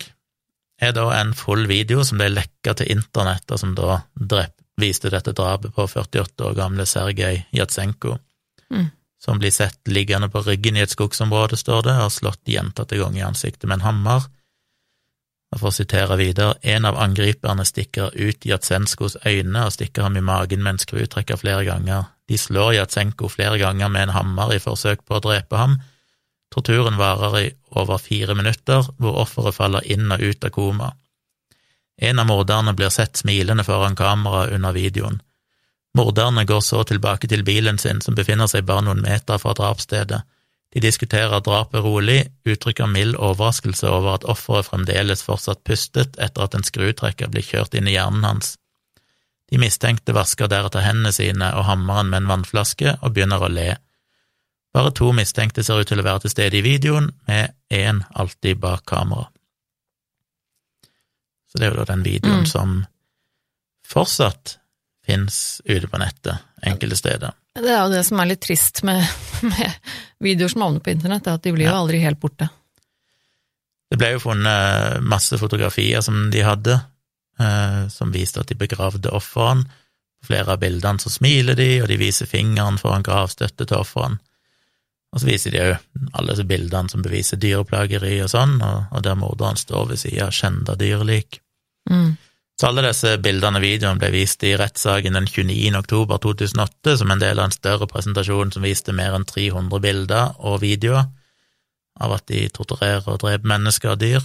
er 0.81 0.93
da 0.95 1.05
en 1.19 1.33
full 1.37 1.67
video 1.69 2.03
som 2.07 2.17
ble 2.17 2.31
lekka 2.33 2.73
til 2.79 2.89
internett, 2.93 3.45
og 3.51 3.59
som 3.59 3.73
da 3.77 4.01
drept, 4.15 4.57
viste 4.81 5.11
dette 5.13 5.35
drapet 5.37 5.75
på 5.75 5.85
48 5.85 6.47
år 6.47 6.55
gamle 6.57 6.85
Sergej 6.89 7.43
Jatsenko, 7.53 8.17
Mm. 8.73 8.89
som 9.21 9.37
blir 9.37 9.51
sett 9.51 9.77
liggende 9.87 10.29
på 10.29 10.41
ryggen 10.41 10.77
i 10.77 10.81
et 10.81 10.89
skogsområde, 10.89 11.55
står 11.55 11.83
det, 11.83 11.93
og 12.01 12.11
slått 12.11 12.41
gjentatte 12.49 12.97
ganger 12.97 13.19
i 13.19 13.27
ansiktet 13.27 13.67
med 13.69 13.75
en 13.75 13.85
hammer. 13.85 14.25
Og 15.53 15.59
for 15.61 15.69
å 15.69 15.75
sitere 15.75 16.17
videre, 16.17 16.57
en 16.65 16.87
av 16.89 16.97
angriperne 16.97 17.65
stikker 17.67 18.15
ut 18.17 18.45
Jatsenkos 18.49 19.19
øyne 19.21 19.67
og 19.67 19.75
stikker 19.75 20.07
ham 20.07 20.17
i 20.17 20.25
magen 20.25 20.63
med 20.65 20.75
en 20.75 20.81
skrutrekker 20.81 21.37
flere 21.37 21.65
ganger. 21.67 22.07
De 22.29 22.39
slår 22.39 22.73
Jatsenko 22.79 23.29
flere 23.29 23.59
ganger 23.61 23.91
med 23.93 24.07
en 24.07 24.15
hammer 24.17 24.55
i 24.55 24.61
forsøk 24.63 25.03
på 25.05 25.19
å 25.19 25.23
drepe 25.23 25.59
ham. 25.59 25.77
Torturen 26.53 26.97
varer 26.97 27.37
i 27.39 27.45
over 27.77 28.01
fire 28.01 28.33
minutter, 28.37 28.87
hvor 28.97 29.21
offeret 29.23 29.57
faller 29.57 29.85
inn 29.93 30.09
og 30.13 30.21
ut 30.21 30.45
av 30.45 30.53
koma. 30.53 30.89
En 32.01 32.19
av 32.19 32.25
morderne 32.25 32.73
blir 32.73 32.89
sett 32.89 33.17
smilende 33.21 33.65
foran 33.65 33.95
kamera 33.95 34.47
under 34.55 34.73
videoen. 34.73 35.21
Morderne 35.97 36.45
går 36.49 36.61
så 36.65 36.81
tilbake 36.89 37.29
til 37.29 37.45
bilen 37.45 37.77
sin, 37.77 38.01
som 38.01 38.17
befinner 38.17 38.49
seg 38.49 38.65
bare 38.65 38.87
noen 38.87 39.03
meter 39.05 39.37
fra 39.37 39.53
drapsstedet. 39.53 40.23
De 40.73 40.81
diskuterer 40.81 41.41
drapet 41.45 41.83
rolig, 41.85 42.31
uttrykker 42.49 42.89
mild 42.89 43.15
overraskelse 43.21 43.85
over 43.89 44.15
at 44.17 44.25
offeret 44.25 44.65
fremdeles 44.71 45.21
fortsatt 45.21 45.61
pustet 45.67 46.17
etter 46.17 46.47
at 46.47 46.55
en 46.57 46.65
skrutrekker 46.65 47.29
blir 47.29 47.45
kjørt 47.45 47.77
inn 47.77 47.87
i 47.87 47.93
hjernen 47.93 48.25
hans. 48.25 48.55
De 49.51 49.59
mistenkte 49.61 50.15
vasker 50.17 50.49
deretter 50.49 50.81
hendene 50.81 51.11
sine 51.13 51.51
og 51.53 51.67
hammeren 51.67 52.09
med 52.09 52.23
en 52.23 52.31
vannflaske 52.31 52.95
og 53.01 53.13
begynner 53.13 53.43
å 53.43 53.51
le. 53.53 53.75
Bare 54.73 54.89
to 54.97 55.11
mistenkte 55.13 55.61
ser 55.61 55.83
ut 55.83 55.91
til 55.91 56.01
å 56.01 56.07
være 56.07 56.23
til 56.23 56.33
stede 56.33 56.57
i 56.57 56.65
videoen, 56.65 57.11
med 57.29 57.53
én 57.69 58.01
alltid 58.17 58.57
bak 58.63 58.87
kamera. 58.89 59.27
Så 61.51 61.61
det 61.61 61.67
er 61.67 61.75
jo 61.75 61.83
da 61.83 61.85
den 61.93 62.03
videoen 62.07 62.39
Mm. 62.41 62.49
som 62.49 62.85
fortsatt 63.85 64.57
fins 65.05 65.61
ute 65.65 65.87
på 65.87 65.99
nettet, 66.01 66.41
enkelte 66.65 66.95
steder. 66.97 67.33
Det 67.53 67.69
er 67.69 67.83
jo 67.83 67.91
det 67.93 68.01
som 68.07 68.19
er 68.19 68.31
litt 68.31 68.41
trist 68.41 68.81
med, 68.87 69.03
med 69.45 69.75
videoer 70.23 70.49
som 70.49 70.63
havner 70.65 70.81
på 70.83 70.93
internett, 70.95 71.27
er 71.29 71.37
at 71.37 71.43
de 71.45 71.53
blir 71.53 71.67
jo 71.67 71.73
Ja. 71.75 71.79
aldri 71.83 71.99
helt 72.01 72.19
borte. 72.21 72.49
Det 73.93 73.99
ble 74.01 74.15
jo 74.15 74.23
funnet 74.23 75.03
masse 75.05 75.37
fotografier 75.37 76.01
som 76.01 76.31
de 76.33 76.41
hadde, 76.41 76.79
eh, 77.39 77.87
som 77.93 78.11
viste 78.11 78.41
at 78.41 78.49
de 78.49 78.57
begravde 78.57 79.11
ofrene. 79.13 79.67
På 80.23 80.31
flere 80.31 80.55
av 80.55 80.61
bildene 80.63 80.99
så 81.03 81.11
smiler 81.13 81.53
de, 81.59 81.81
og 81.83 81.89
de 81.91 81.97
viser 81.99 82.25
fingeren 82.25 82.79
foran 82.81 83.03
gravstøtte 83.05 83.67
til 83.67 83.77
ofrene. 83.77 84.17
Og 85.13 85.21
så 85.21 85.27
viser 85.29 85.51
de 85.53 85.59
òg 85.61 85.75
alle 86.17 86.33
disse 86.33 86.47
bildene 86.49 86.89
som 86.89 87.03
beviser 87.05 87.37
dyreplageri 87.37 88.15
og 88.23 88.31
sånn, 88.33 88.55
og, 88.65 88.85
og 88.97 89.03
der 89.05 89.19
morderen 89.19 89.59
står 89.61 89.91
ved 89.91 89.99
sida 90.01 90.25
av 90.25 90.33
skjenda 90.33 90.73
dyrlik. 90.79 91.37
Mm. 91.91 92.15
Så 92.59 92.69
alle 92.69 92.83
disse 92.85 93.15
bildene 93.23 93.59
og 93.59 93.65
videoene 93.65 93.99
ble 93.99 94.11
vist 94.13 94.43
i 94.45 94.53
rettssaken 94.59 95.17
den 95.17 95.25
29. 95.27 95.73
oktober 95.79 96.21
2008 96.21 96.99
som 97.01 97.11
en 97.11 97.21
del 97.21 97.39
av 97.41 97.49
en 97.49 97.55
større 97.55 97.87
presentasjon 97.89 98.53
som 98.53 98.65
viste 98.65 98.93
mer 98.95 99.17
enn 99.17 99.25
300 99.27 99.81
bilder 99.83 100.37
og 100.39 100.61
videoer 100.61 101.09
av 102.01 102.15
at 102.15 102.27
de 102.29 102.45
torturerer 102.53 103.09
og 103.09 103.19
dreper 103.21 103.49
mennesker 103.49 103.93
og 103.93 103.99
dyr. 104.01 104.23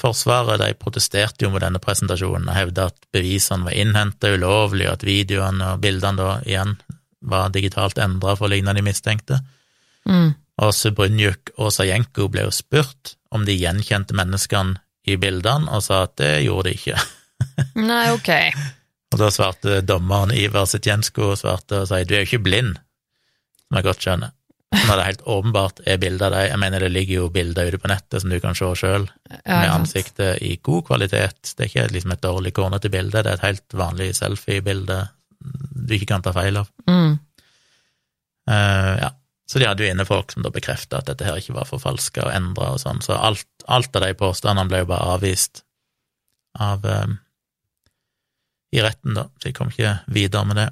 Forsvaret 0.00 0.60
de 0.60 0.70
protesterte 0.78 1.44
jo 1.44 1.52
mot 1.52 1.62
denne 1.62 1.80
presentasjonen 1.82 2.48
og 2.48 2.56
hevda 2.56 2.88
at 2.90 3.04
bevisene 3.14 3.68
var 3.68 3.76
innhenta 3.78 4.32
ulovlig, 4.34 4.88
og 4.88 4.98
at 4.98 5.06
videoene 5.06 5.74
og 5.74 5.82
bildene 5.84 6.18
da 6.18 6.30
igjen 6.44 6.74
var 7.24 7.52
digitalt 7.54 8.00
endra 8.02 8.34
for 8.36 8.48
å 8.48 8.52
ligne 8.52 8.74
de 8.76 8.82
mistenkte. 8.84 9.38
Mm. 10.08 10.34
Og 10.64 10.74
Subrunjuk 10.76 11.54
og 11.56 11.72
Sajenko 11.74 12.28
ble 12.32 12.48
jo 12.48 12.54
spurt 12.54 13.14
om 13.34 13.46
de 13.46 13.56
gjenkjente 13.56 14.16
menneskene 14.16 14.80
i 15.04 15.18
bildene, 15.20 15.68
og 15.70 15.84
sa 15.84 16.04
at 16.06 16.16
det 16.20 16.32
gjorde 16.46 16.70
de 16.70 16.78
ikke. 16.78 17.02
Nei, 17.90 18.06
ok. 18.14 18.30
Og 19.14 19.20
da 19.20 19.28
svarte 19.30 19.82
dommeren 19.86 20.32
Ivar 20.34 20.66
Sitjensko 20.66 21.32
og 21.32 21.40
svarte 21.42 21.82
og 21.82 21.90
sa 21.90 22.00
du 22.02 22.16
er 22.16 22.24
jo 22.24 22.30
ikke 22.30 22.46
blind, 22.46 22.78
som 23.66 23.78
jeg 23.78 23.86
godt 23.86 24.06
skjønner. 24.06 24.34
Når 24.74 24.98
det 24.98 25.04
helt 25.06 25.26
åpenbart 25.30 25.82
er 25.86 26.00
bilder 26.02 26.26
av 26.26 26.34
deg, 26.34 26.48
jeg 26.50 26.60
mener 26.64 26.82
det 26.82 26.90
ligger 26.90 27.20
jo 27.20 27.28
bilder 27.30 27.68
ute 27.70 27.78
på 27.78 27.90
nettet 27.90 28.22
som 28.22 28.32
du 28.32 28.40
kan 28.42 28.56
se 28.58 28.70
sjøl, 28.80 29.04
med 29.46 29.70
ansiktet 29.70 30.42
i 30.42 30.56
god 30.66 30.86
kvalitet. 30.88 31.52
Det 31.52 31.66
er 31.66 31.70
ikke 31.70 31.84
liksom 31.94 32.14
et 32.14 32.24
dårlig 32.24 32.54
kornete 32.56 32.90
bilde, 32.90 33.22
det 33.22 33.30
er 33.30 33.38
et 33.38 33.46
helt 33.46 33.76
vanlig 33.78 34.10
selfie-bilde 34.18 35.04
du 35.44 35.94
ikke 35.94 36.10
kan 36.10 36.24
ta 36.24 36.32
feil 36.34 36.58
av. 36.58 36.70
Mm. 36.88 37.14
Uh, 38.50 38.94
ja. 39.04 39.10
Så 39.50 39.60
de 39.60 39.66
hadde 39.68 39.84
jo 39.84 39.90
inne 39.92 40.06
folk 40.08 40.32
som 40.32 40.44
da 40.44 40.52
bekrefta 40.52 41.02
at 41.02 41.10
dette 41.10 41.26
her 41.26 41.36
ikke 41.40 41.56
var 41.58 41.68
forfalska 41.68 42.24
og 42.24 42.32
endra 42.32 42.70
og 42.74 42.80
sånn, 42.80 43.02
så 43.04 43.18
alt, 43.18 43.46
alt 43.68 43.96
av 43.96 44.06
de 44.06 44.14
påstandene 44.16 44.70
ble 44.70 44.82
jo 44.84 44.88
bare 44.88 45.18
avvist 45.18 45.64
av 46.64 46.86
eh, 46.88 47.12
i 48.74 48.82
retten, 48.82 49.14
da, 49.18 49.28
så 49.38 49.50
jeg 49.50 49.56
kom 49.58 49.70
ikke 49.70 49.98
videre 50.14 50.48
med 50.48 50.58
det. 50.62 50.70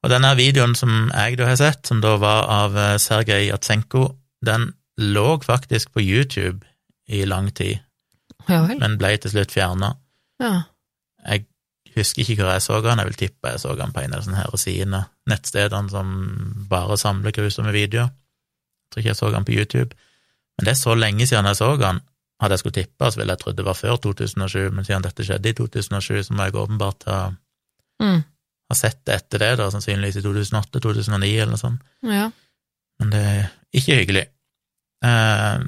Og 0.00 0.12
denne 0.12 0.30
videoen 0.38 0.76
som 0.78 1.10
jeg 1.10 1.36
da 1.40 1.48
har 1.48 1.58
sett, 1.60 1.82
som 1.88 2.00
da 2.04 2.14
var 2.20 2.46
av 2.52 2.76
eh, 2.78 2.96
Sergej 3.02 3.48
Jatsenko, 3.50 4.04
den 4.44 4.70
lå 5.00 5.28
faktisk 5.44 5.94
på 5.96 6.04
YouTube 6.04 6.60
i 7.08 7.24
lang 7.28 7.50
tid, 7.56 7.80
Ja 8.48 8.62
men 8.68 8.96
ble 9.00 9.16
til 9.20 9.32
slutt 9.32 9.52
fjerna. 9.52 9.94
Ja. 10.40 10.52
Jeg 11.90 12.04
husker 12.04 12.22
ikke 12.22 12.44
hvor 12.44 12.52
jeg 12.54 12.62
så 12.62 12.76
han, 12.86 12.98
jeg 13.02 13.08
vil 13.10 13.18
tippe 13.18 13.50
jeg 13.50 13.60
så 13.60 13.72
han 13.78 13.92
på 13.92 14.00
en 14.04 14.12
av 14.14 14.22
disse 14.22 14.60
sidene, 14.62 15.00
nettstedene 15.26 15.90
som 15.90 16.12
bare 16.70 16.96
samler 17.00 17.34
grusomme 17.34 17.72
videoer. 17.74 18.12
Jeg 18.12 18.92
tror 18.94 19.02
ikke 19.02 19.10
jeg 19.10 19.18
så 19.18 19.30
han 19.34 19.44
på 19.48 19.56
YouTube. 19.56 19.96
Men 20.58 20.66
det 20.68 20.72
er 20.74 20.78
så 20.80 20.94
lenge 20.94 21.26
siden 21.26 21.48
jeg 21.50 21.58
så 21.58 21.72
han. 21.82 21.98
Hadde 22.40 22.54
jeg 22.56 22.62
skulle 22.62 22.78
tippe, 22.78 23.10
så 23.10 23.20
ville 23.20 23.34
jeg 23.34 23.42
trodd 23.42 23.56
det 23.58 23.64
var 23.66 23.74
før 23.76 23.96
2007, 24.00 24.70
men 24.72 24.84
siden 24.86 25.02
dette 25.04 25.24
skjedde 25.26 25.50
i 25.50 25.56
2007, 25.58 26.22
så 26.28 26.32
må 26.38 26.46
jeg 26.46 26.54
åpenbart 26.56 27.04
ha, 27.10 27.18
Mm. 28.00 28.22
ha 28.70 28.74
sett 28.78 29.02
det 29.04 29.14
etter 29.18 29.38
det, 29.42 29.50
da, 29.58 29.66
sannsynligvis 29.74 30.16
i 30.16 30.22
2008-2009 30.24 31.34
eller 31.42 31.50
noe 31.52 31.60
sånt. 31.60 31.82
ja. 32.02 32.30
Men 33.00 33.10
det 33.10 33.20
er 33.26 33.50
ikke 33.76 33.96
hyggelig. 33.98 34.22
Uh, 35.04 35.64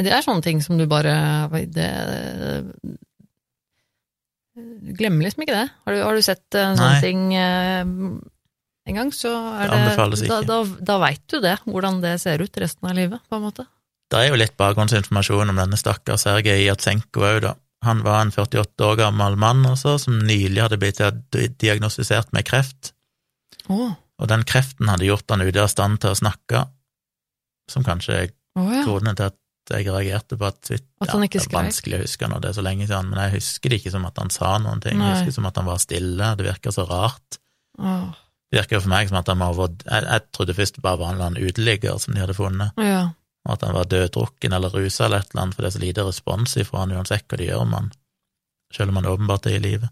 Det 0.00 0.12
er 0.12 0.22
sånne 0.24 0.42
ting 0.42 0.62
som 0.64 0.78
du 0.78 0.86
bare 0.86 1.48
det, 1.66 1.90
glemmer 4.98 5.26
liksom 5.26 5.44
ikke 5.44 5.56
det. 5.56 5.66
Har 5.86 5.96
du, 5.96 6.02
har 6.04 6.16
du 6.16 6.24
sett 6.24 6.58
en 6.58 6.78
sånn 6.78 6.94
Nei. 6.96 7.00
ting 7.04 7.24
eh, 7.36 7.82
en 8.90 8.96
gang, 8.96 9.10
så 9.14 9.32
er 9.60 9.70
Det 9.70 9.80
det, 10.16 10.28
Da, 10.28 10.40
da, 10.46 10.60
da 10.92 10.98
veit 11.02 11.22
du 11.30 11.38
det, 11.44 11.56
hvordan 11.66 12.00
det 12.02 12.16
ser 12.22 12.42
ut 12.42 12.60
resten 12.62 12.88
av 12.90 12.96
livet, 12.96 13.22
på 13.28 13.38
en 13.38 13.44
måte. 13.44 13.66
Det 14.10 14.18
er 14.18 14.32
jo 14.32 14.38
litt 14.40 14.56
bakgrunnsinformasjon 14.58 15.52
om 15.52 15.58
denne 15.60 15.78
stakkars 15.78 16.24
Sergej 16.26 16.64
Jatsenko 16.66 17.22
òg, 17.22 17.42
da. 17.44 17.54
Han 17.86 18.02
var 18.04 18.24
en 18.24 18.32
48 18.34 18.84
år 18.84 18.96
gammel 18.98 19.38
mann 19.40 19.62
også, 19.64 19.94
som 20.02 20.18
nylig 20.18 20.60
hadde 20.60 20.80
blitt 20.80 21.00
diagnostisert 21.62 22.32
med 22.36 22.44
kreft, 22.48 22.92
Oh. 23.70 23.92
og 24.18 24.26
den 24.26 24.42
kreften 24.48 24.88
hadde 24.90 25.06
gjort 25.06 25.30
han 25.30 25.44
ute 25.44 25.62
av 25.62 25.68
stand 25.70 26.00
til 26.02 26.10
å 26.10 26.18
snakke, 26.18 26.64
som 27.70 27.84
kanskje 27.86 28.16
er 28.16 28.32
oh, 28.58 28.66
ja. 28.74 28.82
grunnen 28.82 29.14
til 29.14 29.28
at 29.30 29.36
jeg 29.70 29.86
reagerte 29.86 30.36
på 30.40 30.46
at 30.48 30.70
At 30.72 31.12
han 31.12 31.22
ikke 31.26 31.38
det 31.38 31.46
er 31.48 31.54
vanskelig 31.56 31.98
å 31.98 32.02
huske 32.04 32.28
når 32.30 32.42
det 32.42 32.50
er 32.50 32.56
så 32.58 32.64
lenge 32.66 32.88
siden, 32.88 33.10
men 33.12 33.20
jeg 33.24 33.34
husker 33.38 33.70
det 33.72 33.78
ikke 33.80 33.92
som 33.94 34.08
at 34.08 34.18
han 34.18 34.32
sa 34.34 34.56
noen 34.62 34.82
ting, 34.84 34.98
Nei. 34.98 35.08
jeg 35.10 35.20
husker 35.20 35.36
som 35.38 35.46
at 35.50 35.60
han 35.60 35.68
var 35.70 35.78
stille, 35.82 36.32
det 36.38 36.46
virker 36.48 36.74
så 36.74 36.86
rart. 36.88 37.38
Åh, 37.78 38.10
Det 38.50 38.58
virker 38.58 38.76
jo 38.76 38.82
for 38.82 38.90
meg 38.90 39.08
som 39.08 39.20
at 39.20 39.30
han 39.30 39.38
var 39.38 39.54
jeg, 39.62 40.02
jeg 40.02 40.26
trodde 40.34 40.56
først 40.58 40.74
det 40.80 40.82
bare 40.82 40.98
var 40.98 41.12
en 41.12 41.18
eller 41.20 41.30
annen 41.30 41.48
uteligger 41.48 41.98
som 42.02 42.14
de 42.14 42.20
hadde 42.24 42.34
funnet, 42.34 42.82
ja. 42.82 43.04
og 43.46 43.54
at 43.54 43.62
han 43.68 43.76
var 43.78 43.88
døddrukken 43.92 44.52
eller 44.52 44.74
rusa 44.74 45.06
eller 45.06 45.22
et 45.22 45.30
eller 45.30 45.42
annet, 45.44 45.54
for 45.54 45.62
det 45.62 45.70
er 45.70 45.78
så 45.78 45.84
lite 45.86 46.06
respons 46.08 46.56
ifra 46.58 46.82
han 46.82 46.92
uansett 46.98 47.26
hva 47.30 47.38
de 47.38 47.46
gjør 47.50 47.64
med 47.70 47.78
han, 47.78 47.92
selv 48.74 48.90
om 48.90 49.00
han 49.00 49.10
åpenbart 49.14 49.46
er 49.46 49.58
i 49.60 49.64
live. 49.64 49.88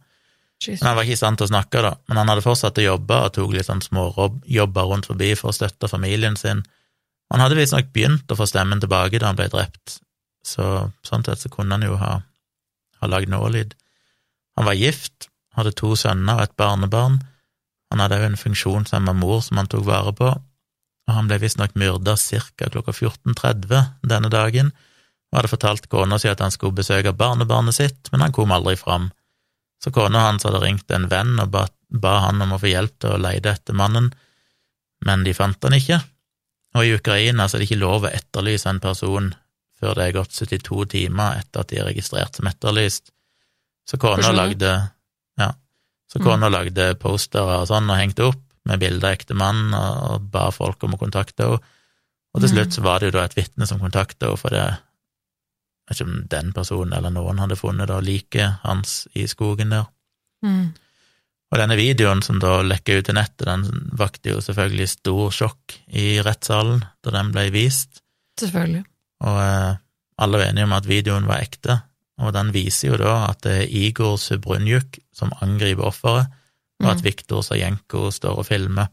Jesus. 0.58 0.80
Men 0.82 0.88
han 0.88 0.96
var 0.96 1.06
ikke 1.06 1.14
i 1.14 1.20
stand 1.20 1.38
til 1.38 1.46
å 1.46 1.52
snakke, 1.52 1.82
da, 1.86 1.92
men 2.10 2.18
han 2.18 2.32
hadde 2.32 2.42
fortsatt 2.42 2.78
å 2.82 2.82
jobbe 2.82 3.20
og 3.28 3.34
tok 3.36 3.52
litt 3.54 3.68
sånn 3.68 3.82
småjobber 3.84 4.90
rundt 4.90 5.06
forbi 5.06 5.30
for 5.38 5.52
å 5.52 5.54
støtte 5.54 5.86
familien 5.90 6.34
sin. 6.36 6.64
Han 7.32 7.42
hadde 7.44 7.58
visstnok 7.58 7.90
begynt 7.92 8.30
å 8.32 8.38
få 8.38 8.46
stemmen 8.48 8.80
tilbake 8.80 9.20
da 9.20 9.30
han 9.30 9.38
ble 9.38 9.48
drept, 9.52 9.98
så 10.44 10.88
sånn 11.04 11.26
sett 11.26 11.44
så 11.44 11.50
kunne 11.52 11.76
han 11.76 11.84
jo 11.84 11.98
ha, 12.00 12.12
ha 13.02 13.10
lagd 13.10 13.28
nålyd. 13.32 13.74
Han 14.56 14.68
var 14.68 14.78
gift, 14.78 15.28
hadde 15.58 15.74
to 15.76 15.92
sønner 15.98 16.40
og 16.40 16.46
et 16.46 16.56
barnebarn. 16.58 17.20
Han 17.92 18.02
hadde 18.02 18.18
òg 18.18 18.28
en 18.30 18.40
funksjonshemma 18.40 19.14
mor 19.16 19.42
som 19.44 19.60
han 19.60 19.68
tok 19.70 19.84
vare 19.88 20.14
på, 20.16 20.32
og 21.08 21.14
han 21.16 21.28
ble 21.28 21.38
visstnok 21.42 21.76
myrda 21.78 22.16
ca. 22.16 22.68
klokka 22.72 22.92
14.30 22.92 24.08
denne 24.08 24.32
dagen, 24.32 24.72
og 25.28 25.40
hadde 25.40 25.52
fortalt 25.52 25.88
kona 25.92 26.18
si 26.20 26.28
at 26.30 26.40
han 26.40 26.52
skulle 26.52 26.76
besøke 26.76 27.12
barnebarnet 27.16 27.76
sitt, 27.76 28.08
men 28.12 28.24
han 28.24 28.32
kom 28.32 28.52
aldri 28.52 28.76
fram. 28.80 29.10
Så 29.84 29.92
kona 29.94 30.26
hans 30.26 30.44
hadde 30.48 30.60
ringt 30.64 30.90
en 30.90 31.08
venn 31.12 31.36
og 31.38 31.52
ba, 31.52 31.66
ba 31.88 32.18
han 32.26 32.42
om 32.42 32.56
å 32.56 32.60
få 32.60 32.72
hjelp 32.72 32.96
til 32.98 33.14
å 33.14 33.20
leide 33.20 33.52
etter 33.52 33.76
mannen, 33.76 34.10
men 35.04 35.24
de 35.24 35.36
fant 35.36 35.60
han 35.64 35.76
ikke. 35.76 36.00
Og 36.76 36.84
i 36.84 36.94
Ukraina 36.94 37.48
så 37.48 37.56
er 37.56 37.62
det 37.62 37.70
ikke 37.70 37.80
lov 37.80 38.04
å 38.04 38.12
etterlyse 38.12 38.68
en 38.68 38.80
person 38.82 39.30
før 39.78 39.94
det 39.94 40.08
er 40.08 40.16
gått 40.18 40.34
72 40.34 40.88
timer 40.90 41.38
etter 41.38 41.62
at 41.62 41.70
de 41.70 41.78
er 41.78 41.86
registrert 41.86 42.36
som 42.36 42.48
etterlyst. 42.50 43.12
Så 43.88 43.96
kona 44.00 44.32
lagde 44.34 44.72
ja, 45.38 45.52
så 46.10 46.20
kona 46.20 46.50
lagde 46.50 46.90
postere 47.00 47.60
og 47.62 47.68
sånn 47.70 47.88
og 47.88 48.00
hengte 48.00 48.26
opp 48.28 48.42
med 48.68 48.82
bilde 48.82 49.06
av 49.06 49.14
ektemannen 49.16 49.72
og, 49.78 50.00
og 50.10 50.26
ba 50.34 50.48
folk 50.52 50.82
om 50.84 50.96
å 50.96 51.00
kontakte 51.00 51.46
henne. 51.46 51.74
Og 52.34 52.42
til 52.42 52.50
Mm. 52.50 52.56
slutt 52.56 52.74
så 52.76 52.82
var 52.84 53.00
det 53.00 53.08
jo 53.08 53.14
da 53.16 53.24
et 53.24 53.36
vitne 53.38 53.66
som 53.66 53.80
kontakta 53.80 54.26
henne, 54.28 54.36
for 54.36 54.52
det 54.52 54.66
jeg 54.68 54.76
vet 55.88 56.00
ikke 56.00 56.10
om 56.10 56.26
den 56.28 56.52
personen 56.52 56.92
eller 56.92 57.10
noen 57.10 57.38
hadde 57.40 57.56
funnet 57.56 57.88
da 57.88 57.96
liket 58.04 58.58
hans 58.62 59.06
i 59.16 59.24
skogen 59.26 59.70
der. 59.72 59.86
Mm. 60.44 60.74
Og 61.48 61.56
denne 61.62 61.76
videoen 61.78 62.20
som 62.22 62.38
da 62.42 62.58
lekka 62.62 62.98
ut 62.98 63.06
til 63.08 63.16
nettet, 63.16 63.46
den 63.48 63.62
vakte 63.96 64.34
jo 64.34 64.40
selvfølgelig 64.44 64.88
stor 64.92 65.30
sjokk 65.32 65.78
i 65.96 66.18
rettssalen 66.20 66.82
da 67.04 67.14
den 67.14 67.30
ble 67.32 67.46
vist, 67.54 68.02
Selvfølgelig. 68.40 68.84
og 69.24 69.38
eh, 69.42 69.76
alle 70.18 70.38
var 70.42 70.50
enige 70.50 70.66
om 70.68 70.74
at 70.76 70.86
videoen 70.90 71.26
var 71.30 71.40
ekte, 71.40 71.78
og 72.20 72.32
den 72.34 72.52
viser 72.52 72.90
jo 72.92 72.98
da 73.00 73.14
at 73.30 73.40
det 73.46 73.54
er 73.62 73.72
Igor 73.86 74.18
Subrunjuk 74.20 74.98
som 75.14 75.32
angriper 75.40 75.88
offeret, 75.88 76.26
og 76.82 76.90
at 76.92 77.00
Mm. 77.00 77.04
Viktor 77.08 77.40
Sajenko 77.42 78.10
står 78.14 78.38
og 78.38 78.46
filmer. 78.46 78.86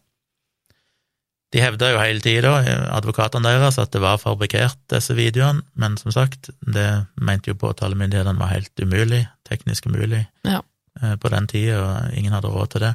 De 1.54 1.62
hevda 1.62 1.92
jo 1.94 2.00
hele 2.02 2.20
tida, 2.24 2.54
advokatene 2.98 3.46
deres, 3.52 3.78
at 3.80 3.92
det 3.94 4.02
var 4.02 4.18
fabrikkert, 4.20 4.78
disse 4.92 5.14
videoene, 5.16 5.62
men 5.80 5.96
som 5.98 6.12
sagt, 6.12 6.50
det 6.66 7.06
mente 7.22 7.52
jo 7.52 7.56
påtalemyndighetene 7.62 8.40
var 8.42 8.52
helt 8.56 8.74
umulig, 8.82 9.28
teknisk 9.48 9.86
umulig, 9.92 10.26
Ja. 10.44 10.62
Eh, 11.02 11.16
på 11.22 11.32
den 11.34 11.48
tida, 11.52 11.82
og 11.82 12.18
ingen 12.18 12.36
hadde 12.36 12.52
råd 12.54 12.72
til 12.74 12.86
det. 12.88 12.94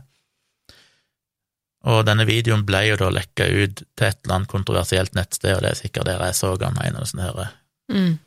Og 1.91 2.03
denne 2.05 2.27
videoen 2.29 2.67
ble 2.69 2.83
jo 2.91 2.99
da 3.01 3.09
lekka 3.15 3.47
ut 3.49 3.81
til 3.81 4.07
et 4.07 4.19
eller 4.25 4.37
annet 4.37 4.53
kontroversielt 4.53 5.15
nettsted, 5.17 5.55
og 5.57 5.63
det 5.65 5.71
er 5.71 5.79
sikkert 5.79 6.11
der 6.11 6.25
jeg 6.27 6.37
så 6.37 6.53
han 6.61 6.81
en 6.85 7.01
av 7.01 7.09
sånne 7.09 7.31
her 7.31 7.57
Mm. 7.91 8.21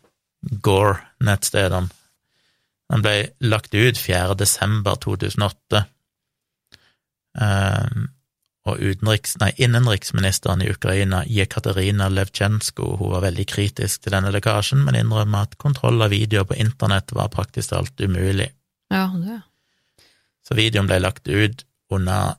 Gore-nettstedene. 0.60 1.88
Den 2.92 3.04
ble 3.06 3.14
lagt 3.40 3.72
ut 3.72 3.98
4. 3.98 4.36
desember 4.36 4.98
2008. 5.00 5.86
Um, 7.40 8.10
og 8.64 8.80
utenriks, 8.80 9.38
nei, 9.42 9.50
innenriksministeren 9.60 10.62
i 10.64 10.70
Ukraina, 10.72 11.24
Jekaterina 11.28 12.10
Levchensko, 12.12 12.94
hun 13.00 13.14
var 13.16 13.26
veldig 13.26 13.46
kritisk 13.50 14.04
til 14.04 14.16
denne 14.16 14.32
lekkasjen, 14.36 14.84
men 14.86 15.00
innrømmer 15.00 15.48
at 15.48 15.58
kontroll 15.60 16.04
av 16.04 16.14
videoer 16.14 16.48
på 16.48 16.60
internett 16.60 17.12
var 17.16 17.32
praktisk 17.34 17.74
talt 17.74 18.04
umulig. 18.04 18.52
Ja, 18.94 19.08
det. 19.16 19.42
Så 20.54 20.58
videoen 20.60 20.86
ble 20.86 21.00
lagt 21.02 21.26
ut 21.28 21.64
under 21.90 22.36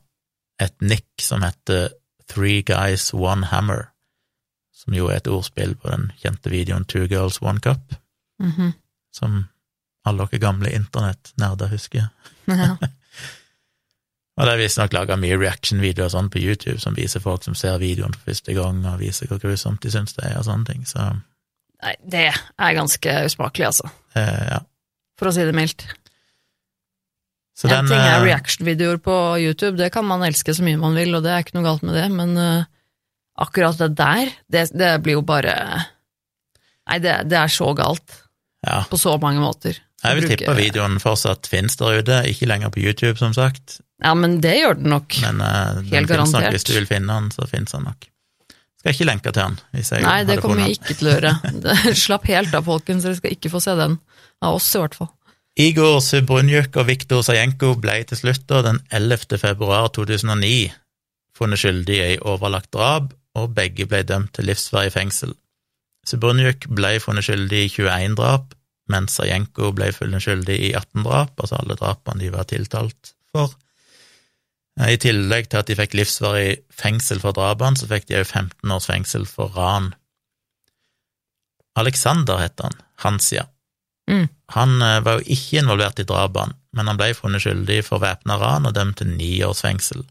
et 0.63 0.75
nikk 0.79 1.19
som 1.19 1.43
heter 1.43 1.89
Three 2.31 2.61
Guys 2.63 3.09
One 3.13 3.49
Hammer, 3.51 3.89
som 4.71 4.95
jo 4.95 5.09
er 5.11 5.17
et 5.19 5.27
ordspill 5.27 5.73
på 5.75 5.91
den 5.91 6.05
kjente 6.21 6.49
videoen 6.53 6.85
Two 6.87 7.09
Girls 7.11 7.41
One 7.43 7.59
Cup, 7.59 7.97
Mhm. 8.39 8.73
som 9.11 9.49
alle 10.05 10.27
dere 10.31 10.39
gamle 10.39 10.71
internettnerder 10.71 11.67
husker. 11.75 12.07
ja. 12.47 12.77
Og 14.37 14.43
det 14.45 14.51
er 14.53 14.59
visstnok 14.59 14.91
laga 14.93 15.15
mye 15.15 15.37
reaction-videoer 15.39 16.09
sånn 16.11 16.27
på 16.29 16.41
YouTube 16.43 16.79
som 16.83 16.95
viser 16.97 17.21
folk 17.23 17.43
som 17.45 17.55
ser 17.55 17.77
videoen 17.79 18.11
for 18.13 18.31
første 18.33 18.53
gang, 18.57 18.81
og 18.85 18.99
viser 18.99 19.27
hvor 19.31 19.39
grusomt 19.39 19.79
de 19.85 19.91
syns 19.93 20.11
det 20.17 20.25
er, 20.27 20.37
og 20.41 20.43
sånne 20.43 20.65
ting. 20.67 20.81
Så 20.87 21.05
Nei, 21.83 21.93
det 22.03 22.25
er 22.33 22.73
ganske 22.75 23.13
usmakelig, 23.29 23.65
altså. 23.69 23.89
eh, 24.15 24.43
ja. 24.51 24.59
For 25.19 25.29
å 25.29 25.33
si 25.35 25.45
det 25.47 25.55
mildt. 25.55 25.85
Så 27.55 27.69
en 27.69 27.73
den, 27.77 27.91
ting 27.93 28.01
er 28.03 28.17
eh, 28.19 28.25
reaction-videoer 28.27 28.97
på 29.03 29.17
YouTube, 29.39 29.77
det 29.79 29.93
kan 29.95 30.03
man 30.07 30.25
elske 30.27 30.53
så 30.55 30.63
mye 30.65 30.79
man 30.79 30.97
vil, 30.97 31.13
og 31.15 31.23
det 31.23 31.31
er 31.31 31.45
ikke 31.45 31.55
noe 31.55 31.67
galt 31.69 31.85
med 31.87 31.95
det, 31.95 32.09
men 32.11 32.33
uh, 32.35 32.65
akkurat 33.39 33.79
det 33.79 33.93
der, 33.95 34.33
det, 34.51 34.65
det 34.75 34.91
blir 35.05 35.21
jo 35.21 35.25
bare 35.27 35.55
Nei, 36.85 36.99
det, 37.01 37.15
det 37.31 37.37
er 37.39 37.49
så 37.49 37.71
galt, 37.73 38.19
ja. 38.61 38.83
på 38.85 38.97
så 39.01 39.15
mange 39.17 39.41
måter. 39.41 39.79
Jeg 40.03 40.17
vil 40.19 40.27
Bruke- 40.27 40.35
tippe 40.37 40.53
videoen 40.59 40.99
fortsatt 41.01 41.47
finnes 41.49 41.79
der 41.79 42.03
ute, 42.03 42.19
ikke 42.29 42.45
lenger 42.51 42.69
på 42.75 42.83
YouTube, 42.83 43.17
som 43.17 43.33
sagt, 43.33 43.79
Ja, 44.03 44.11
men 44.13 44.41
det 44.43 44.51
gjør 44.59 44.75
den 44.77 44.91
nok. 44.91 45.15
men 45.23 45.41
eh, 45.41 45.79
den 45.79 45.87
Helt 45.89 46.11
finnes 46.11 46.11
nok 46.11 46.43
garantert. 46.43 46.51
hvis 46.53 46.67
du 46.67 46.73
vil 46.75 46.85
finne 46.91 47.15
den, 47.15 47.31
så 47.33 47.47
finnes 47.49 47.73
den 47.73 47.87
nok. 47.87 48.05
Skal 48.83 48.93
ikke 48.93 49.07
lenke 49.09 49.31
til 49.31 49.41
den, 49.41 49.57
Nei, 50.03 50.19
det 50.27 50.41
kommer 50.43 50.61
vi 50.61 50.75
ikke 50.75 50.93
til 50.99 51.09
å 51.09 51.15
gjøre. 51.15 51.33
Slapp 52.05 52.27
helt 52.29 52.53
av, 52.53 52.67
folkens, 52.67 53.07
dere 53.07 53.17
skal 53.17 53.33
ikke 53.39 53.49
få 53.55 53.63
se 53.63 53.73
den. 53.79 53.97
Av 54.43 54.59
oss, 54.59 54.67
i 54.75 54.83
hvert 54.83 54.99
fall. 54.99 55.14
Igor 55.55 56.01
Subrunjuk 56.03 56.75
og 56.75 56.89
Viktor 56.89 57.21
Sajenko 57.23 57.77
ble 57.79 58.01
til 58.03 58.17
slutt 58.19 58.49
den 58.51 58.81
11. 58.91 59.37
februar 59.39 59.87
2009 59.95 60.73
funnet 61.35 61.61
skyldige 61.61 62.09
i 62.11 62.17
overlagt 62.19 62.73
drap, 62.75 63.13
og 63.39 63.53
begge 63.55 63.85
ble 63.87 64.01
dømt 64.03 64.33
til 64.35 64.49
livsvarig 64.49 64.91
fengsel. 64.91 65.31
Subrunjuk 66.07 66.67
ble 66.75 66.97
funnet 66.99 67.23
skyldig 67.27 67.61
i 67.69 67.71
21 67.71 68.17
drap, 68.19 68.51
mens 68.91 69.15
Sajenko 69.15 69.71
ble 69.75 69.93
funnet 69.95 70.27
skyldig 70.27 70.59
i 70.59 70.73
18 70.75 71.07
drap, 71.07 71.39
altså 71.39 71.61
alle 71.61 71.79
drapene 71.79 72.25
de 72.25 72.33
var 72.35 72.51
tiltalt 72.51 73.15
for. 73.31 73.55
Eh, 74.75 74.91
I 74.91 74.99
tillegg 75.07 75.47
til 75.47 75.63
at 75.63 75.71
de 75.71 75.79
fikk 75.79 75.95
livsvarig 75.95 76.51
fengsel 76.67 77.23
for 77.23 77.31
drapene, 77.31 77.79
så 77.79 77.87
fikk 77.87 78.11
de 78.11 78.19
òg 78.19 78.27
15 78.27 78.75
års 78.75 78.91
fengsel 78.91 79.23
for 79.23 79.55
ran. 79.55 79.93
Alexander 81.79 82.43
het 82.43 82.59
han, 82.59 82.75
Hansia. 83.07 83.47
Mm. 84.11 84.27
Han 84.53 84.81
eh, 84.81 84.99
var 85.05 85.19
jo 85.19 85.35
ikke 85.35 85.61
involvert 85.61 86.01
i 86.01 86.07
drapene, 86.07 86.57
men 86.75 86.91
han 86.91 86.99
ble 86.99 87.13
funnet 87.17 87.43
skyldig 87.45 87.79
for 87.87 88.03
væpna 88.03 88.37
ran 88.41 88.67
og 88.69 88.75
dømt 88.75 88.99
til 89.01 89.13
ni 89.15 89.31
års 89.45 89.63
fengsel. 89.65 90.03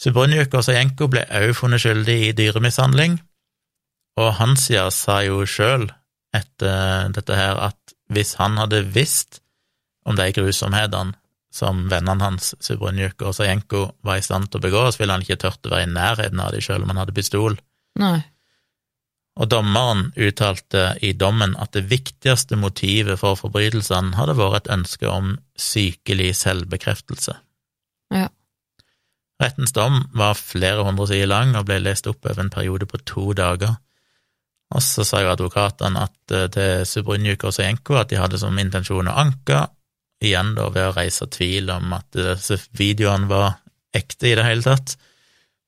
Subrunjuk 0.00 0.54
Sajenko 0.64 1.10
ble 1.12 1.26
også 1.28 1.56
funnet 1.58 1.82
skyldig 1.82 2.18
i 2.28 2.34
dyremishandling, 2.36 3.18
og 4.20 4.34
Hansia 4.40 4.88
sa 4.92 5.20
jo 5.24 5.44
sjøl 5.48 5.88
etter 6.36 7.10
dette 7.14 7.36
her 7.36 7.58
at 7.60 7.94
hvis 8.10 8.34
han 8.40 8.58
hadde 8.58 8.82
visst 8.94 9.40
om 10.08 10.16
de 10.18 10.30
grusomhetene 10.34 11.16
som 11.54 11.82
vennene 11.90 12.22
hans, 12.22 12.54
Subrunjuk 12.62 13.22
og 13.26 13.34
Sajenko, 13.34 13.82
var 14.06 14.20
i 14.20 14.24
stand 14.24 14.48
til 14.50 14.60
å 14.60 14.64
begå, 14.64 14.84
så 14.90 15.02
ville 15.02 15.16
han 15.16 15.24
ikke 15.24 15.40
tørt 15.42 15.66
å 15.66 15.72
være 15.72 15.88
i 15.88 15.92
nærheten 15.92 16.42
av 16.42 16.54
dem 16.54 16.62
sjøl 16.62 16.84
om 16.84 16.92
han 16.92 17.00
hadde 17.02 17.16
pistol. 17.16 17.56
Nei. 17.98 18.20
Og 19.38 19.48
dommeren 19.48 20.08
uttalte 20.18 20.96
i 21.06 21.12
dommen 21.16 21.54
at 21.62 21.72
det 21.76 21.86
viktigste 21.90 22.58
motivet 22.58 23.20
for 23.20 23.38
forbrytelsene 23.38 24.18
hadde 24.18 24.36
vært 24.38 24.64
et 24.64 24.72
ønske 24.74 25.08
om 25.08 25.36
sykelig 25.58 26.32
selvbekreftelse. 26.40 27.36
Ja. 28.14 28.26
Rettens 29.40 29.72
dom 29.72 30.02
var 30.12 30.36
flere 30.36 30.84
hundre 30.84 31.06
sider 31.08 31.30
lang 31.30 31.54
og 31.56 31.68
ble 31.70 31.78
lest 31.80 32.10
opp 32.10 32.26
over 32.26 32.42
en 32.42 32.52
periode 32.52 32.88
på 32.90 33.00
to 33.08 33.30
dager. 33.38 33.78
Og 34.74 34.82
så 34.84 35.06
sa 35.06 35.22
jo 35.24 35.32
advokatene 35.32 36.04
at 36.06 36.34
eh, 36.34 36.48
til 36.52 36.84
Subrunjuk 36.86 37.46
og 37.46 37.54
Sojenko 37.56 37.96
at 37.98 38.10
de 38.12 38.20
hadde 38.20 38.38
som 38.38 38.58
intensjon 38.60 39.08
å 39.10 39.16
anke, 39.22 39.64
igjen 40.20 40.52
da 40.58 40.68
ved 40.68 40.90
å 40.90 40.94
reise 40.94 41.26
tvil 41.32 41.72
om 41.72 41.94
at 41.96 42.06
disse 42.12 42.58
videoene 42.76 43.30
var 43.30 43.54
ekte 43.96 44.30
i 44.30 44.36
det 44.38 44.44
hele 44.46 44.66
tatt, 44.66 44.94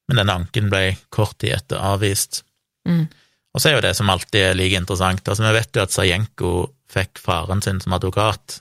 men 0.06 0.20
denne 0.20 0.36
anken 0.42 0.68
ble 0.70 0.84
kort 1.14 1.38
tid 1.40 1.56
etter 1.56 1.80
avvist. 1.80 2.42
Mm. 2.86 3.06
Og 3.52 3.60
så 3.60 3.68
er 3.68 3.76
jo 3.76 3.84
det 3.84 3.94
som 3.98 4.10
alltid 4.12 4.40
er 4.40 4.56
like 4.56 4.78
interessant, 4.78 5.26
altså 5.28 5.44
vi 5.44 5.56
vet 5.58 5.76
jo 5.76 5.82
at 5.84 5.94
Sajenko 5.94 6.52
fikk 6.92 7.20
faren 7.20 7.60
sin 7.64 7.80
som 7.84 7.96
advokat, 7.96 8.60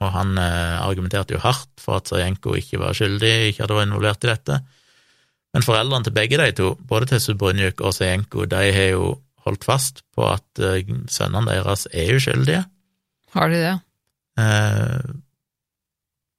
og 0.00 0.12
han 0.14 0.36
eh, 0.40 0.76
argumenterte 0.80 1.34
jo 1.34 1.42
hardt 1.42 1.82
for 1.82 1.98
at 1.98 2.10
Sajenko 2.10 2.54
ikke 2.56 2.80
var 2.80 2.96
skyldig, 2.96 3.32
ikke 3.50 3.64
hadde 3.64 3.76
vært 3.76 3.90
involvert 3.90 4.24
i 4.24 4.30
dette. 4.30 4.60
Men 5.54 5.66
foreldrene 5.66 6.06
til 6.06 6.14
begge 6.14 6.38
de 6.38 6.52
to, 6.56 6.70
både 6.88 7.10
til 7.10 7.22
Subrunjuk 7.24 7.82
og 7.82 7.94
Sajenko, 7.96 8.46
de 8.48 8.70
har 8.76 8.92
jo 8.94 9.10
holdt 9.44 9.66
fast 9.66 10.04
på 10.14 10.28
at 10.30 10.62
eh, 10.62 10.86
sønnene 11.10 11.50
deres 11.50 11.86
er 11.90 12.14
uskyldige. 12.16 12.62
Har 13.34 13.50
de 13.50 13.60
det? 13.62 13.74
Eh, 14.40 15.10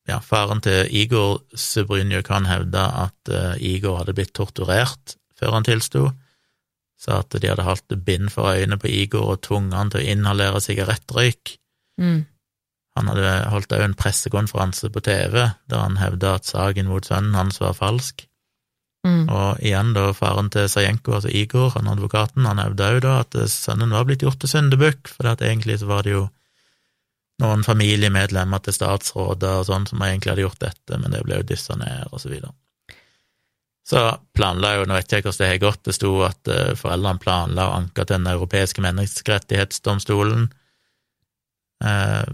ja, 0.09 0.17
faren 0.25 0.63
til 0.63 0.89
Igor 0.95 1.41
Subrunjuk 1.53 2.31
han 2.33 2.49
hevda 2.49 2.87
at 3.05 3.31
eh, 3.31 3.61
Igor 3.75 4.01
hadde 4.01 4.15
blitt 4.17 4.33
torturert 4.37 5.17
før 5.37 5.57
han 5.57 5.67
tilsto, 5.67 6.09
sa 7.01 7.21
at 7.23 7.33
de 7.33 7.49
hadde 7.49 7.65
holdt 7.65 7.95
bind 8.05 8.29
for 8.33 8.51
øynene 8.53 8.77
på 8.81 8.89
Igor 8.91 9.33
og 9.33 9.41
tvunget 9.47 9.77
han 9.77 9.93
til 9.93 10.03
å 10.03 10.09
inhalere 10.13 10.61
sigarettrøyk. 10.61 11.55
Mm. 12.01 12.19
Han 12.99 13.07
hadde 13.11 13.31
holdt 13.53 13.73
òg 13.73 13.85
en 13.85 13.95
pressekonferanse 13.97 14.91
på 14.93 15.03
TV 15.05 15.37
der 15.39 15.79
han 15.79 15.97
hevda 16.01 16.35
at 16.37 16.49
saken 16.49 16.91
mot 16.91 17.07
sønnen 17.07 17.37
hans 17.37 17.61
var 17.63 17.77
falsk. 17.77 18.27
Mm. 19.07 19.23
Og 19.33 19.63
igjen 19.65 19.95
da 19.95 20.11
faren 20.13 20.51
til 20.53 20.67
Sajenko, 20.69 21.15
altså 21.17 21.31
Igor, 21.33 21.71
han 21.73 21.89
advokaten, 21.89 22.45
han 22.45 22.61
hevda 22.61 22.91
jo 22.95 23.01
da 23.07 23.15
at 23.23 23.37
sønnen 23.49 23.95
var 23.95 24.05
blitt 24.05 24.21
gjort 24.25 24.37
til 24.43 24.51
syndebukk, 24.51 25.09
for 25.09 25.31
egentlig 25.31 25.79
så 25.81 25.89
var 25.89 26.05
det 26.05 26.13
jo 26.13 26.27
noen 27.41 27.65
familiemedlemmer 27.65 28.61
til 28.61 28.75
statsråder 28.77 29.63
og 29.63 29.69
sånn 29.71 29.87
som 29.89 30.03
egentlig 30.05 30.35
hadde 30.35 30.45
gjort 30.45 30.61
dette, 30.61 30.99
men 30.99 31.15
det 31.15 31.23
ble 31.25 31.39
jo 31.39 31.47
dyssa 31.49 31.79
ned, 31.79 32.11
og 32.11 32.21
så 32.21 32.29
videre. 32.29 32.53
Så 33.87 34.01
planla 34.37 34.75
jo, 34.77 34.83
nå 34.85 34.93
vet 34.93 35.09
jeg 35.11 35.23
ikke 35.23 35.31
hvordan 35.31 35.41
det 35.45 35.51
har 35.51 35.61
gått, 35.63 35.83
det 35.87 35.95
sto 35.97 36.11
at 36.27 36.47
eh, 36.53 36.73
foreldrene 36.77 37.19
planla 37.23 37.65
å 37.67 37.75
anke 37.79 38.03
til 38.05 38.19
Den 38.19 38.27
europeiske 38.29 38.83
menneskerettighetsdomstolen, 38.85 40.45
eh, 41.83 42.29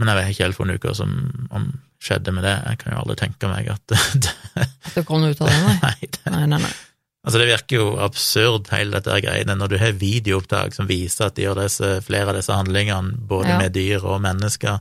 men 0.00 0.08
jeg 0.10 0.16
vet 0.18 0.30
ikke 0.32 0.46
helt 0.48 0.58
funnet 0.58 0.80
ut 0.80 0.86
hva 0.88 0.94
som 0.96 1.14
om 1.54 1.70
skjedde 2.00 2.32
med 2.32 2.46
det, 2.48 2.54
jeg 2.64 2.78
kan 2.80 2.94
jo 2.94 3.00
aldri 3.02 3.16
tenke 3.20 3.48
meg 3.50 3.66
at 3.68 3.82
det, 4.24 4.34
At 4.56 4.94
det 4.96 5.04
kom 5.08 5.24
ut 5.26 5.40
av 5.44 5.50
det? 5.50 5.74
Nei, 5.84 5.96
det 6.08 6.32
Nei, 6.32 6.46
nei, 6.54 6.62
nei. 6.64 6.72
Altså, 7.20 7.36
det 7.42 7.50
virker 7.50 7.76
jo 7.76 7.88
absurd, 8.00 8.70
hele 8.72 8.96
dette 8.96 9.18
greiene, 9.20 9.52
når 9.60 9.74
du 9.74 9.76
har 9.82 9.92
videoopptak 10.00 10.72
som 10.72 10.86
viser 10.88 11.26
at 11.26 11.34
de 11.36 11.44
gjør 11.44 11.58
disse, 11.66 11.90
flere 12.06 12.32
av 12.32 12.38
disse 12.38 12.54
handlingene, 12.56 13.12
både 13.28 13.50
Ja. 13.52 13.58
med 13.60 13.74
dyr 13.76 14.06
og 14.08 14.22
mennesker, 14.24 14.78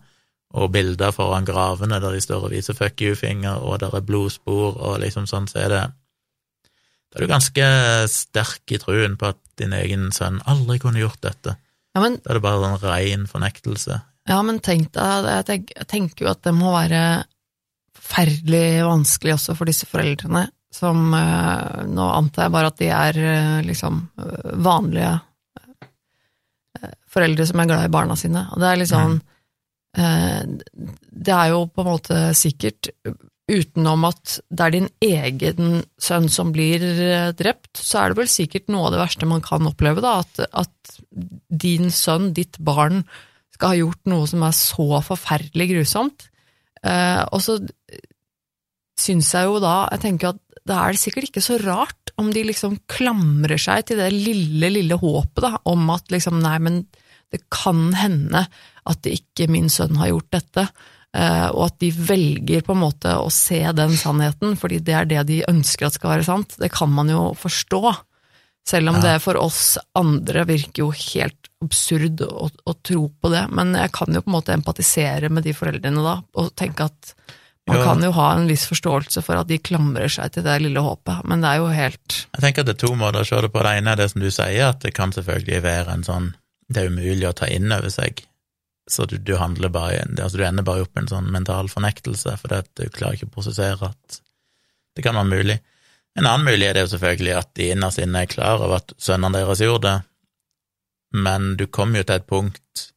og 0.54 0.72
bilder 0.74 1.12
foran 1.14 1.46
gravene 1.46 2.00
der 2.02 2.12
de 2.16 2.22
står 2.22 2.48
og 2.48 2.52
viser 2.52 2.74
fuck 2.78 3.02
you-finger, 3.02 3.62
og 3.62 3.80
der 3.84 3.94
er 3.96 4.02
blodspor, 4.02 4.78
og 4.82 5.00
liksom 5.04 5.28
sånn, 5.30 5.48
så 5.52 5.60
er 5.66 5.70
det 5.70 5.82
Da 7.12 7.18
er 7.18 7.26
du 7.26 7.32
ganske 7.32 7.68
sterk 8.10 8.70
i 8.72 8.78
truen 8.78 9.16
på 9.18 9.32
at 9.32 9.38
din 9.58 9.74
egen 9.74 10.12
sønn 10.14 10.42
aldri 10.46 10.78
kunne 10.80 11.00
gjort 11.02 11.22
dette. 11.22 11.56
Ja, 11.96 12.02
men, 12.02 12.20
Da 12.24 12.30
er 12.32 12.34
det 12.38 12.42
bare 12.46 12.68
en 12.70 12.78
rein 12.84 13.26
fornektelse. 13.28 14.02
ja, 14.30 14.42
men 14.44 14.60
tenk 14.60 14.92
deg, 14.94 15.26
jeg 15.26 15.46
tenk- 15.46 15.74
jeg 15.76 15.88
tenker 15.88 16.26
jo 16.26 16.32
at 16.32 16.42
det 16.44 16.54
må 16.54 16.72
være 16.72 17.24
forferdelig 17.98 18.84
vanskelig 18.86 19.34
også 19.34 19.56
for 19.58 19.66
disse 19.66 19.86
foreldrene, 19.90 20.48
som 20.72 21.14
eh, 21.14 21.86
Nå 21.90 22.10
antar 22.14 22.44
jeg 22.46 22.52
bare 22.52 22.68
at 22.68 22.78
de 22.78 22.88
er 22.94 23.18
eh, 23.18 23.62
liksom 23.66 24.10
eh, 24.20 24.52
vanlige 24.62 25.20
foreldre 27.10 27.46
som 27.50 27.60
er 27.60 27.66
glad 27.70 27.86
i 27.86 27.92
barna 27.94 28.16
sine. 28.20 28.46
Og 28.54 28.62
det 28.62 28.68
er 28.70 28.80
liksom 28.84 29.16
eh, 29.18 29.38
Det 29.96 31.34
er 31.34 31.48
jo 31.50 31.64
på 31.74 31.82
en 31.82 31.90
måte 31.90 32.18
sikkert, 32.38 32.92
utenom 33.50 34.06
at 34.10 34.36
det 34.54 34.66
er 34.66 34.76
din 34.76 34.90
egen 35.04 35.80
sønn 36.02 36.28
som 36.32 36.52
blir 36.54 36.84
eh, 36.84 37.32
drept, 37.38 37.82
så 37.82 38.04
er 38.04 38.12
det 38.12 38.20
vel 38.22 38.32
sikkert 38.32 38.70
noe 38.70 38.88
av 38.88 38.94
det 38.94 39.02
verste 39.02 39.30
man 39.30 39.44
kan 39.46 39.66
oppleve, 39.70 40.04
da, 40.06 40.20
at, 40.22 40.44
at 40.54 41.00
din 41.50 41.90
sønn, 41.94 42.32
ditt 42.38 42.60
barn, 42.62 43.04
skal 43.56 43.74
ha 43.74 43.80
gjort 43.82 44.12
noe 44.12 44.28
som 44.30 44.46
er 44.46 44.56
så 44.56 45.02
forferdelig 45.04 45.70
grusomt. 45.74 46.30
Eh, 46.86 47.24
og 47.34 47.42
så 47.44 47.58
syns 49.00 49.34
jeg 49.36 49.48
jo 49.48 49.58
da 49.60 49.90
Jeg 49.92 50.00
tenker 50.06 50.30
at 50.32 50.40
da 50.70 50.78
er 50.86 50.96
det 50.96 51.02
sikkert 51.02 51.28
ikke 51.28 51.44
så 51.44 51.58
rart 51.60 52.12
om 52.20 52.30
de 52.36 52.44
liksom 52.46 52.78
klamrer 52.92 53.60
seg 53.60 53.90
til 53.90 54.00
det 54.00 54.12
lille, 54.14 54.70
lille 54.72 54.98
håpet 55.00 55.44
da, 55.44 55.54
om 55.72 55.88
at 55.92 56.12
liksom, 56.14 56.40
nei, 56.44 56.58
men 56.62 56.82
det 57.34 57.42
kan 57.54 57.90
hende 57.98 58.44
at 58.90 59.06
ikke 59.10 59.48
min 59.52 59.70
sønn 59.72 59.98
har 60.02 60.12
gjort 60.14 60.32
dette. 60.40 60.70
eh, 61.14 61.48
og 61.50 61.64
at 61.66 61.80
de 61.82 61.88
velger 61.90 62.62
på 62.62 62.76
en 62.76 62.84
måte 62.84 63.10
å 63.18 63.32
se 63.34 63.64
den 63.74 63.96
sannheten, 63.98 64.52
fordi 64.60 64.78
det 64.86 64.94
er 64.94 65.08
det 65.10 65.24
de 65.26 65.40
ønsker 65.50 65.88
at 65.88 65.96
skal 65.98 66.12
være 66.12 66.28
sant, 66.28 66.54
det 66.62 66.70
kan 66.76 66.92
man 66.94 67.10
jo 67.10 67.32
forstå. 67.34 67.96
Selv 68.70 68.90
om 68.92 69.00
Ja. 69.00 69.02
det 69.02 69.22
for 69.24 69.34
oss 69.42 69.80
andre 69.98 70.44
virker 70.46 70.84
jo 70.84 70.92
helt 70.92 71.48
absurd 71.64 72.22
å, 72.22 72.52
å 72.54 72.74
tro 72.86 73.08
på 73.10 73.32
det, 73.34 73.48
men 73.50 73.74
jeg 73.74 73.92
kan 73.92 74.14
jo 74.14 74.22
på 74.22 74.30
en 74.30 74.36
måte 74.38 74.54
empatisere 74.54 75.32
med 75.34 75.44
de 75.44 75.54
foreldrene 75.58 76.04
da, 76.06 76.20
og 76.38 76.54
tenke 76.56 76.86
at 76.86 77.14
man 77.68 77.82
kan 77.84 78.02
jo 78.06 78.12
ha 78.12 78.28
en 78.36 78.48
viss 78.48 78.68
forståelse 78.70 79.22
for 79.26 79.36
at 79.42 79.48
de 79.50 79.58
klamrer 79.58 80.10
seg 80.10 80.32
til 80.34 80.44
det 80.46 80.60
lille 80.62 80.82
håpet, 80.82 81.26
men 81.26 81.42
det 81.42 81.50
er 81.50 81.58
jo 81.58 81.68
helt 81.74 82.16
Jeg 82.38 82.42
tenker 82.46 82.62
at 82.62 82.70
det 82.70 82.78
er 82.78 82.88
to 82.88 82.94
måter 82.96 83.22
å 83.22 83.28
se 83.28 83.42
det 83.42 83.52
på. 83.54 83.62
Det 83.66 83.74
ene 83.82 83.92
er 83.92 83.96
det 84.04 84.12
som 84.14 84.22
du 84.22 84.30
sier, 84.30 84.70
at 84.70 84.80
det 84.86 84.94
kan 84.94 85.12
selvfølgelig 85.12 85.62
være 85.66 85.94
en 85.98 86.04
sånn 86.06 86.34
Det 86.70 86.84
er 86.84 86.90
umulig 86.94 87.26
å 87.28 87.34
ta 87.34 87.48
inn 87.50 87.72
over 87.74 87.90
seg. 87.90 88.22
Så 88.90 89.06
du, 89.06 89.18
du 89.22 89.36
handler 89.38 89.70
bare 89.70 90.02
altså 90.08 90.40
Du 90.40 90.46
ender 90.46 90.66
bare 90.66 90.84
opp 90.86 90.98
i 90.98 91.04
en 91.04 91.12
sånn 91.12 91.30
mental 91.34 91.70
fornektelse, 91.72 92.36
for 92.42 92.56
at 92.58 92.70
du 92.80 92.88
klarer 92.90 93.20
ikke 93.20 93.30
å 93.30 93.36
prosessere 93.38 93.92
at 93.92 94.22
det 94.98 95.06
kan 95.06 95.16
være 95.16 95.30
mulig. 95.30 95.60
En 96.18 96.26
annen 96.26 96.48
mulighet 96.48 96.76
er 96.76 96.88
jo 96.88 96.94
selvfølgelig 96.96 97.36
at 97.38 97.52
de 97.56 97.70
innerst 97.74 98.02
inne 98.02 98.24
er 98.26 98.32
klar 98.32 98.60
over 98.60 98.82
at 98.82 98.94
sønnene 99.00 99.38
deres 99.38 99.62
gjorde 99.64 99.86
det, 99.86 99.98
men 101.22 101.54
du 101.58 101.68
kommer 101.72 102.02
jo 102.02 102.10
til 102.10 102.20
et 102.20 102.30
punkt 102.30 102.88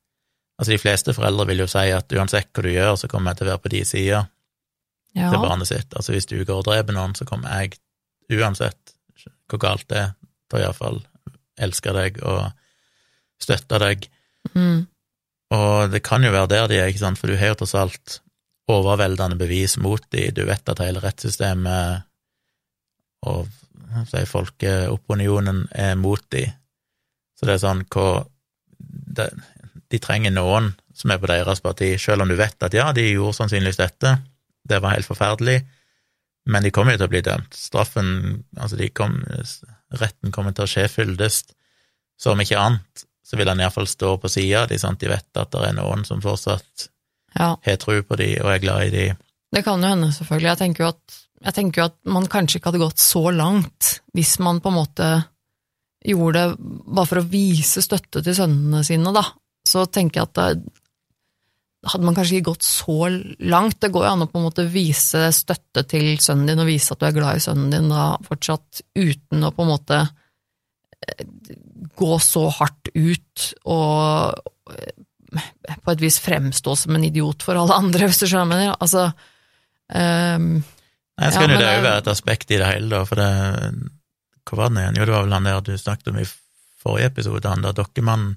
Altså, 0.61 0.77
de 0.77 0.79
fleste 0.79 1.15
foreldre 1.17 1.47
vil 1.49 1.63
jo 1.65 1.67
si 1.67 1.89
at 1.91 2.13
uansett 2.15 2.51
hva 2.55 2.63
du 2.63 2.69
gjør, 2.71 2.93
så 3.01 3.09
kommer 3.11 3.33
jeg 3.33 3.41
til 3.41 3.49
å 3.49 3.51
være 3.51 3.63
på 3.65 3.71
de 3.73 3.79
sida 3.89 4.19
Ja, 5.17 5.31
til 5.33 5.41
barnet 5.43 5.67
sitt. 5.67 5.97
Altså 5.99 6.13
hvis 6.15 6.29
du 6.31 6.37
går 6.39 6.61
og 6.61 6.67
dreper 6.69 6.95
noen, 6.95 7.17
så 7.19 7.27
kommer 7.27 7.57
jeg, 7.57 7.81
uansett 8.31 8.93
hvor 9.51 9.59
galt 9.65 9.89
det 9.91 9.99
er, 9.99 10.13
til 10.47 10.61
å 10.61 10.63
iallfall 10.63 11.01
elske 11.67 11.97
deg 11.97 12.21
og 12.23 12.53
støtte 13.43 13.81
deg. 13.83 14.07
mm, 14.55 14.79
Og 15.53 15.93
det 15.93 16.03
kan 16.07 16.25
jo 16.25 16.33
være 16.33 16.51
der 16.51 16.69
de 16.71 16.79
er, 16.81 16.91
ikke 16.91 17.05
sant, 17.05 17.21
for 17.21 17.29
du 17.29 17.37
har 17.37 17.53
jo 17.53 17.59
tross 17.61 17.75
alt 17.77 18.21
overveldende 18.73 19.37
bevis 19.37 19.77
mot 19.83 20.05
de, 20.15 20.31
du 20.33 20.45
vet 20.49 20.69
at 20.71 20.81
hele 20.81 21.03
rettssystemet 21.03 22.07
og 23.29 23.49
si, 24.09 24.23
folkeopinionen 24.27 25.67
er 25.77 25.97
mot 26.01 26.23
de. 26.33 26.47
Så 27.37 27.47
det 27.47 27.57
er 27.57 27.65
sånn 27.65 27.85
hva 27.93 28.23
de, 28.79 29.29
de 29.93 30.01
trenger 30.03 30.33
noen 30.35 30.73
som 30.97 31.13
er 31.13 31.21
på 31.21 31.31
deres 31.31 31.63
parti, 31.65 31.95
selv 32.01 32.25
om 32.25 32.31
du 32.31 32.37
vet 32.39 32.65
at 32.65 32.75
ja, 32.77 32.91
de 32.97 33.05
gjorde 33.11 33.39
sannsynligvis 33.41 33.81
dette, 33.81 34.17
det 34.69 34.81
var 34.83 34.95
helt 34.95 35.09
forferdelig, 35.09 35.61
men 36.53 36.65
de 36.65 36.73
kommer 36.75 36.95
jo 36.95 37.03
til 37.03 37.09
å 37.09 37.13
bli 37.13 37.23
dømt. 37.25 37.55
Straffen, 37.57 38.09
altså 38.59 38.79
de 38.79 38.89
kom, 38.95 39.19
retten 39.99 40.35
kommer 40.35 40.55
til 40.57 40.67
å 40.67 40.71
skje 40.71 40.89
fyldest, 40.91 41.55
så 42.19 42.35
om 42.35 42.43
ikke 42.43 42.61
annet, 42.61 43.07
så 43.33 43.39
vil 43.41 43.49
han 43.49 43.61
iallfall 43.65 43.89
stå 43.89 44.17
på 44.21 44.29
sida 44.29 44.67
av 44.67 44.69
de, 44.69 44.77
de 44.77 45.09
vet 45.09 45.41
at 45.41 45.55
det 45.55 45.65
er 45.65 45.77
noen 45.79 46.05
som 46.05 46.21
fortsatt 46.21 46.89
ja. 47.39 47.55
har 47.57 47.79
tro 47.81 47.95
på 48.05 48.19
de 48.21 48.35
og 48.43 48.51
er 48.53 48.61
glad 48.61 48.91
i 48.91 48.93
de. 48.93 49.07
Det 49.53 49.63
kan 49.65 49.81
jo 49.81 49.89
hende, 49.89 50.11
selvfølgelig. 50.13 50.51
Jeg 50.51 50.61
tenker 50.61 50.85
jo 50.85 50.91
at, 50.93 51.17
tenker 51.57 51.81
jo 51.81 51.87
at 51.89 51.97
man 52.13 52.29
kanskje 52.29 52.61
ikke 52.61 52.69
hadde 52.69 52.83
gått 52.85 53.01
så 53.01 53.25
langt 53.33 53.95
hvis 54.13 54.35
man 54.45 54.61
på 54.61 54.69
en 54.69 54.77
måte 54.77 55.09
gjorde 56.05 56.43
det 56.43 56.71
bare 56.93 57.09
for 57.09 57.23
å 57.23 57.29
vise 57.33 57.81
støtte 57.85 58.21
til 58.21 58.37
sønnene 58.37 58.83
sine, 58.85 59.15
da. 59.15 59.25
Så 59.65 59.87
tenker 59.95 60.21
jeg 60.21 60.29
at 60.29 60.39
det, 60.39 60.77
hadde 61.89 62.07
man 62.07 62.17
kanskje 62.17 62.39
ikke 62.39 62.53
gått 62.53 62.67
så 62.67 63.09
langt. 63.49 63.81
Det 63.83 63.91
går 63.95 64.07
jo 64.07 64.13
an 64.13 64.25
å 64.27 64.29
på 64.31 64.39
en 64.39 64.47
måte 64.47 64.67
vise 64.71 65.25
støtte 65.35 65.87
til 65.91 66.15
sønnen 66.23 66.53
din 66.53 66.63
og 66.63 66.69
vise 66.69 66.95
at 66.95 67.01
du 67.01 67.09
er 67.09 67.17
glad 67.17 67.39
i 67.39 67.45
sønnen 67.45 67.73
din 67.73 67.89
da 67.91 68.13
fortsatt, 68.27 68.85
uten 68.99 69.47
å 69.47 69.53
på 69.55 69.65
en 69.65 69.73
måte 69.73 70.01
eh, 70.03 71.25
gå 72.03 72.19
så 72.23 72.45
hardt 72.59 72.91
ut 72.99 73.47
og 73.65 74.35
på 75.83 75.93
et 75.95 76.03
vis 76.03 76.19
fremstå 76.21 76.75
som 76.77 76.97
en 76.99 77.05
idiot 77.07 77.41
for 77.47 77.57
alle 77.57 77.73
andre, 77.79 78.05
hvis 78.11 78.21
du 78.21 78.27
skjønner 78.29 78.51
hva 78.53 78.59
jeg 78.59 78.69
mener. 78.69 78.77
Altså, 78.85 79.05
um, 79.89 80.49
Nei, 81.21 81.29
så 81.33 81.41
Ja, 81.41 81.45
jo 81.47 81.49
men 81.49 81.61
det 81.61 81.69
òg 81.71 81.83
være 81.87 82.03
et 82.03 82.11
aspekt 82.13 82.53
i 82.53 82.59
det 82.61 82.69
hele, 82.69 82.89
da, 82.93 83.03
for 83.09 83.21
det 83.21 83.29
Hva 84.49 84.59
var 84.59 84.73
det 84.73 84.83
igjen? 84.83 84.99
Jo, 85.01 85.07
det 85.09 85.15
var 85.15 85.27
vel 85.27 85.37
han 85.37 85.49
der 85.49 85.61
du 85.65 85.73
snakket 85.79 86.11
om 86.13 86.19
i 86.21 86.27
forrige 86.83 87.13
episode, 87.13 87.49
han 87.49 87.63
der 87.63 87.77
dokkemannen, 87.79 88.33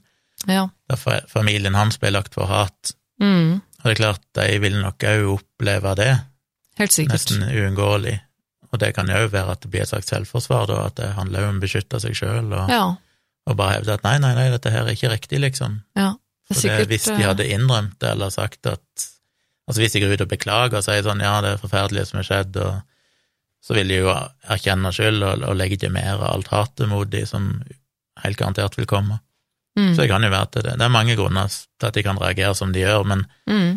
ja. 0.45 0.68
der 0.91 1.24
familien 1.32 1.76
hans 1.76 1.97
ble 1.99 2.11
lagt 2.13 2.36
for 2.38 2.45
hat. 2.51 2.91
Mm, 3.20 3.57
Og 3.82 3.88
det 3.88 3.95
er 3.95 4.01
klart, 4.03 4.22
de 4.38 4.59
vil 4.61 4.76
nok 4.84 5.01
òg 5.09 5.24
oppleve 5.34 5.95
det, 5.97 6.11
helt 6.78 6.93
sikkert. 6.93 7.16
nesten 7.16 7.47
uunngåelig. 7.49 8.20
Og 8.72 8.80
det 8.84 8.91
kan 8.95 9.09
jo 9.09 9.24
òg 9.24 9.32
være 9.34 9.55
at 9.55 9.63
det 9.63 9.72
blir 9.74 9.82
et 9.86 9.89
slags 9.89 10.11
selvforsvar, 10.11 10.68
da, 10.70 10.84
at 10.91 10.95
det 10.99 11.09
handler 11.18 11.41
jo 11.45 11.49
om 11.53 11.57
å 11.59 11.63
beskytte 11.66 11.99
seg 12.03 12.16
sjøl, 12.22 12.53
og, 12.53 12.70
Ja, 12.70 12.84
og 13.46 13.58
bare 13.60 13.78
hevde 13.78 13.93
at 13.93 14.06
nei, 14.06 14.16
nei, 14.22 14.34
nei, 14.38 14.48
dette 14.54 14.72
her 14.74 14.88
er 14.88 14.96
ikke 14.98 15.12
riktig, 15.14 15.41
liksom. 15.43 15.82
ja. 15.98 16.14
Det 16.46 16.60
er 16.62 16.72
er 16.76 16.84
det, 16.84 16.89
hvis 16.93 17.08
de 17.10 17.16
eh, 17.16 17.26
hadde 17.26 17.46
innrømt 17.50 17.96
det, 18.00 18.12
eller 18.12 18.30
sagt 18.30 18.68
at 18.70 19.06
Altså 19.66 19.82
hvis 19.82 19.96
de 19.96 20.02
går 20.04 20.12
ut 20.14 20.22
og 20.22 20.30
beklager 20.30 20.78
og 20.78 20.84
sier 20.86 21.02
sånn 21.02 21.24
ja, 21.26 21.39
det 21.41 21.56
er 21.56 21.58
forferdelig 21.58 22.04
som 22.06 22.20
har 22.20 22.28
skjedd, 22.28 22.58
og 22.62 22.84
så 23.66 23.74
vil 23.74 23.89
de 23.89 23.96
jo 23.98 24.12
erkjenne 24.14 24.91
skyld 24.93 25.24
og, 25.26 25.41
og 25.50 25.56
legitimere 25.58 26.28
alt 26.30 26.52
hatet 26.54 26.86
mot 26.91 27.10
de 27.10 27.24
som 27.26 27.48
helt 28.22 28.38
garantert 28.38 28.78
vil 28.78 28.86
komme. 28.86 29.18
mm, 29.74 29.96
Så 29.96 30.04
det 30.04 30.12
kan 30.12 30.22
jo 30.22 30.30
være 30.30 30.52
til 30.54 30.68
det, 30.68 30.76
det 30.78 30.86
er 30.86 30.93
mange 30.93 31.16
grunner 31.18 31.50
til 31.50 31.88
at 31.89 31.98
de 31.98 32.04
kan 32.06 32.22
reagere 32.22 32.54
som 32.54 32.76
de 32.76 32.84
gjør, 32.86 33.08
men, 33.10 33.26
mm, 33.50 33.74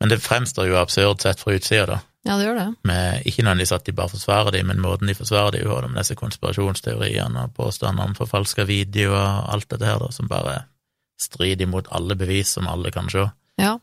men 0.00 0.14
det 0.14 0.22
fremstår 0.22 0.70
jo 0.70 0.78
absurd 0.78 1.26
sett 1.26 1.42
fra 1.42 1.58
utsida, 1.58 1.86
da. 1.96 1.98
Ja, 2.22 2.36
det 2.38 2.46
gjør 2.46 2.58
det. 2.58 2.68
Med, 2.86 3.24
ikke 3.26 3.42
nødvendigvis 3.42 3.74
at 3.74 3.86
de 3.86 3.94
bare 3.98 4.12
forsvarer 4.12 4.54
dem, 4.54 4.68
men 4.70 4.82
måten 4.82 5.10
de 5.10 5.14
forsvarer 5.18 5.56
dem 5.56 5.66
på, 5.66 5.78
med 5.88 5.98
disse 5.98 6.14
konspirasjonsteoriene 6.18 7.48
og 7.48 7.54
påstander 7.56 8.06
om 8.06 8.14
forfalska 8.14 8.66
videoer 8.68 9.18
og 9.18 9.48
alt 9.56 9.70
dette 9.72 9.88
her, 9.88 9.98
da, 9.98 10.10
som 10.14 10.30
bare 10.30 10.60
strider 11.20 11.66
imot 11.66 11.90
alle 11.90 12.14
bevis 12.18 12.54
som 12.54 12.68
alle 12.70 12.92
kan 12.94 13.10
se. 13.10 13.26
Ja. 13.58 13.76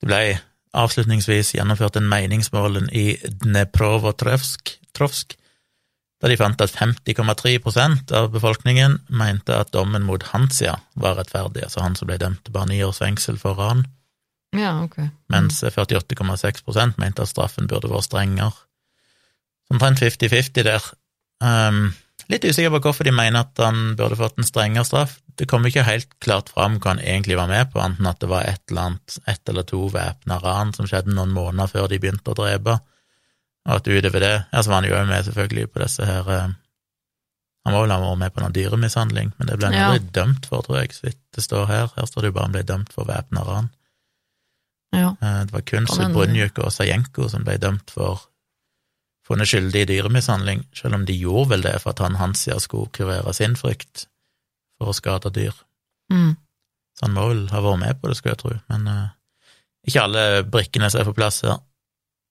Det 0.00 0.08
ble 0.08 0.22
avslutningsvis 0.74 1.54
gjennomført 1.54 1.98
en 1.98 2.08
meningsmåling 2.10 2.88
i 2.96 3.14
Dneprovotrovsk, 3.44 4.76
Trovsk, 4.96 5.36
der 6.20 6.32
de 6.32 6.36
fant 6.36 6.60
at 6.60 6.74
50,3% 6.74 8.12
av 8.16 8.28
befolkningen 8.34 8.98
mente 9.08 9.56
at 9.56 9.70
dommen 9.72 10.04
mot 10.04 10.26
Hansia 10.34 10.76
var 10.94 11.16
rettferdig, 11.20 11.64
altså 11.64 11.84
han 11.84 11.96
som 11.96 12.10
ble 12.10 12.18
dømt 12.20 12.42
til 12.44 12.54
bare 12.56 12.68
ni 12.72 12.82
års 12.84 13.00
fengsel 13.00 13.38
for 13.40 13.56
ran, 13.58 13.86
Ja, 14.56 14.72
ok. 14.82 14.96
mens 15.30 15.62
48,6 15.62 16.96
mente 16.98 17.22
at 17.22 17.28
straffen 17.30 17.68
burde 17.70 17.88
vært 17.92 18.08
strengere. 18.08 18.52
Omtrent 19.70 20.00
50-50 20.02 20.64
der. 20.66 20.82
Um, 21.40 21.92
litt 22.28 22.44
usikker 22.44 22.72
på 22.74 22.80
hvorfor 22.88 23.06
de 23.06 23.12
mener 23.14 23.44
at 23.44 23.58
han 23.62 23.94
burde 23.96 24.18
fått 24.18 24.38
en 24.38 24.48
strengere 24.48 24.84
straff. 24.84 25.20
Det 25.38 25.46
kom 25.48 25.64
ikke 25.64 25.86
helt 25.86 26.10
klart 26.20 26.50
fram 26.52 26.80
hva 26.82 26.96
han 26.96 27.00
egentlig 27.00 27.38
var 27.38 27.46
med 27.48 27.70
på, 27.72 27.78
enten 27.80 28.06
at 28.10 28.18
det 28.20 28.28
var 28.28 28.42
et 28.44 28.60
eller 28.68 28.90
annet, 28.90 29.18
ett 29.30 29.48
eller 29.48 29.62
to 29.64 29.86
væpna 29.94 30.40
ran 30.42 30.74
som 30.76 30.88
skjedde 30.90 31.14
noen 31.14 31.30
måneder 31.32 31.70
før 31.70 31.86
de 31.88 32.00
begynte 32.02 32.34
å 32.34 32.36
drepe, 32.36 32.74
og 33.68 33.76
at 33.78 33.86
utover 33.88 34.20
det 34.20 34.34
Ja, 34.52 34.60
så 34.62 34.68
var 34.72 34.80
han 34.82 34.90
jo 34.90 34.96
òg 34.98 35.06
med, 35.08 35.24
selvfølgelig, 35.24 35.70
på 35.72 35.80
disse 35.82 36.04
her 36.08 36.28
eh, 36.34 36.52
Han 37.64 37.74
må 37.76 37.82
vel 37.84 37.92
ha 37.92 37.98
vært 38.02 38.18
med 38.20 38.32
på 38.34 38.40
noen 38.42 38.54
dyremishandling, 38.56 39.32
men 39.38 39.48
det 39.48 39.56
ble 39.60 39.68
han 39.70 39.76
Ja. 39.78 39.88
aldri 39.92 40.10
dømt 40.16 40.46
for, 40.50 40.62
tror 40.66 40.80
jeg, 40.80 40.92
så 40.96 41.12
det 41.12 41.44
står 41.44 41.66
her. 41.68 41.90
Her 41.96 42.06
står 42.08 42.22
det 42.26 42.30
jo 42.32 42.36
bare 42.36 42.48
han 42.48 42.54
ble 42.58 42.62
dømt 42.66 42.92
for 42.92 43.04
væpna 43.08 43.44
ran. 43.46 43.68
Ja. 44.96 45.14
Eh, 45.20 45.40
Det 45.46 45.52
var 45.52 45.60
kun. 45.60 45.86
Brunjuk 45.86 46.58
og 46.58 46.72
Sajenko 46.72 47.28
som 47.30 47.44
ble 47.46 47.58
dømt 47.62 47.90
for 47.94 48.26
funnet 49.30 49.46
skyldig 49.46 49.84
i 49.84 49.88
dyremishandling, 49.92 50.64
selv 50.74 50.98
om 50.98 51.06
de 51.06 51.14
gjorde 51.14 51.52
vel 51.52 51.62
det 51.62 51.76
for 51.82 51.94
at 51.94 52.02
han 52.02 52.18
Hansia 52.18 52.58
skulle 52.58 52.90
kurere 52.90 53.34
sin 53.36 53.54
frykt 53.58 54.08
for 54.78 54.90
å 54.90 54.96
skade 54.96 55.30
dyr. 55.30 55.54
Mm. 56.10 56.34
Så 56.98 57.06
han 57.06 57.14
må 57.14 57.28
vel 57.30 57.44
ha 57.52 57.62
vært 57.62 57.82
med 57.84 58.00
på 58.00 58.10
det, 58.10 58.16
skulle 58.18 58.34
jeg 58.34 58.42
tro, 58.42 58.56
men 58.72 58.88
uh, 58.90 59.12
ikke 59.86 60.02
alle 60.02 60.24
brikkene 60.50 60.90
som 60.90 61.02
er 61.02 61.08
på 61.08 61.14
plass 61.14 61.44
her. 61.46 61.60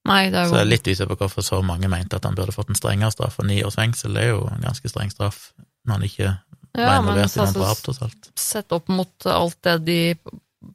Nei, 0.10 0.26
det 0.34 0.42
er 0.42 0.52
Så 0.52 0.60
jeg 0.60 0.66
er 0.66 0.70
litt 0.74 0.88
usikker 0.90 1.14
på 1.14 1.24
hvorfor 1.24 1.46
så 1.46 1.62
mange 1.66 1.90
mente 1.92 2.20
at 2.20 2.28
han 2.28 2.36
burde 2.36 2.56
fått 2.56 2.72
en 2.72 2.78
strengere 2.78 3.14
straff, 3.16 3.40
og 3.40 3.48
ni 3.48 3.62
års 3.64 3.80
fengsel 3.80 4.16
det 4.16 4.28
er 4.28 4.32
jo 4.34 4.44
en 4.52 4.68
ganske 4.68 4.92
streng 4.92 5.12
straff 5.14 5.50
når 5.88 5.96
han 5.96 6.06
ikke 6.08 6.28
ja, 6.28 6.84
var 6.84 7.00
involvert 7.00 7.36
i 7.36 7.40
noen 7.40 7.48
altså, 7.48 7.64
drap, 7.64 7.82
tross 7.86 8.02
alt. 8.06 8.30
Sett 8.40 8.76
opp 8.76 8.92
mot 8.92 9.30
alt 9.32 9.60
det 9.66 9.76
de 9.88 10.00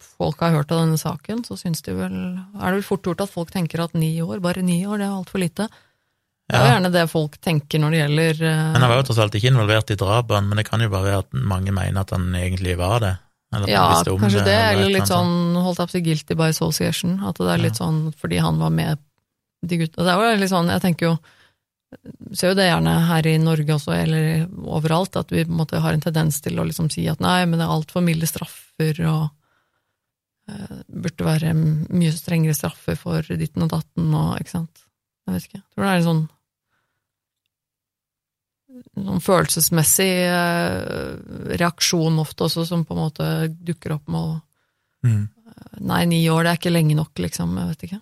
folk 0.01 0.41
har 0.41 0.55
hørt 0.55 0.73
av 0.73 0.81
denne 0.85 0.99
saken, 1.01 1.43
så 1.45 1.57
syns 1.61 1.83
de 1.85 1.93
vel 1.97 2.15
Er 2.15 2.71
det 2.73 2.79
vel 2.81 2.87
fort 2.87 3.05
gjort 3.05 3.21
at 3.21 3.31
folk 3.33 3.51
tenker 3.53 3.83
at 3.85 3.95
ni 3.95 4.17
år, 4.25 4.41
bare 4.41 4.63
ni 4.65 4.85
år, 4.87 4.99
det 4.99 5.07
er 5.09 5.17
altfor 5.19 5.43
lite. 5.43 5.69
Det 6.49 6.57
er 6.57 6.65
Ja. 6.65 6.73
gjerne 6.75 6.93
det 6.93 7.11
folk 7.11 7.37
tenker 7.41 7.81
når 7.81 7.91
det 7.91 8.01
gjelder 8.03 8.35
uh... 8.45 8.73
Men 8.73 8.83
han 8.83 8.91
var 8.91 8.97
jo 9.01 9.07
tross 9.09 9.19
alt 9.25 9.35
ikke 9.35 9.49
involvert 9.53 9.91
i 9.91 9.97
drapene, 9.97 10.49
men 10.49 10.57
det 10.61 10.67
kan 10.69 10.81
jo 10.81 10.89
bare 10.93 11.05
være 11.09 11.19
at 11.25 11.33
mange 11.33 11.73
mener 11.73 12.01
at 12.01 12.11
han 12.11 12.27
egentlig 12.35 12.77
var 12.79 13.01
det. 13.01 13.15
Eller 13.55 13.69
Ja, 13.71 13.87
om 14.11 14.19
kanskje 14.21 14.45
det, 14.45 14.53
eller 14.53 14.73
eller 14.73 14.83
eller 14.85 14.99
litt 14.99 15.09
sånn 15.09 15.55
holdt 15.63 15.79
jeg 15.79 15.87
på 15.87 15.93
å 15.93 15.97
si 15.97 16.01
guilty 16.09 16.35
by 16.35 16.49
association. 16.51 17.21
At 17.25 17.37
det 17.39 17.49
er 17.53 17.63
litt 17.63 17.79
Ja. 17.79 17.87
sånn 17.87 18.13
fordi 18.19 18.41
han 18.41 18.59
var 18.59 18.71
med 18.71 18.99
de 19.65 19.77
gutta. 19.79 20.03
Det 20.05 20.11
er 20.13 20.35
jo 20.35 20.41
litt 20.41 20.51
sånn, 20.51 20.69
jeg 20.69 20.81
tenker 20.83 21.07
jo 21.13 21.19
Ser 22.35 22.49
jo 22.51 22.55
det 22.59 22.65
gjerne 22.67 23.07
her 23.07 23.27
i 23.31 23.37
Norge 23.39 23.71
også, 23.71 23.93
eller 23.95 24.49
overalt, 24.67 25.15
at 25.17 25.31
vi 25.31 25.45
på 25.45 25.53
en 25.53 25.61
måte 25.61 25.79
har 25.79 25.93
en 25.95 26.01
tendens 26.03 26.41
til 26.43 26.59
å 26.59 26.65
liksom 26.67 26.91
si 26.91 27.07
at 27.07 27.21
nei, 27.23 27.45
men 27.47 27.61
det 27.61 27.69
er 27.69 27.71
altfor 27.71 28.03
milde 28.03 28.27
straffer, 28.27 28.99
og 29.07 29.31
burde 30.45 31.25
være 31.25 31.53
mye 31.57 32.13
strengere 32.13 32.57
straffer 32.57 32.99
for 33.01 33.25
ditten 33.41 33.65
og 33.65 33.71
datten, 33.73 34.11
og 34.13 34.41
ikke 34.41 34.53
sant. 34.53 34.83
Jeg 35.25 35.37
vet 35.37 35.47
ikke. 35.49 35.61
Jeg 35.63 35.69
tror 35.73 35.87
det 35.87 35.93
er 35.93 36.01
en 36.03 36.09
sånn 36.11 36.25
sånn 38.95 39.23
følelsesmessig 39.23 40.11
eh, 40.27 41.55
reaksjon 41.61 42.19
ofte 42.19 42.49
også, 42.49 42.65
som 42.67 42.83
på 42.87 42.97
en 42.97 43.03
måte 43.05 43.29
dukker 43.55 43.95
opp 43.99 44.11
med 44.11 44.21
å 44.21 44.35
Mm. 45.05 45.29
Nei, 45.85 46.05
ni 46.09 46.19
år, 46.33 46.47
det 46.47 46.51
er 46.51 46.59
ikke 46.59 46.73
lenge 46.73 46.95
nok, 46.97 47.13
liksom. 47.21 47.51
Jeg 47.61 47.71
vet 47.71 47.83
ikke. 47.89 48.01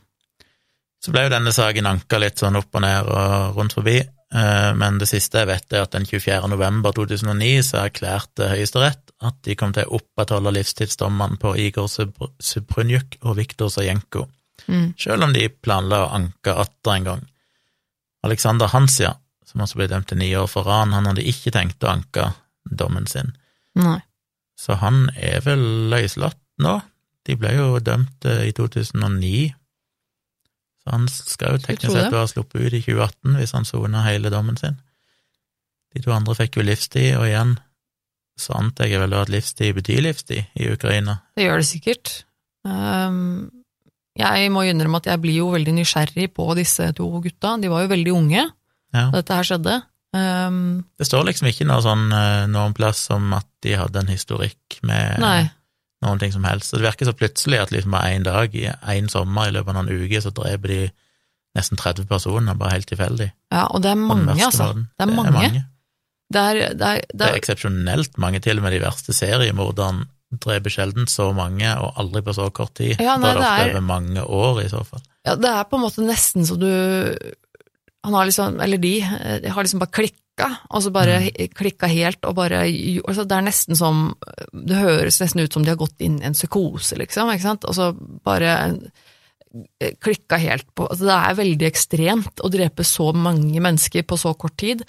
Så 1.02 1.10
ble 1.10 1.24
jo 1.26 1.32
denne 1.32 1.50
saken 1.54 1.88
anka 1.90 2.18
litt 2.22 2.38
sånn 2.38 2.56
opp 2.60 2.74
og 2.78 2.82
ned 2.84 3.08
og 3.10 3.56
rundt 3.58 3.74
forbi, 3.74 3.96
eh, 3.98 4.72
men 4.78 4.98
det 5.02 5.08
siste 5.10 5.40
jeg 5.42 5.48
vet, 5.50 5.72
er 5.74 5.82
at 5.82 5.96
den 5.96 6.06
24. 6.06 6.46
november 6.52 6.94
2009 6.94 7.62
så 7.66 7.80
erklærte 7.88 8.52
Høyesterett 8.52 9.10
at 9.22 9.40
de 9.46 9.56
kom 9.58 9.72
til 9.74 9.86
å 9.88 9.98
opprettholde 9.98 10.52
livstidsdommene 10.54 11.38
på 11.42 11.56
Igor 11.58 11.90
Suprunjuk 11.90 13.18
og 13.22 13.36
Viktor 13.40 13.68
Sajenko, 13.70 14.28
Mm. 14.68 14.92
selv 14.98 15.24
om 15.24 15.32
de 15.34 15.48
planla 15.48 16.04
å 16.04 16.10
anke 16.14 16.52
atter 16.54 16.92
en 16.92 17.04
gang. 17.04 17.22
Alexander 18.22 18.68
Hansia, 18.70 19.16
som 19.44 19.60
også 19.64 19.74
ble 19.80 19.88
dømt 19.90 20.06
til 20.08 20.18
ni 20.18 20.28
år 20.38 20.46
for 20.46 20.62
ran, 20.68 20.92
han 20.94 21.08
hadde 21.08 21.24
ikke 21.26 21.50
tenkt 21.50 21.82
å 21.82 21.90
anke 21.90 22.28
dommen 22.70 23.08
sin, 23.10 23.32
Nei. 23.74 23.98
så 24.56 24.76
han 24.78 25.08
er 25.16 25.40
vel 25.40 25.64
løslatt 25.90 26.38
nå. 26.62 26.76
De 27.26 27.34
ble 27.36 27.56
jo 27.56 27.80
dømt 27.80 28.24
eh, 28.24 28.44
i 28.50 28.52
2009, 28.52 29.52
så 30.82 30.90
han 30.96 31.06
skal 31.08 31.54
jo 31.56 31.62
teknisk 31.62 31.92
sett 31.94 32.12
være 32.12 32.28
sluppet 32.32 32.64
ut 32.66 32.74
i 32.74 32.80
2018 32.82 33.36
hvis 33.38 33.52
han 33.54 33.64
soner 33.68 34.02
hele 34.08 34.30
dommen 34.34 34.56
sin. 34.58 34.80
De 35.94 36.02
to 36.02 36.10
andre 36.14 36.34
fikk 36.34 36.56
jo 36.58 36.64
livstid, 36.66 37.16
og 37.20 37.26
igjen 37.28 37.56
så 38.40 38.56
antar 38.58 38.88
jeg 38.88 38.98
vel 39.02 39.12
at 39.14 39.28
livstid 39.30 39.74
betyr 39.76 40.00
livstid 40.02 40.46
i 40.58 40.70
Ukraina. 40.72 41.18
Det 41.36 41.44
gjør 41.46 41.60
det 41.60 41.68
sikkert. 41.68 42.12
Ehm, 42.66 43.50
jeg 44.18 44.50
må 44.52 44.64
innrømme 44.66 44.98
at 45.02 45.06
jeg 45.12 45.20
blir 45.22 45.38
jo 45.42 45.50
veldig 45.52 45.74
nysgjerrig 45.76 46.30
på 46.34 46.48
disse 46.58 46.90
to 46.96 47.08
gutta. 47.22 47.54
De 47.60 47.70
var 47.72 47.84
jo 47.84 47.92
veldig 47.92 48.12
unge 48.16 48.44
Ja. 48.92 49.10
dette 49.12 49.34
her 49.36 49.42
skjedde. 49.46 49.82
Ehm, 50.16 50.84
Det 50.98 51.06
står 51.06 51.24
liksom 51.28 51.48
ikke 51.48 51.66
noe 51.68 51.80
sånn 51.84 52.10
eh, 52.12 52.46
noen 52.46 52.74
plass 52.74 53.10
om 53.10 53.32
at 53.32 53.46
de 53.62 53.76
hadde 53.76 53.96
en 54.00 54.06
historikk 54.12 54.80
med 54.82 55.20
nei. 55.20 55.50
Noen 56.02 56.18
ting 56.20 56.32
som 56.34 56.44
helst. 56.44 56.70
Så 56.70 56.78
det 56.80 56.86
virker 56.88 57.08
så 57.08 57.14
plutselig 57.16 57.60
at 57.62 57.72
liksom 57.74 57.94
bare 57.94 58.12
én 58.16 58.24
dag, 58.26 58.54
i 58.54 58.66
én 58.68 59.08
sommer, 59.12 59.48
i 59.48 59.54
løpet 59.56 59.72
av 59.72 59.78
noen 59.80 59.92
uker, 60.04 60.20
så 60.24 60.32
dreper 60.34 60.68
de 60.74 60.80
nesten 61.56 61.76
30 61.76 62.06
personer, 62.08 62.54
bare 62.56 62.78
helt 62.78 62.88
tilfeldig. 62.88 63.28
Ja, 63.52 63.66
og 63.70 63.82
det 63.84 63.90
er 63.92 64.00
mange, 64.00 64.32
altså. 64.38 64.72
Det 64.98 65.04
er 65.06 65.12
mange. 65.12 65.64
Det 66.32 66.40
er, 66.40 66.54
det 66.54 66.86
er, 66.88 67.00
det 67.04 67.18
Det 67.18 67.26
er 67.26 67.34
er, 67.34 67.38
eksepsjonelt 67.42 68.18
mange, 68.18 68.40
til 68.40 68.56
og 68.58 68.64
med 68.64 68.72
de 68.72 68.80
verste 68.80 69.12
seriemorderne 69.12 70.06
dreper 70.40 70.72
sjelden 70.72 71.04
så 71.12 71.26
mange, 71.36 71.68
og 71.76 71.98
aldri 72.00 72.22
på 72.24 72.32
så 72.32 72.46
kort 72.56 72.72
tid. 72.78 72.94
Ja, 73.04 73.18
nei, 73.20 73.34
da 73.36 73.36
er 73.36 73.36
det 73.36 73.44
ofte 73.50 73.66
er- 73.66 73.74
over 73.74 73.84
mange 73.84 74.22
år, 74.24 74.62
i 74.64 74.68
så 74.72 74.80
fall. 74.88 75.02
ja, 75.28 75.34
det 75.36 75.50
er 75.50 75.64
på 75.68 75.76
en 75.76 75.82
måte 75.84 76.06
nesten 76.08 76.46
så 76.48 76.56
du 76.56 76.70
Han 78.04 78.14
har 78.14 78.26
liksom, 78.26 78.60
eller 78.60 78.78
de, 78.82 78.96
eh, 79.02 79.50
har 79.52 79.62
liksom 79.62 79.78
bare 79.82 79.94
klikka, 79.94 80.48
og 80.70 80.82
så 80.82 80.90
bare 80.90 81.20
Mm. 81.20 81.48
klikka 81.54 81.86
helt, 81.86 82.24
og 82.24 82.34
bare 82.34 82.64
altså 83.06 83.26
Det 83.28 83.36
er 83.36 83.42
nesten 83.42 83.76
som 83.76 84.14
Det 84.52 84.76
høres 84.76 85.20
nesten 85.20 85.42
ut 85.44 85.52
som 85.52 85.62
de 85.62 85.70
har 85.70 85.76
gått 85.76 86.00
inn 86.00 86.20
i 86.22 86.24
en 86.26 86.32
psykose, 86.34 86.96
liksom, 86.98 87.28
ikke 87.30 87.42
sant, 87.42 87.64
og 87.64 87.74
så 87.74 87.92
bare 88.24 88.80
eh, 89.80 89.92
klikka 90.00 90.38
helt 90.40 90.66
på 90.74 90.88
altså 90.88 91.04
Det 91.04 91.18
er 91.30 91.40
veldig 91.44 91.68
ekstremt 91.68 92.40
å 92.42 92.50
drepe 92.50 92.82
så 92.82 93.12
mange 93.14 93.60
mennesker 93.60 94.02
på 94.02 94.16
så 94.18 94.34
kort 94.36 94.56
tid. 94.56 94.82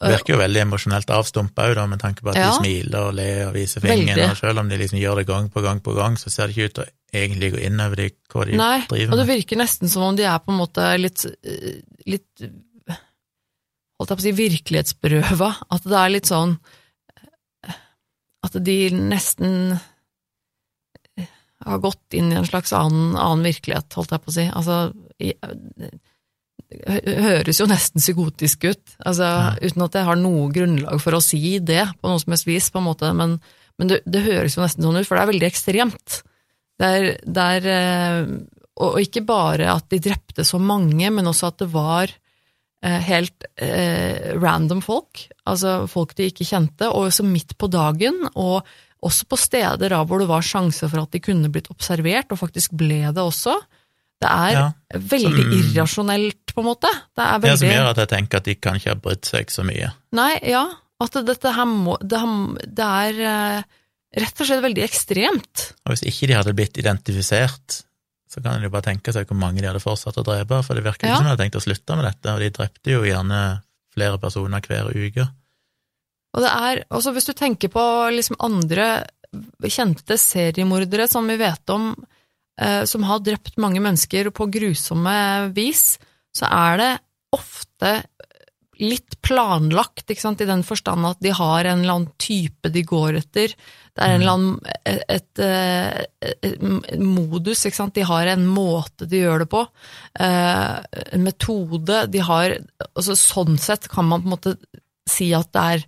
Det 0.00 0.14
virker 0.14 0.32
jo 0.32 0.38
veldig 0.40 0.60
emosjonelt 0.62 1.10
avstumpa 1.12 1.66
òg, 1.68 1.80
med 1.90 2.00
tanke 2.00 2.24
på 2.24 2.30
at 2.32 2.36
Ja. 2.36 2.46
de 2.48 2.56
smiler 2.56 3.02
og 3.10 3.14
ler 3.18 3.48
og 3.48 3.54
viser 3.54 3.82
fingeren, 3.84 4.30
og 4.30 4.38
selv 4.38 4.58
om 4.62 4.68
de 4.70 4.78
liksom 4.80 4.98
gjør 4.98 5.16
det 5.20 5.26
gang 5.28 5.50
på 5.52 5.60
gang 5.62 5.82
på 5.84 5.92
gang, 5.94 6.16
så 6.16 6.30
ser 6.32 6.46
det 6.48 6.56
ikke 6.56 6.70
ut 6.70 6.74
til 6.74 6.88
egentlig 7.12 7.52
gå 7.52 7.60
inn 7.66 7.80
over 7.84 7.96
de, 7.96 8.10
hva 8.32 8.46
de 8.46 8.56
Nei, 8.56 8.86
driver 8.88 9.12
og 9.12 9.18
det 9.20 9.26
virker 9.28 9.56
nesten 9.60 9.90
som 9.92 10.02
om 10.02 10.16
de 10.16 10.24
er 10.24 10.38
på 10.38 10.52
en 10.54 10.58
måte 10.60 10.86
litt, 10.98 11.26
eh, 11.44 11.80
litt 12.06 12.50
Holdt 14.00 14.08
jeg 14.08 14.16
på 14.16 14.22
å 14.22 14.24
si 14.24 14.32
virkelighetsberøva. 14.32 15.48
At 15.76 15.82
det 15.84 15.92
er 15.92 16.08
litt 16.08 16.24
sånn 16.24 16.54
At 18.42 18.54
de 18.64 18.76
nesten 18.96 19.78
har 21.60 21.78
gått 21.78 22.16
inn 22.16 22.32
i 22.32 22.36
en 22.36 22.46
slags 22.48 22.72
annen, 22.72 23.12
annen 23.20 23.44
virkelighet, 23.44 23.92
holdt 23.92 24.14
jeg 24.14 24.22
på 24.24 24.32
å 24.32 24.36
si. 24.38 24.46
Altså 24.48 24.94
høres 26.90 27.60
jo 27.60 27.66
nesten 27.70 28.02
psykotisk 28.02 28.66
ut, 28.70 28.94
altså, 29.04 29.26
Ja. 29.28 29.54
uten 29.62 29.84
at 29.86 29.96
jeg 29.98 30.08
har 30.08 30.18
noe 30.18 30.50
grunnlag 30.54 31.00
for 31.02 31.16
å 31.16 31.22
si 31.24 31.58
det 31.58 31.84
på 32.00 32.10
noe 32.10 32.20
som 32.22 32.34
helst 32.34 32.48
vis, 32.48 32.70
på 32.70 32.80
en 32.80 32.88
måte, 32.88 33.12
men, 33.16 33.38
men 33.78 33.92
det, 33.92 34.00
det 34.06 34.24
høres 34.26 34.56
jo 34.56 34.64
nesten 34.64 34.86
sånn 34.86 34.98
ut, 35.00 35.06
for 35.08 35.16
det 35.16 35.22
er 35.22 35.32
veldig 35.32 35.50
ekstremt. 35.50 36.22
Det 36.80 36.88
er, 36.88 37.06
det 37.24 37.46
er 37.58 37.70
eh, 37.74 38.32
og, 38.80 39.00
ikke 39.02 39.24
bare 39.28 39.68
at 39.74 39.88
de 39.92 40.00
drepte 40.02 40.46
så 40.46 40.60
mange, 40.62 41.10
men 41.12 41.28
også 41.28 41.50
at 41.50 41.58
det 41.60 41.68
var 41.72 42.08
eh, 42.08 43.00
helt 43.10 43.48
eh, 43.60 44.32
random 44.40 44.80
folk, 44.84 45.26
altså 45.44 45.84
folk 45.90 46.14
de 46.16 46.30
ikke 46.30 46.48
kjente, 46.48 46.88
og 46.88 47.12
så 47.12 47.26
midt 47.26 47.58
på 47.60 47.68
dagen, 47.72 48.22
og 48.34 48.64
også 49.00 49.28
på 49.28 49.36
steder 49.40 49.92
da 49.92 50.02
hvor 50.04 50.20
det 50.20 50.28
var 50.28 50.44
sjanse 50.44 50.88
for 50.88 51.02
at 51.02 51.12
de 51.12 51.22
kunne 51.24 51.52
blitt 51.52 51.70
observert, 51.72 52.32
og 52.32 52.40
faktisk 52.40 52.74
ble 52.76 53.06
det 53.08 53.22
også. 53.22 53.56
Det 54.20 54.28
er 54.28 54.52
Ja, 54.52 54.64
veldig 54.92 55.44
som- 55.44 55.52
irrasjonelt, 55.58 56.46
på 56.54 56.60
en 56.60 56.66
måte. 56.66 56.90
Det 57.16 57.24
er 57.24 57.38
veldig 57.40 57.58
som 57.58 57.68
gjør 57.68 57.90
at 57.90 57.96
jeg 58.02 58.08
tenker 58.08 58.36
at 58.36 58.44
de 58.44 58.54
kan 58.54 58.74
ikke 58.76 58.92
ha 58.92 58.94
brydd 59.00 59.24
seg 59.24 59.46
så 59.50 59.64
mye. 59.64 59.92
Nei, 60.12 60.38
ja. 60.44 60.66
At 61.00 61.12
dette 61.24 61.52
her 61.56 61.64
må 61.64 61.96
Det, 61.98 62.20
det 62.74 62.84
er 62.84 63.20
eh, 63.24 63.62
rett 64.20 64.40
og 64.40 64.46
slett 64.46 64.62
veldig 64.62 64.82
ekstremt. 64.84 65.72
Og 65.86 65.94
hvis 65.94 66.04
ikke 66.04 66.26
de 66.28 66.34
hadde 66.36 66.52
blitt 66.54 66.76
identifisert, 66.76 67.82
så 68.28 68.42
kan 68.42 68.54
en 68.58 68.62
jo 68.62 68.70
bare 68.70 68.82
tenke 68.92 69.12
seg 69.12 69.26
hvor 69.26 69.38
mange 69.40 69.60
de 69.62 69.66
hadde 69.70 69.80
fortsatt 69.82 70.18
å 70.20 70.24
drepe, 70.26 70.62
for 70.64 70.74
det 70.74 70.84
virker 70.84 71.06
Ja. 71.08 71.14
ikke 71.14 71.16
som 71.16 71.24
de 71.24 71.30
hadde 71.30 71.44
tenkt 71.46 71.56
å 71.58 71.64
slutte 71.64 71.96
med 71.96 72.04
dette, 72.04 72.34
og 72.34 72.40
de 72.40 72.50
drepte 72.50 72.90
jo 72.92 73.02
gjerne 73.02 73.62
flere 73.94 74.18
personer 74.20 74.60
hver 74.60 74.92
uke. 74.94 75.28
Og 76.34 76.42
det 76.44 76.50
er, 76.50 76.84
også 76.90 77.12
hvis 77.14 77.26
du 77.26 77.32
tenker 77.32 77.68
på 77.72 77.82
liksom 78.14 78.36
andre 78.38 79.06
kjente 79.64 80.14
seriemordere 80.18 81.08
som 81.08 81.26
vi 81.26 81.36
vet 81.40 81.70
om, 81.70 81.94
som 82.84 83.06
har 83.08 83.22
drept 83.24 83.54
mange 83.62 83.80
mennesker 83.80 84.28
på 84.36 84.44
grusomme 84.52 85.14
vis, 85.56 85.94
så 86.36 86.48
er 86.50 86.80
det 86.80 86.90
ofte 87.32 87.92
litt 88.80 89.18
planlagt, 89.24 90.08
ikke 90.08 90.22
sant, 90.22 90.40
i 90.40 90.48
den 90.48 90.62
forstand 90.64 91.04
at 91.06 91.20
de 91.20 91.32
har 91.36 91.68
en 91.68 91.82
eller 91.82 91.98
annen 91.98 92.20
type 92.20 92.70
de 92.72 92.82
går 92.86 93.18
etter. 93.20 93.52
Det 93.92 94.00
er 94.00 94.14
en 94.14 94.22
eller 94.22 94.32
annen 94.32 94.70
et, 94.88 95.02
et, 95.10 95.42
et, 96.24 96.46
et 96.48 97.02
modus, 97.02 97.66
ikke 97.66 97.76
sant. 97.76 97.94
De 97.96 98.06
har 98.08 98.30
en 98.32 98.46
måte 98.48 99.08
de 99.10 99.20
gjør 99.20 99.44
det 99.44 99.50
på. 99.52 99.64
Eh, 100.16 101.00
en 101.18 101.26
metode. 101.26 102.04
De 102.08 102.24
har 102.24 102.56
altså 102.94 103.18
Sånn 103.18 103.58
sett 103.60 103.90
kan 103.92 104.08
man 104.08 104.24
på 104.24 104.30
en 104.30 104.36
måte 104.38 104.56
si 105.10 105.28
at 105.36 105.50
det 105.52 105.66
er 105.74 105.84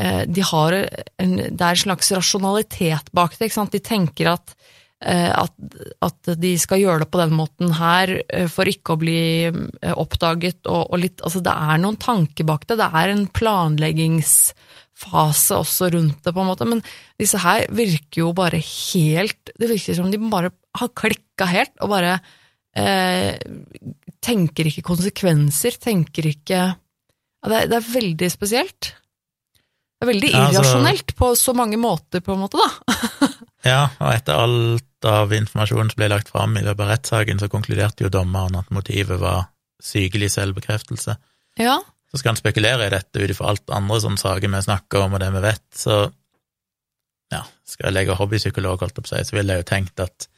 eh, 0.00 0.22
de 0.24 0.46
har 0.48 0.78
en, 0.78 1.36
det 1.36 1.60
er 1.60 1.74
en 1.74 1.84
slags 1.84 2.12
rasjonalitet 2.16 3.12
bak 3.12 3.36
det. 3.36 3.50
Ikke 3.50 3.58
sant? 3.60 3.76
De 3.76 3.82
tenker 3.84 4.32
at, 4.32 4.56
eh, 4.56 4.61
at, 5.34 5.50
at 6.06 6.28
de 6.38 6.52
skal 6.62 6.78
gjøre 6.82 7.00
det 7.02 7.10
på 7.10 7.18
den 7.22 7.32
måten 7.34 7.72
her 7.78 8.06
eh, 8.28 8.46
for 8.52 8.64
ikke 8.70 8.92
å 8.94 9.00
bli 9.00 9.22
eh, 9.50 9.94
oppdaget. 9.98 10.60
Og, 10.70 10.82
og 10.94 10.98
litt, 11.02 11.18
altså 11.26 11.40
det 11.42 11.52
er 11.52 11.78
noen 11.82 11.98
tanker 12.02 12.44
bak 12.48 12.66
det. 12.70 12.76
Det 12.80 12.90
er 13.00 13.08
en 13.14 13.26
planleggingsfase 13.34 15.52
også 15.58 15.84
rundt 15.96 16.20
det, 16.22 16.32
på 16.34 16.40
en 16.44 16.50
måte. 16.52 16.64
Men 16.68 16.80
disse 17.20 17.38
her 17.42 17.60
virker 17.74 18.18
jo 18.24 18.28
bare 18.36 18.58
helt 18.62 19.42
Det 19.58 19.68
virker 19.70 19.94
som 19.98 20.10
de 20.12 20.18
bare 20.30 20.50
har 20.78 20.90
klikka 20.96 21.44
helt, 21.50 21.74
og 21.82 21.88
bare 21.92 22.12
eh, 22.78 23.34
tenker 24.22 24.64
ikke 24.70 24.86
konsekvenser, 24.86 25.72
tenker 25.82 26.24
ikke 26.30 26.60
det, 27.42 27.56
er, 27.58 27.66
det 27.66 27.74
er 27.80 27.88
veldig 27.90 28.28
spesielt. 28.30 28.92
Det 29.98 30.02
er 30.06 30.10
veldig 30.12 30.30
Ja, 30.30 30.44
altså- 30.46 30.62
irrasjonelt 30.62 31.08
på 31.18 31.26
så 31.38 31.52
mange 31.58 31.78
måter, 31.82 32.22
på 32.22 32.30
en 32.36 32.42
måte, 32.46 32.56
da. 32.62 32.68
Ja, 33.62 33.82
og 34.02 34.08
etter 34.10 34.34
alt 34.42 34.82
av 35.08 35.32
informasjonen 35.34 35.92
som 35.92 36.00
ble 36.00 36.10
lagt 36.12 36.30
fram 36.32 36.56
i 36.56 36.64
løpet 36.64 36.84
av 36.84 36.92
rettssaken, 36.92 37.40
så 37.42 37.50
konkluderte 37.52 38.06
jo 38.06 38.12
dommeren 38.12 38.58
at 38.60 38.70
motivet 38.74 39.20
var 39.20 39.48
sykelig 39.82 40.30
selvbekreftelse. 40.36 41.16
Ja, 41.60 41.80
Så 42.12 42.20
skal 42.20 42.34
han 42.34 42.36
spekulere 42.36 42.86
i 42.86 42.92
dette 42.92 43.22
ut 43.22 43.30
ifra 43.32 43.48
alt 43.48 43.70
andre 43.72 43.96
sånne 44.02 44.20
saker 44.20 44.50
vi 44.52 44.60
snakker 44.66 45.06
om, 45.06 45.14
og 45.16 45.22
det 45.22 45.30
vi 45.32 45.40
vet, 45.46 45.64
så 45.72 45.96
ja, 47.32 47.40
skal 47.64 47.88
jeg 47.88 47.96
legge 47.96 48.18
hobbypsykolog, 48.18 48.82
holdt 48.84 48.98
jeg 48.98 49.06
på 49.06 49.08
å 49.08 49.12
si, 49.14 49.24
så 49.24 49.36
ville 49.38 49.56
jeg 49.56 49.64
jo 49.64 49.70
tenkt 49.72 50.02
at 50.04 50.28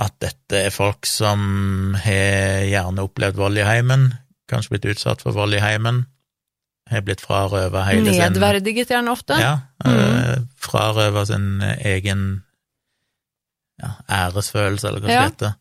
at 0.00 0.14
dette 0.22 0.60
er 0.68 0.72
folk 0.72 1.08
som 1.08 1.96
har 1.98 2.64
gjerne 2.68 3.04
opplevd 3.04 3.36
vold 3.40 3.60
i 3.60 3.66
heimen, 3.66 4.10
kanskje 4.48 4.76
blitt 4.76 4.88
utsatt 4.94 5.24
for 5.24 5.36
vold 5.36 5.56
i 5.56 5.62
heimen, 5.62 6.04
har 6.90 7.04
blitt 7.06 7.22
frarøvet 7.22 7.86
hele 7.86 8.14
sin 8.14 8.22
Nedverdiget 8.22 8.90
gjerne 8.90 9.12
ofte. 9.12 9.36
Ja, 9.38 9.58
mm. 9.84 10.46
frarøvet 10.58 11.30
sin 11.30 11.60
egen 11.62 12.24
ja, 13.80 13.90
æresfølelse, 14.08 14.88
eller 14.88 15.00
hva 15.00 15.08
det 15.10 15.16
Ja. 15.16 15.26
heter. 15.28 15.54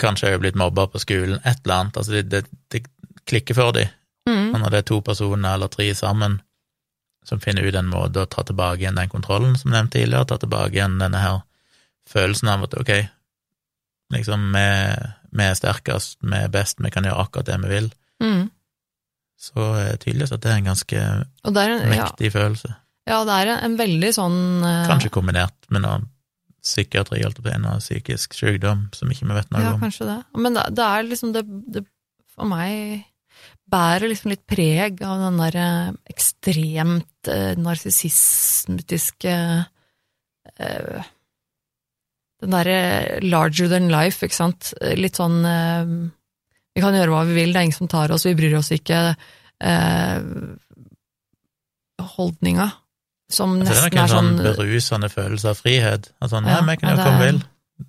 Kanskje 0.00 0.28
jeg 0.28 0.36
har 0.38 0.40
blitt 0.42 0.56
mobba 0.58 0.86
på 0.88 0.98
skolen, 1.02 1.40
et 1.44 1.60
eller 1.64 1.74
annet. 1.82 1.96
Altså, 2.00 2.12
det, 2.12 2.28
det, 2.32 2.44
det 2.72 2.84
klikker 3.28 3.54
for 3.58 3.72
dem. 3.76 3.88
Mm. 4.28 4.54
Og 4.54 4.60
når 4.60 4.70
det 4.70 4.78
er 4.82 4.86
to 4.90 5.00
personer 5.04 5.54
eller 5.56 5.68
tre 5.72 5.86
sammen 5.94 6.40
som 7.28 7.40
finner 7.40 7.66
ut 7.68 7.74
en 7.76 7.90
måte 7.92 8.22
å 8.24 8.28
ta 8.28 8.42
tilbake 8.48 8.80
igjen 8.80 8.96
den 8.96 9.08
kontrollen 9.12 9.56
som 9.60 9.70
nevnt 9.74 9.92
tidligere, 9.92 10.24
ta 10.30 10.38
tilbake 10.40 10.72
igjen 10.78 10.98
denne 11.00 11.20
her 11.20 11.42
følelsen 12.08 12.48
av 12.48 12.62
at 12.64 12.74
ok, 12.80 12.92
liksom, 14.14 14.46
vi, 14.54 14.64
vi 15.36 15.44
er 15.44 15.56
sterkest, 15.58 16.16
vi 16.24 16.38
er 16.40 16.48
best, 16.52 16.80
vi 16.80 16.92
kan 16.94 17.04
gjøre 17.04 17.24
akkurat 17.26 17.50
det 17.50 17.58
vi 17.64 17.72
vil, 17.76 17.90
Mm. 18.18 18.48
så 19.38 19.66
er 19.78 19.90
det 19.92 20.00
tydelig 20.02 20.26
at 20.32 20.40
det 20.42 20.50
er 20.50 20.56
en 20.58 20.64
ganske 20.72 20.96
er 20.98 21.58
en, 21.70 21.82
ja, 21.84 21.90
mektig 21.92 22.32
følelse. 22.34 22.72
ja, 23.06 23.20
det 23.28 23.34
er 23.36 23.50
en, 23.52 23.60
en 23.68 23.76
veldig 23.78 24.08
sånn 24.16 24.38
uh... 24.64 24.86
Kanskje 24.88 25.12
kombinert 25.14 25.54
med 25.70 25.84
noe 25.84 26.00
psykiatri, 26.64 27.22
holdt 27.24 27.38
på 27.42 27.52
å 27.52 27.76
psykisk 27.80 28.34
sykdom 28.34 28.88
som 28.96 29.10
ikke 29.12 29.26
vi 29.28 29.36
vet 29.38 29.50
noe 29.54 29.62
Ja, 29.62 29.74
om. 29.76 29.80
kanskje 29.82 30.08
det. 30.08 30.18
Men 30.36 30.56
det, 30.58 30.64
det 30.76 30.84
er 30.84 31.06
liksom 31.06 31.32
det, 31.36 31.44
det 31.74 31.84
For 32.34 32.46
meg 32.50 33.04
bærer 33.68 34.08
liksom 34.08 34.30
litt 34.32 34.46
preg 34.48 35.02
av 35.04 35.20
den 35.26 35.36
der 35.40 35.56
eh, 35.60 35.90
ekstremt 36.10 37.28
eh, 37.28 37.52
narsissistiske 37.60 39.34
eh, 40.58 41.02
Den 42.40 42.54
derre 42.54 42.78
larger 43.22 43.68
than 43.68 43.88
life, 43.92 44.24
ikke 44.24 44.34
sant. 44.38 44.72
Litt 44.98 45.18
sånn 45.18 45.40
eh, 45.44 45.84
Vi 46.74 46.82
kan 46.84 46.94
gjøre 46.96 47.12
hva 47.14 47.24
vi 47.28 47.34
vil, 47.40 47.52
det 47.52 47.60
er 47.60 47.68
ingen 47.68 47.76
som 47.78 47.90
tar 47.90 48.10
oss, 48.14 48.26
vi 48.26 48.36
bryr 48.38 48.56
oss 48.60 48.70
ikke. 48.74 49.02
Eh, 49.60 50.20
holdninga. 52.16 52.68
Som 53.30 53.58
Altså, 53.60 53.74
det 53.74 53.92
er 53.92 53.98
en 53.98 54.04
er 54.04 54.08
sånn 54.08 54.28
sånn 54.38 54.56
berusende 54.56 55.08
følelse 55.12 55.50
av 55.50 55.56
frihet. 55.60 56.10
Altså, 56.22 56.40
nei, 56.42 56.50
Ja, 56.50 56.60
vi 56.64 56.76
kan 56.76 56.90
gjøre 56.96 57.04
hva 57.04 57.18
vi 57.18 57.24
er- 57.26 57.32
vil. 57.32 57.42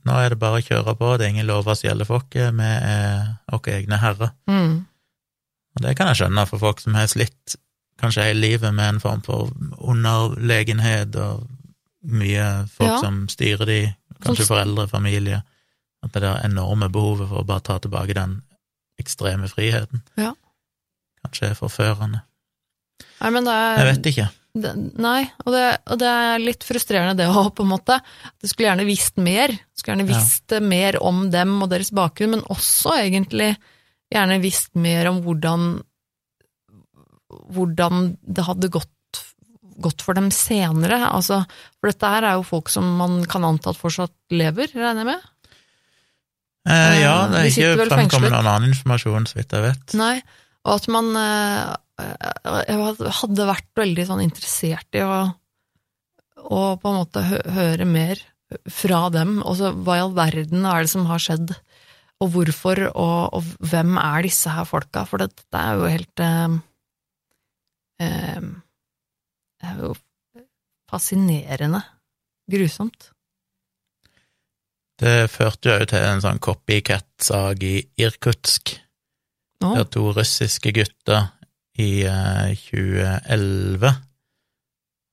Nå 0.05 0.13
er 0.25 0.29
det 0.29 0.39
bare 0.39 0.59
å 0.61 0.65
kjøre 0.67 0.97
på, 0.97 1.17
det 1.17 1.25
er 1.25 1.29
ingen 1.29 1.47
lover 1.47 1.73
som 1.75 1.89
gjelder 1.89 2.05
for 2.05 2.17
oss, 2.17 2.23
vi 2.33 2.41
er 2.41 3.37
våre 3.49 3.73
egne 3.79 3.97
herrer. 3.99 4.31
mm, 4.47 4.85
Og 5.75 5.81
det 5.81 5.95
kan 5.97 6.07
jeg 6.07 6.17
skjønne 6.17 6.47
for 6.47 6.59
folk 6.59 6.79
som 6.81 6.93
har 6.95 7.07
slitt 7.07 7.55
kanskje 8.01 8.23
hele 8.23 8.41
livet 8.41 8.73
med 8.73 8.89
en 8.95 8.99
form 8.99 9.21
for 9.21 9.49
underlegenhet 9.79 11.15
og 11.15 11.47
mye 12.03 12.67
folk 12.69 12.89
Ja. 12.89 12.99
som 12.99 13.27
styrer 13.27 13.65
de, 13.65 13.95
kanskje 14.21 14.45
foreldre, 14.47 14.87
familie. 14.89 15.43
At 16.03 16.11
det 16.13 16.21
der 16.21 16.41
enorme 16.43 16.89
behovet 16.91 17.27
for 17.29 17.41
å 17.43 17.45
bare 17.45 17.59
ta 17.61 17.77
tilbake 17.79 18.13
den 18.13 18.41
ekstreme 18.99 19.47
friheten. 19.49 20.01
Ja. 20.17 20.33
Kanskje 21.25 21.49
er 21.51 21.55
forførende. 21.55 22.21
Nei, 23.21 23.29
men 23.29 23.43
det 23.45 23.51
er 23.53 23.77
Jeg 23.85 23.95
vet 23.95 24.05
ikke. 24.15 24.29
Det, 24.55 24.71
Nei, 24.97 25.23
og 25.45 25.51
det, 25.53 25.65
og 25.91 25.99
det 26.01 26.07
er 26.09 26.41
litt 26.41 26.63
frustrerende 26.65 27.17
det 27.19 27.27
òg, 27.29 27.51
på 27.57 27.65
en 27.65 27.73
måte. 27.73 27.99
Du 28.41 28.47
skulle 28.49 28.69
gjerne 28.69 28.87
visst 28.87 29.17
mer. 29.21 29.53
Skulle 29.77 29.97
gjerne 29.97 30.07
Ja. 30.09 30.15
visst 30.15 30.55
mer 30.65 30.97
om 31.03 31.29
dem 31.33 31.61
og 31.61 31.69
deres 31.69 31.91
bakgrunn, 31.91 32.31
men 32.37 32.47
også 32.49 32.95
egentlig 33.03 33.55
gjerne 34.11 34.39
visst 34.41 34.73
mer 34.75 35.11
om 35.11 35.21
hvordan 35.21 35.83
hvordan 37.29 38.15
det 38.25 38.45
hadde 38.47 38.69
gått, 38.73 39.19
gått 39.81 40.01
for 40.01 40.17
dem 40.17 40.31
senere. 40.33 40.97
Altså, 41.13 41.43
for 41.77 41.91
dette 41.91 42.09
her 42.09 42.25
er 42.25 42.39
jo 42.39 42.45
folk 42.47 42.71
som 42.73 42.87
man 42.97 43.19
kan 43.29 43.45
anta 43.45 43.69
at 43.69 43.77
fortsatt 43.77 44.15
lever, 44.33 44.71
regner 44.73 45.03
jeg 45.03 45.09
med? 45.11 45.27
Eh, 46.69 46.95
ja, 47.03 47.13
det 47.29 47.39
er 47.39 47.51
ikke 47.53 47.85
fremkommet 47.89 48.33
noen 48.33 48.49
annen 48.49 48.73
informasjon, 48.73 49.29
så 49.29 49.39
vidt 49.39 49.53
jeg 49.55 49.65
vet. 49.69 49.93
Nei, 49.97 50.15
og 50.65 50.73
at 50.75 50.89
man 50.91 51.13
eh, 51.21 52.58
hadde 52.99 53.47
vært 53.49 53.69
veldig 53.79 54.05
sånn 54.09 54.23
interessert 54.25 54.97
i 54.97 55.03
å, 55.05 55.15
å 56.43 56.61
på 56.79 56.91
en 56.91 56.99
måte 56.99 57.23
hø 57.25 57.39
høre 57.55 57.87
mer 57.87 58.21
fra 58.69 59.05
dem. 59.13 59.39
Og 59.45 59.59
så 59.59 59.71
hva 59.75 59.99
i 59.99 60.03
all 60.03 60.15
verden 60.17 60.65
er 60.67 60.85
det 60.85 60.93
som 60.93 61.07
har 61.09 61.21
skjedd, 61.23 61.53
og 62.19 62.33
hvorfor, 62.33 62.81
og, 62.89 63.37
og 63.37 63.69
hvem 63.71 63.95
er 64.01 64.25
disse 64.27 64.51
her 64.51 64.67
folka? 64.67 65.05
For 65.07 65.21
det, 65.21 65.31
det 65.47 65.61
er 65.61 65.77
jo 65.79 65.93
helt 65.93 66.23
eh, 66.25 66.57
eh, 68.03 68.49
Det 69.59 69.71
er 69.71 69.79
jo 69.85 69.93
fascinerende. 70.89 71.83
Grusomt. 72.49 73.11
Det 74.99 75.29
førte 75.31 75.77
jo 75.77 75.87
til 75.87 76.03
en 76.03 76.19
sånn 76.23 76.41
copycat-sak 76.43 77.61
i 77.63 77.75
Irkutsk, 78.01 78.73
oh. 79.63 79.75
der 79.77 79.85
to 79.87 80.09
russiske 80.17 80.73
gutter 80.75 81.29
i 81.79 82.03
eh, 82.07 82.55
2011 82.59 83.93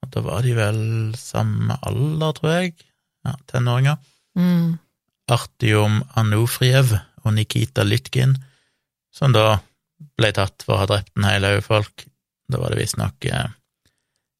Og 0.02 0.10
Da 0.14 0.22
var 0.24 0.42
de 0.46 0.54
vel 0.56 0.80
samme 1.18 1.76
alder, 1.86 2.32
tror 2.36 2.52
jeg. 2.56 2.74
Ja, 3.26 3.34
tenåringer. 3.50 3.96
mm, 4.38 4.78
Artyom 5.28 6.02
Anufriev 6.14 6.92
og 7.24 7.32
Nikita 7.34 7.82
Lytkin, 7.82 8.36
som 9.10 9.32
da 9.34 9.58
ble 10.16 10.30
tatt 10.36 10.62
for 10.62 10.76
å 10.76 10.82
ha 10.84 10.86
drept 10.86 11.16
en 11.16 11.26
hel 11.26 11.46
haug 11.48 11.64
folk. 11.66 12.04
Da 12.46 12.60
var 12.62 12.70
det 12.70 12.78
visstnok 12.84 13.26
eh, 13.26 13.48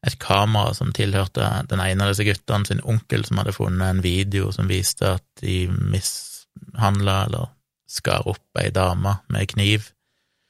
et 0.07 0.19
kamera 0.23 0.75
som 0.77 0.93
tilhørte 0.95 1.49
den 1.67 1.83
ene 1.83 2.05
av 2.07 2.13
disse 2.13 2.27
guttene 2.29 2.69
sin 2.69 2.85
onkel, 2.87 3.25
som 3.27 3.41
hadde 3.41 3.57
funnet 3.57 3.89
en 3.89 4.05
video 4.05 4.53
som 4.55 4.71
viste 4.71 5.17
at 5.17 5.27
de 5.43 5.65
mishandla 5.67 7.25
eller 7.27 7.51
skar 7.91 8.27
opp 8.31 8.61
ei 8.63 8.71
dame 8.75 9.17
med 9.33 9.51
kniv, 9.51 9.91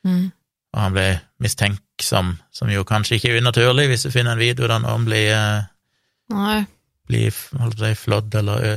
mm, 0.05 0.27
og 0.77 0.83
han 0.83 0.97
ble 0.97 1.07
mistenksom, 1.43 2.35
som 2.53 2.71
jo 2.73 2.85
kanskje 2.89 3.17
ikke 3.17 3.33
er 3.33 3.41
unaturlig 3.41 3.89
hvis 3.91 4.05
du 4.07 4.13
finner 4.13 4.37
en 4.37 4.43
video 4.43 4.69
der 4.69 4.83
noen 4.85 5.07
blir 5.09 5.31
eh, 5.33 5.69
Nei. 6.37 6.59
bli 7.09 7.23
holdt 7.31 7.79
på 7.79 7.87
å 7.87 7.87
si, 7.87 8.01
flådd 8.03 8.37
eller 8.43 8.67
ø, 8.67 8.75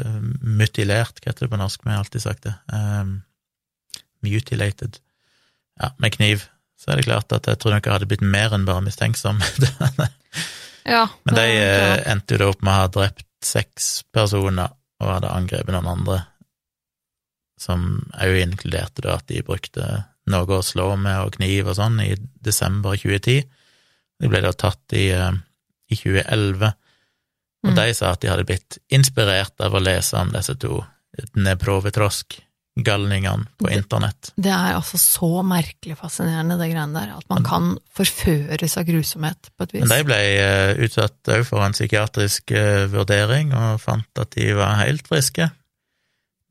mutilert, 0.59 1.19
hva 1.19 1.33
heter 1.33 1.47
det 1.47 1.51
på 1.51 1.59
norsk, 1.59 1.83
vi 1.83 1.91
har 1.91 2.03
alltid 2.05 2.23
sagt 2.23 2.47
det, 2.47 2.55
um, 2.71 3.17
mutilated, 4.23 5.01
ja, 5.79 5.91
med 5.99 6.15
kniv, 6.15 6.47
så 6.79 6.93
er 6.93 7.01
det 7.01 7.09
klart 7.09 7.35
at 7.35 7.51
jeg 7.51 7.59
tror 7.59 7.75
nok 7.75 7.87
jeg 7.87 7.97
hadde 7.97 8.07
blitt 8.11 8.23
mer 8.23 8.55
enn 8.55 8.67
bare 8.69 8.85
mistenksom. 8.85 9.43
Ja. 10.89 11.03
Men 11.23 11.35
de 11.35 11.41
eh, 11.45 11.77
klart. 11.77 12.07
endte 12.07 12.33
jo 12.33 12.39
da 12.41 12.45
opp 12.49 12.61
med 12.65 12.73
å 12.73 12.77
ha 12.79 12.89
drept 12.89 13.25
seks 13.45 13.89
personer 14.15 14.71
og 14.99 15.11
hadde 15.11 15.31
angrepet 15.31 15.75
noen 15.75 15.89
andre, 15.91 16.21
som 17.59 17.83
òg 18.15 18.37
inkluderte 18.39 19.03
da 19.05 19.17
at 19.19 19.27
de 19.29 19.43
brukte 19.45 19.85
noe 20.29 20.59
å 20.59 20.63
slå 20.65 20.91
med 20.99 21.17
og 21.25 21.31
kniv 21.37 21.67
og 21.71 21.75
sånn 21.79 21.97
i 22.03 22.11
desember 22.45 22.97
2010. 22.99 23.43
De 24.19 24.27
ble 24.31 24.41
da 24.43 24.51
tatt 24.53 24.93
i, 24.97 25.07
eh, 25.15 25.33
i 25.89 25.95
2011, 25.95 26.73
og 27.63 27.71
Mm. 27.71 27.75
de 27.75 27.93
sa 27.93 28.11
at 28.13 28.21
de 28.21 28.29
hadde 28.31 28.45
blitt 28.47 28.77
inspirert 28.89 29.59
av 29.59 29.73
å 29.75 29.81
lese 29.83 30.13
om 30.15 30.29
disse 30.31 30.55
to 30.59 30.85
Neprovetrosk-galningene 31.35 33.45
på 33.59 33.67
internett. 33.73 34.29
Det 34.39 34.51
er 34.53 34.75
altså 34.77 34.97
så 35.01 35.29
merkelig 35.45 35.97
fascinerende, 35.99 36.55
det 36.59 36.69
greiene 36.71 36.95
der. 36.95 37.09
At 37.17 37.27
man 37.31 37.43
kan 37.43 37.77
forføres 37.95 38.77
av 38.79 38.85
grusomhet, 38.87 39.49
på 39.57 39.63
et 39.67 39.73
vis. 39.75 39.83
Men 39.83 39.91
de 39.97 40.03
ble 40.07 40.19
eh, 40.39 40.73
utsatt 40.85 41.31
òg 41.35 41.43
for 41.49 41.59
en 41.65 41.75
psykiatrisk 41.75 42.51
eh, 42.55 42.85
vurdering 42.91 43.47
og 43.57 43.81
fant 43.83 44.21
at 44.21 44.29
de 44.37 44.45
var 44.57 44.79
helt 44.83 45.05
friske. 45.09 45.45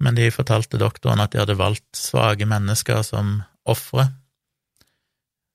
Men 0.01 0.15
de 0.15 0.29
fortalte 0.31 0.79
doktoren 0.79 1.21
at 1.25 1.33
de 1.33 1.41
hadde 1.43 1.57
valgt 1.59 1.97
svake 1.99 2.47
mennesker 2.47 3.01
som 3.07 3.41
ofre. 3.71 4.09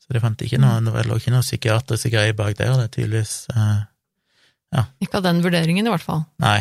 Så 0.03 0.11
de 0.15 0.19
fant 0.23 0.41
ikke 0.43 0.59
noe, 0.59 0.81
det 0.83 1.05
lå 1.07 1.17
ikke 1.19 1.31
noe 1.33 1.45
psykiatriske 1.45 2.11
greier 2.11 2.35
bak 2.37 2.57
der, 2.59 2.73
det 2.75 2.89
er 2.89 2.93
tydeligvis 2.97 3.35
eh, 3.55 4.83
Ikke 5.05 5.19
av 5.21 5.27
den 5.27 5.41
vurderingen, 5.45 5.87
i 5.87 5.93
hvert 5.93 6.03
fall. 6.03 6.25
Nei. 6.43 6.59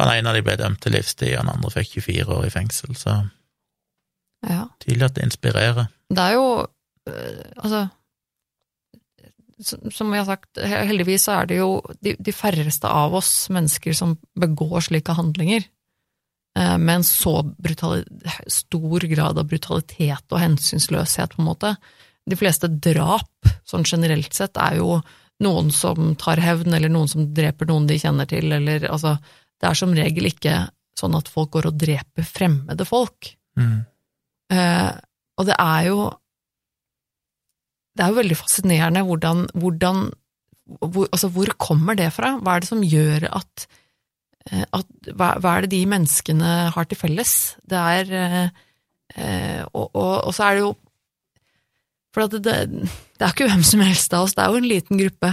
Han 0.00 0.08
ene 0.14 0.30
av 0.30 0.38
de 0.38 0.44
ble 0.46 0.54
dømt 0.56 0.80
til 0.80 0.94
livstid, 0.96 1.34
og 1.36 1.42
den 1.44 1.52
andre 1.52 1.72
fikk 1.74 1.98
24 2.00 2.36
år 2.38 2.46
i 2.48 2.52
fengsel, 2.54 2.94
så 2.96 3.18
Ja. 4.42 4.64
tydelig 4.82 5.04
at 5.06 5.14
det 5.18 5.26
inspirerer. 5.28 5.90
Det 6.10 6.18
er 6.18 6.32
jo 6.34 6.46
øh, 7.08 7.42
Altså 7.62 7.88
som 9.62 9.90
som 9.94 10.10
vi 10.10 10.18
har 10.18 10.26
sagt, 10.26 10.58
heldigvis 10.58 11.28
så 11.28 11.36
er 11.42 11.46
det 11.46 11.58
jo 11.60 11.76
de, 12.02 12.16
de 12.18 12.32
færreste 12.34 12.88
av 12.88 13.14
oss 13.14 13.48
mennesker 13.52 13.94
som 13.94 14.16
begår 14.38 14.80
slike 14.88 15.14
handlinger. 15.14 15.68
Eh, 16.58 16.76
Med 16.78 16.94
en 16.94 17.04
så 17.04 17.42
brutali 17.42 18.04
stor 18.46 19.06
grad 19.10 19.38
av 19.38 19.48
brutalitet 19.48 20.24
og 20.30 20.40
hensynsløshet, 20.42 21.36
på 21.36 21.42
en 21.42 21.50
måte. 21.50 21.74
De 22.28 22.38
fleste 22.38 22.68
drap, 22.68 23.50
sånn 23.66 23.86
generelt 23.86 24.34
sett, 24.34 24.56
er 24.56 24.78
jo 24.78 25.00
noen 25.42 25.72
som 25.74 26.14
tar 26.20 26.40
hevn, 26.42 26.74
eller 26.74 26.92
noen 26.92 27.10
som 27.10 27.26
dreper 27.34 27.68
noen 27.70 27.88
de 27.90 27.98
kjenner 27.98 28.28
til, 28.30 28.52
eller 28.52 28.88
altså 28.90 29.16
Det 29.62 29.68
er 29.68 29.78
som 29.78 29.94
regel 29.94 30.26
ikke 30.26 30.56
sånn 30.98 31.14
at 31.14 31.30
folk 31.30 31.52
går 31.54 31.68
og 31.70 31.78
dreper 31.78 32.26
fremmede 32.26 32.86
folk. 32.86 33.30
Mm. 33.58 33.84
Eh, 34.52 34.90
og 35.38 35.46
det 35.48 35.56
er 35.58 35.86
jo 35.88 36.10
Det 37.92 38.04
er 38.04 38.08
jo 38.08 38.20
veldig 38.22 38.36
fascinerende 38.40 39.02
hvordan, 39.04 39.46
hvordan 39.52 40.06
hvor, 40.80 41.08
altså 41.12 41.28
hvor 41.28 41.50
kommer 41.60 41.96
det 41.98 42.08
fra? 42.14 42.38
Hva 42.40 42.54
er 42.54 42.62
det 42.62 42.70
som 42.70 42.80
gjør 42.80 43.26
at, 43.28 43.66
at 44.50 45.12
hva, 45.14 45.34
hva 45.38 45.56
er 45.56 45.66
det 45.66 45.72
de 45.76 45.82
menneskene 45.90 46.52
har 46.74 46.88
til 46.88 46.98
felles? 46.98 47.34
Det 47.68 47.78
er 47.78 48.12
eh, 48.18 48.48
eh, 49.14 49.62
og, 49.70 49.90
og, 49.92 50.14
og 50.28 50.34
så 50.34 50.48
er 50.48 50.58
det 50.58 50.64
jo 50.64 50.72
For 52.12 52.28
det, 52.28 52.42
det, 52.44 52.56
det 53.16 53.24
er 53.24 53.32
ikke 53.32 53.48
hvem 53.48 53.62
som 53.64 53.80
helst 53.84 54.12
av 54.12 54.26
oss, 54.26 54.34
det 54.36 54.44
er 54.44 54.52
jo 54.52 54.60
en 54.60 54.68
liten 54.68 55.00
gruppe. 55.00 55.30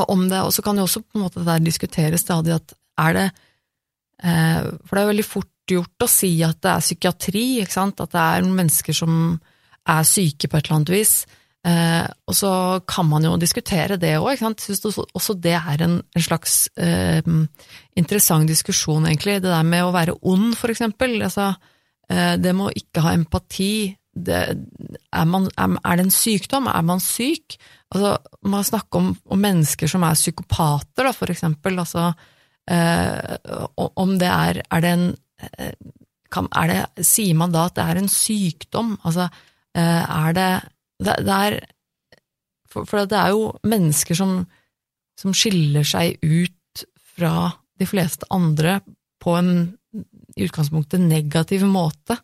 Og 0.00 0.12
om 0.14 0.22
det, 0.30 0.40
og 0.40 0.52
så 0.54 0.64
kan 0.64 0.78
jo 0.78 0.86
også 0.86 1.02
på 1.04 1.18
en 1.18 1.26
måte 1.26 1.42
det 1.42 1.50
der 1.50 1.64
diskuteres 1.66 2.24
stadig 2.24 2.54
at 2.54 2.72
er 3.02 3.16
det 3.16 3.26
eh, 4.24 4.70
For 4.86 4.94
det 4.94 5.02
er 5.02 5.10
veldig 5.10 5.26
fort 5.26 5.50
gjort 5.68 6.04
å 6.04 6.10
si 6.10 6.32
at 6.44 6.58
det 6.64 6.70
er 6.72 6.84
psykiatri, 6.84 7.44
ikke 7.62 7.76
sant? 7.76 8.00
at 8.00 8.14
det 8.14 8.22
er 8.22 8.48
mennesker 8.48 8.96
som 8.96 9.14
er 9.88 10.06
syke 10.06 10.48
på 10.48 10.58
et 10.58 10.66
eller 10.66 10.78
annet 10.78 10.94
vis. 10.94 11.14
Eh, 11.62 12.06
og 12.26 12.34
så 12.34 12.52
kan 12.90 13.06
man 13.06 13.22
jo 13.22 13.36
diskutere 13.38 13.94
det 14.00 14.16
òg, 14.18 14.32
jeg 14.32 14.40
syns 14.58 14.82
også, 14.88 15.04
også 15.14 15.36
det 15.38 15.54
er 15.54 15.84
en, 15.86 16.00
en 16.02 16.24
slags 16.24 16.64
eh, 16.74 17.22
interessant 17.98 18.50
diskusjon, 18.50 19.06
egentlig. 19.06 19.38
Det 19.44 19.52
der 19.52 19.66
med 19.66 19.86
å 19.86 19.92
være 19.94 20.16
ond, 20.26 20.56
for 20.58 20.74
eksempel. 20.74 21.20
Altså, 21.22 21.52
eh, 22.10 22.34
det 22.42 22.54
med 22.56 22.70
å 22.70 22.74
ikke 22.82 23.04
ha 23.06 23.14
empati. 23.14 23.74
Det, 24.12 24.40
er, 24.42 25.24
man, 25.30 25.46
er, 25.54 25.78
er 25.86 26.00
det 26.00 26.08
en 26.08 26.14
sykdom? 26.14 26.66
Er 26.68 26.82
man 26.84 27.00
syk? 27.00 27.56
Altså, 27.94 28.16
man 28.48 28.66
snakker 28.66 28.98
om, 28.98 29.14
om 29.30 29.46
mennesker 29.46 29.90
som 29.90 30.04
er 30.08 30.18
psykopater, 30.18 31.06
da, 31.06 31.14
for 31.14 31.30
eksempel. 31.30 31.78
Altså, 31.78 32.10
eh, 32.66 33.38
om 33.78 34.18
det 34.18 34.30
er 34.30 34.62
Er 34.66 34.82
det 34.82 34.92
en 34.96 35.08
eh, 35.46 35.74
kan, 36.32 36.48
er 36.56 36.70
det, 36.70 37.06
Sier 37.06 37.36
man 37.36 37.52
da 37.52 37.66
at 37.68 37.76
det 37.76 37.86
er 37.86 38.02
en 38.02 38.08
sykdom? 38.10 38.96
Altså, 39.04 39.28
eh, 39.76 40.02
er 40.02 40.32
det 40.36 40.52
Det, 41.02 41.18
det 41.26 41.38
er 41.46 41.58
for, 42.72 42.88
for, 42.88 43.04
det 43.08 43.18
er 43.18 43.34
jo 43.34 43.50
mennesker 43.68 44.16
som, 44.16 44.42
som 45.18 45.34
skiller 45.36 45.84
seg 45.86 46.16
ut 46.24 46.84
fra 47.16 47.52
de 47.80 47.88
fleste 47.88 48.28
andre 48.32 48.80
på 49.22 49.36
en 49.38 49.54
i 50.36 50.46
utgangspunktet 50.46 51.02
negativ 51.04 51.64
måte. 51.68 52.16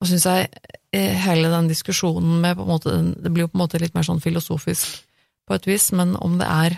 Og 0.00 0.08
syns 0.08 0.24
jeg 0.24 0.48
eh, 0.96 1.16
hele 1.26 1.50
den 1.52 1.68
diskusjonen 1.68 2.40
med 2.40 2.56
på 2.56 2.64
en 2.64 2.70
måte, 2.70 2.96
Det 3.20 3.32
blir 3.32 3.44
jo 3.44 3.52
på 3.52 3.58
en 3.58 3.64
måte 3.66 3.80
litt 3.82 3.94
mer 3.94 4.06
sånn 4.06 4.22
filosofisk 4.22 5.02
på 5.46 5.56
et 5.56 5.66
vis, 5.68 5.90
men 5.92 6.14
om 6.16 6.38
det 6.40 6.48
er 6.48 6.76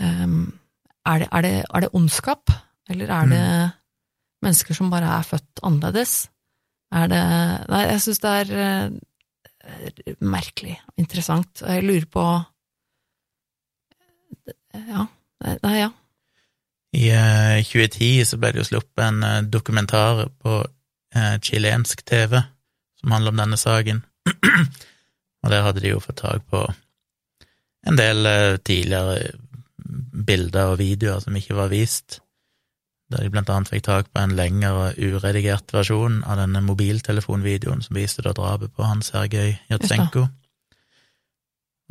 um, 0.00 0.54
er, 1.04 1.24
det, 1.24 1.28
er, 1.28 1.42
det, 1.42 1.54
er, 1.68 1.80
det, 1.84 1.90
ondskap, 1.92 2.52
eller 2.88 3.10
er 3.12 3.26
det 3.28 3.42
mm. 3.44 3.74
mennesker 4.46 4.78
som 4.78 4.92
bare 4.92 5.10
er 5.18 5.26
født 5.28 5.60
annerledes? 5.62 6.14
Er 6.94 7.10
det 7.12 7.24
Nei, 7.68 7.82
jeg 7.90 8.04
syns 8.06 8.22
det 8.22 8.32
er 8.40 8.54
uh, 8.54 8.96
merkelig 10.20 10.76
og 10.88 11.04
interessant. 11.04 11.62
Jeg 11.62 11.84
lurer 11.84 12.08
på 12.10 12.24
Ja. 14.74 15.06
Nei, 15.44 15.76
ja. 15.76 15.90
I 16.94 17.04
uh, 17.10 17.58
eh, 17.58 17.66
2010 17.66 18.24
så 18.28 18.38
ble 18.40 18.52
det 18.54 18.62
jo 18.62 18.68
sluppet 18.68 19.02
en 19.02 19.22
uh, 19.26 19.42
dokumentar 19.42 20.28
på 20.42 20.60
uh, 20.62 21.36
chilensk 21.42 22.04
TV 22.06 22.38
som 23.00 23.14
handler 23.14 23.34
om 23.34 23.42
denne 23.42 23.58
saken. 23.60 24.02
og 25.42 25.52
der 25.52 25.64
hadde 25.66 25.82
de 25.82 25.92
jo 25.92 26.02
fått 26.02 26.22
tak 26.22 26.46
på 26.50 26.62
en 27.84 27.98
del 28.00 28.24
tidligere 28.64 29.34
bilder 30.24 30.72
og 30.72 30.78
videoer 30.80 31.20
som 31.20 31.36
ikke 31.36 31.58
var 31.58 31.68
vist, 31.68 32.22
der 33.12 33.24
de 33.24 33.30
blant 33.32 33.50
annet 33.52 33.68
fikk 33.68 33.84
tak 33.86 34.08
på 34.12 34.22
en 34.22 34.36
lengre 34.38 34.94
uredigert 34.96 35.74
versjon 35.74 36.22
av 36.24 36.40
denne 36.40 36.62
mobiltelefonvideoen 36.64 37.84
som 37.84 37.98
viste 37.98 38.24
da 38.24 38.32
drapet 38.36 38.72
på 38.74 38.86
han 38.86 39.04
Sergej 39.04 39.58
Jatsenko. 39.70 40.26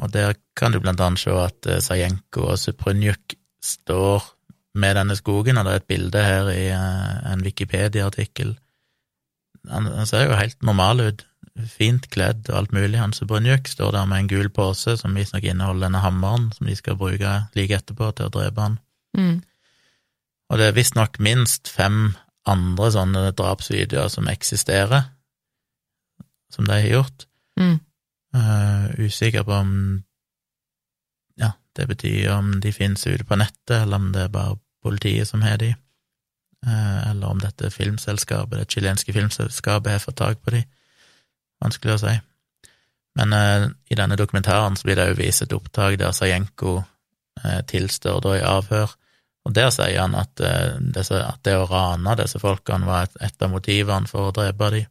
Og 0.02 0.14
der 0.14 0.34
kan 0.58 0.74
du 0.74 0.82
blant 0.82 1.02
annet 1.04 1.22
se 1.22 1.36
at 1.38 1.70
Sajenko 1.86 2.48
og 2.50 2.58
Suprunjuk 2.60 3.38
står 3.64 4.26
med 4.74 4.98
denne 4.98 5.16
skogen, 5.16 5.58
og 5.58 5.68
det 5.68 5.74
er 5.74 5.82
et 5.82 5.90
bilde 5.90 6.24
her 6.24 6.50
i 6.50 6.64
uh, 6.74 7.32
en 7.32 7.46
Wikipedia-artikkel. 7.46 8.56
Han, 9.70 9.86
han, 9.86 10.10
ser 10.10 10.26
jo 10.28 10.40
helt 10.40 10.58
normal 10.66 11.04
ut, 11.04 11.26
fint 11.70 12.10
kledd 12.12 12.50
og 12.50 12.58
alt 12.58 12.74
mulig. 12.74 12.98
Han 13.00 13.14
Suprunjuk 13.14 13.70
står 13.70 13.94
der 13.94 14.10
med 14.10 14.24
en 14.24 14.32
gul 14.32 14.50
pose 14.50 14.98
som 15.00 15.16
visstnok 15.16 15.46
inneholder 15.46 15.88
denne 15.88 16.02
hammeren 16.04 16.50
som 16.56 16.68
de 16.68 16.76
skal 16.76 16.98
bruke 17.00 17.36
like 17.54 17.78
etterpå 17.78 18.10
til 18.18 18.28
å 18.28 18.34
drepe 18.34 18.66
han. 18.66 18.80
Mm. 19.18 19.36
Og 20.54 20.60
det 20.62 20.68
er 20.70 20.76
visstnok 20.78 21.18
minst 21.18 21.66
fem 21.74 22.12
andre 22.46 22.92
sånne 22.94 23.22
drapsvideoer 23.34 24.12
som 24.14 24.28
eksisterer, 24.30 25.08
som 26.54 26.68
de 26.68 26.76
har 26.76 26.92
gjort. 26.92 27.26
Mm. 27.58 27.80
Uh, 28.38 28.86
usikker 29.02 29.46
på 29.48 29.56
om 29.56 29.74
ja, 31.42 31.56
det 31.74 31.88
betyr 31.90 32.30
om 32.36 32.54
de 32.62 32.74
finnes 32.76 33.02
ute 33.08 33.26
på 33.26 33.40
nettet, 33.42 33.80
eller 33.80 33.98
om 33.98 34.12
det 34.14 34.28
er 34.28 34.36
bare 34.36 34.60
politiet 34.86 35.32
som 35.32 35.42
har 35.42 35.58
de, 35.58 35.72
uh, 36.68 37.02
eller 37.10 37.34
om 37.34 37.42
dette 37.42 37.74
filmselskapet, 37.74 38.60
det 38.62 38.70
chilenske 38.70 39.14
filmselskapet, 39.14 39.96
har 39.96 40.06
fått 40.06 40.22
tak 40.22 40.46
på 40.46 40.54
de. 40.54 40.62
Vanskelig 41.66 41.98
å 41.98 42.02
si. 42.04 42.18
Men 43.18 43.34
uh, 43.34 43.72
i 43.90 43.98
denne 43.98 44.22
dokumentaren 44.22 44.78
så 44.78 44.86
blir 44.86 45.02
det 45.02 45.10
jo 45.16 45.22
vist 45.24 45.48
et 45.48 45.58
opptak 45.58 45.98
der 45.98 46.14
Sajenko 46.14 46.84
tilstår 47.66 48.20
da 48.22 48.36
i 48.38 48.44
avhør, 48.46 48.92
og 49.44 49.56
der 49.56 49.70
sier 49.76 50.00
han 50.00 50.16
at, 50.16 50.40
disse, 50.96 51.20
at 51.20 51.42
det 51.44 51.58
å 51.60 51.68
rane 51.68 52.16
disse 52.20 52.40
folkene 52.40 52.88
var 52.88 53.10
et, 53.10 53.18
et 53.28 53.44
av 53.44 53.52
motivene 53.52 54.08
for 54.08 54.30
å 54.30 54.36
drepe 54.36 54.70
dem. 54.72 54.90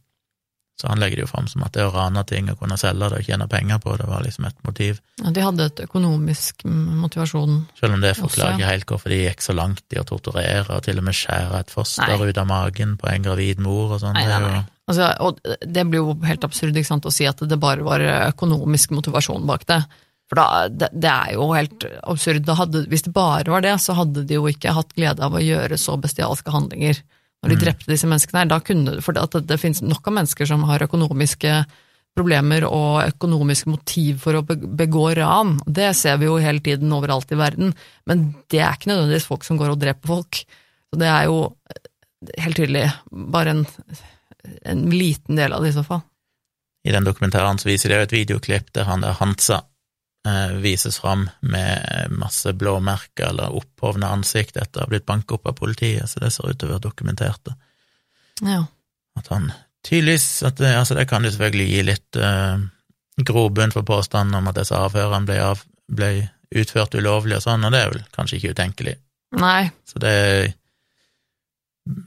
Så 0.81 0.89
han 0.89 0.99
legger 0.99 1.19
det 1.19 1.25
jo 1.27 1.29
fram 1.29 1.45
som 1.47 1.61
at 1.65 1.75
det 1.75 1.85
å 1.85 1.91
rane 1.93 2.23
ting 2.25 2.47
og 2.49 2.57
kunne 2.59 2.75
selge 2.81 3.11
det 3.11 3.19
og 3.21 3.27
tjene 3.27 3.45
penger 3.49 3.77
på 3.83 3.93
det, 3.99 4.07
var 4.09 4.23
liksom 4.25 4.47
et 4.49 4.57
motiv. 4.65 4.99
Ja, 5.21 5.29
De 5.35 5.43
hadde 5.45 5.67
et 5.69 5.81
økonomisk 5.85 6.65
motivasjon 6.65 7.59
Selv 7.77 7.97
om 7.97 8.01
det 8.01 8.15
forklarer 8.17 8.57
ikke 8.57 8.71
helt 8.71 8.89
hvorfor 8.89 9.13
de 9.13 9.19
gikk 9.21 9.45
så 9.45 9.55
langt 9.55 9.93
i 9.93 10.01
å 10.01 10.05
torturere 10.09 10.79
og 10.79 10.85
til 10.87 10.99
og 10.99 11.05
med 11.05 11.17
skjære 11.17 11.61
et 11.61 11.73
foster 11.73 12.09
nei. 12.09 12.29
ut 12.29 12.41
av 12.41 12.49
magen 12.49 12.95
på 12.97 13.09
en 13.11 13.27
gravid 13.29 13.61
mor 13.61 13.93
og 13.95 14.01
sånn. 14.01 14.17
Nei, 14.17 14.25
nei, 14.27 14.41
nei. 14.49 14.63
Altså, 14.89 15.11
og 15.23 15.37
det 15.45 15.85
blir 15.87 16.01
jo 16.01 16.17
helt 16.25 16.43
absurd 16.43 16.75
ikke 16.75 16.89
sant, 16.89 17.05
å 17.07 17.13
si 17.13 17.29
at 17.29 17.39
det 17.47 17.59
bare 17.61 17.85
var 17.85 18.03
økonomisk 18.33 18.97
motivasjon 18.97 19.45
bak 19.47 19.63
det. 19.69 19.83
For 20.31 20.39
da, 20.39 20.67
det, 20.71 20.89
det 20.95 21.09
er 21.11 21.33
jo 21.35 21.49
helt 21.53 21.85
absurd. 22.01 22.47
Hadde, 22.57 22.85
hvis 22.91 23.05
det 23.05 23.13
bare 23.15 23.51
var 23.51 23.65
det, 23.65 23.75
så 23.83 23.95
hadde 23.97 24.25
de 24.27 24.39
jo 24.39 24.47
ikke 24.49 24.75
hatt 24.75 24.93
glede 24.95 25.25
av 25.25 25.35
å 25.35 25.43
gjøre 25.43 25.79
så 25.79 25.97
bestialske 26.01 26.53
handlinger 26.53 27.01
når 27.43 27.51
de 27.51 27.57
mm. 27.57 27.63
drepte 27.65 27.91
disse 27.91 28.07
menneskene 28.07 28.43
her. 28.43 28.51
Da 28.53 28.59
kunne, 28.63 28.99
for 29.03 29.15
det, 29.15 29.43
det 29.49 29.59
finnes 29.61 29.83
nok 29.83 30.07
av 30.07 30.17
mennesker 30.21 30.47
som 30.49 30.63
har 30.69 30.85
økonomiske 30.85 31.57
problemer 32.13 32.65
og 32.67 33.07
økonomisk 33.07 33.67
motiv 33.73 34.21
for 34.23 34.37
å 34.37 34.43
begå 34.45 35.07
ran. 35.17 35.57
Det 35.65 35.89
ser 35.97 36.19
vi 36.21 36.29
jo 36.29 36.37
hele 36.41 36.61
tiden 36.63 36.93
overalt 36.93 37.31
i 37.33 37.39
verden, 37.39 37.73
men 38.09 38.27
det 38.53 38.61
er 38.61 38.77
ikke 38.77 38.91
nødvendigvis 38.91 39.27
folk 39.29 39.47
som 39.47 39.59
går 39.59 39.73
og 39.73 39.81
dreper 39.81 40.13
folk. 40.13 40.43
Så 40.93 41.01
det 41.01 41.09
er 41.09 41.27
jo 41.27 41.39
eh, 41.73 41.83
helt 42.45 42.59
tydelig 42.61 42.85
bare 43.09 43.57
en, 43.57 43.63
en 44.69 44.83
liten 44.93 45.41
del 45.41 45.57
av 45.57 45.65
det 45.65 45.73
i 45.73 45.77
så 45.77 45.85
fall. 45.87 46.03
I 46.85 46.93
den 46.93 47.07
dokumentaren 47.07 47.59
så 47.59 47.69
viser 47.69 47.89
de 47.89 47.97
jo 47.97 48.07
et 48.07 48.15
videoklipp 48.15 48.73
der 48.75 48.89
han 48.89 49.03
der 49.03 49.17
Hansa 49.17 49.63
vises 50.63 51.01
fram 51.03 51.25
med 51.41 52.13
masse 52.15 52.53
blåmerker 52.55 53.25
eller 53.27 53.55
opphovna 53.59 54.13
ansikt 54.15 54.55
etter 54.55 54.79
å 54.79 54.85
ha 54.85 54.91
blitt 54.93 55.05
banket 55.05 55.35
opp 55.35 55.49
av 55.51 55.57
politiet, 55.57 56.07
så 56.07 56.21
det 56.23 56.29
ser 56.31 56.47
ut 56.47 56.59
til 56.61 56.69
å 56.69 56.77
være 56.77 56.85
dokumentert. 56.85 57.51
Ja. 58.39 58.61
At 59.19 59.27
han 59.33 59.49
tydeligvis 59.83 60.43
at 60.47 60.61
det, 60.61 60.71
altså 60.79 60.95
det 60.95 61.07
kan 61.09 61.25
jo 61.25 61.33
selvfølgelig 61.33 61.67
gi 61.69 61.83
litt 61.85 62.19
uh, 62.19 62.55
grobunn 63.27 63.73
for 63.75 63.85
påstanden 63.87 64.39
om 64.39 64.49
at 64.49 64.61
disse 64.61 64.77
avhørene 64.77 65.27
ble, 65.27 65.39
av, 65.43 65.63
ble, 65.91 66.13
utført 66.53 66.95
ulovlig 66.95 67.39
og 67.39 67.45
sånn, 67.47 67.65
og 67.65 67.73
det 67.73 67.81
er 67.81 67.91
vel 67.91 68.03
kanskje 68.13 68.39
ikke 68.39 68.53
utenkelig. 68.55 68.95
Nei. 69.41 69.71
Så 69.89 69.99
det 70.01 70.13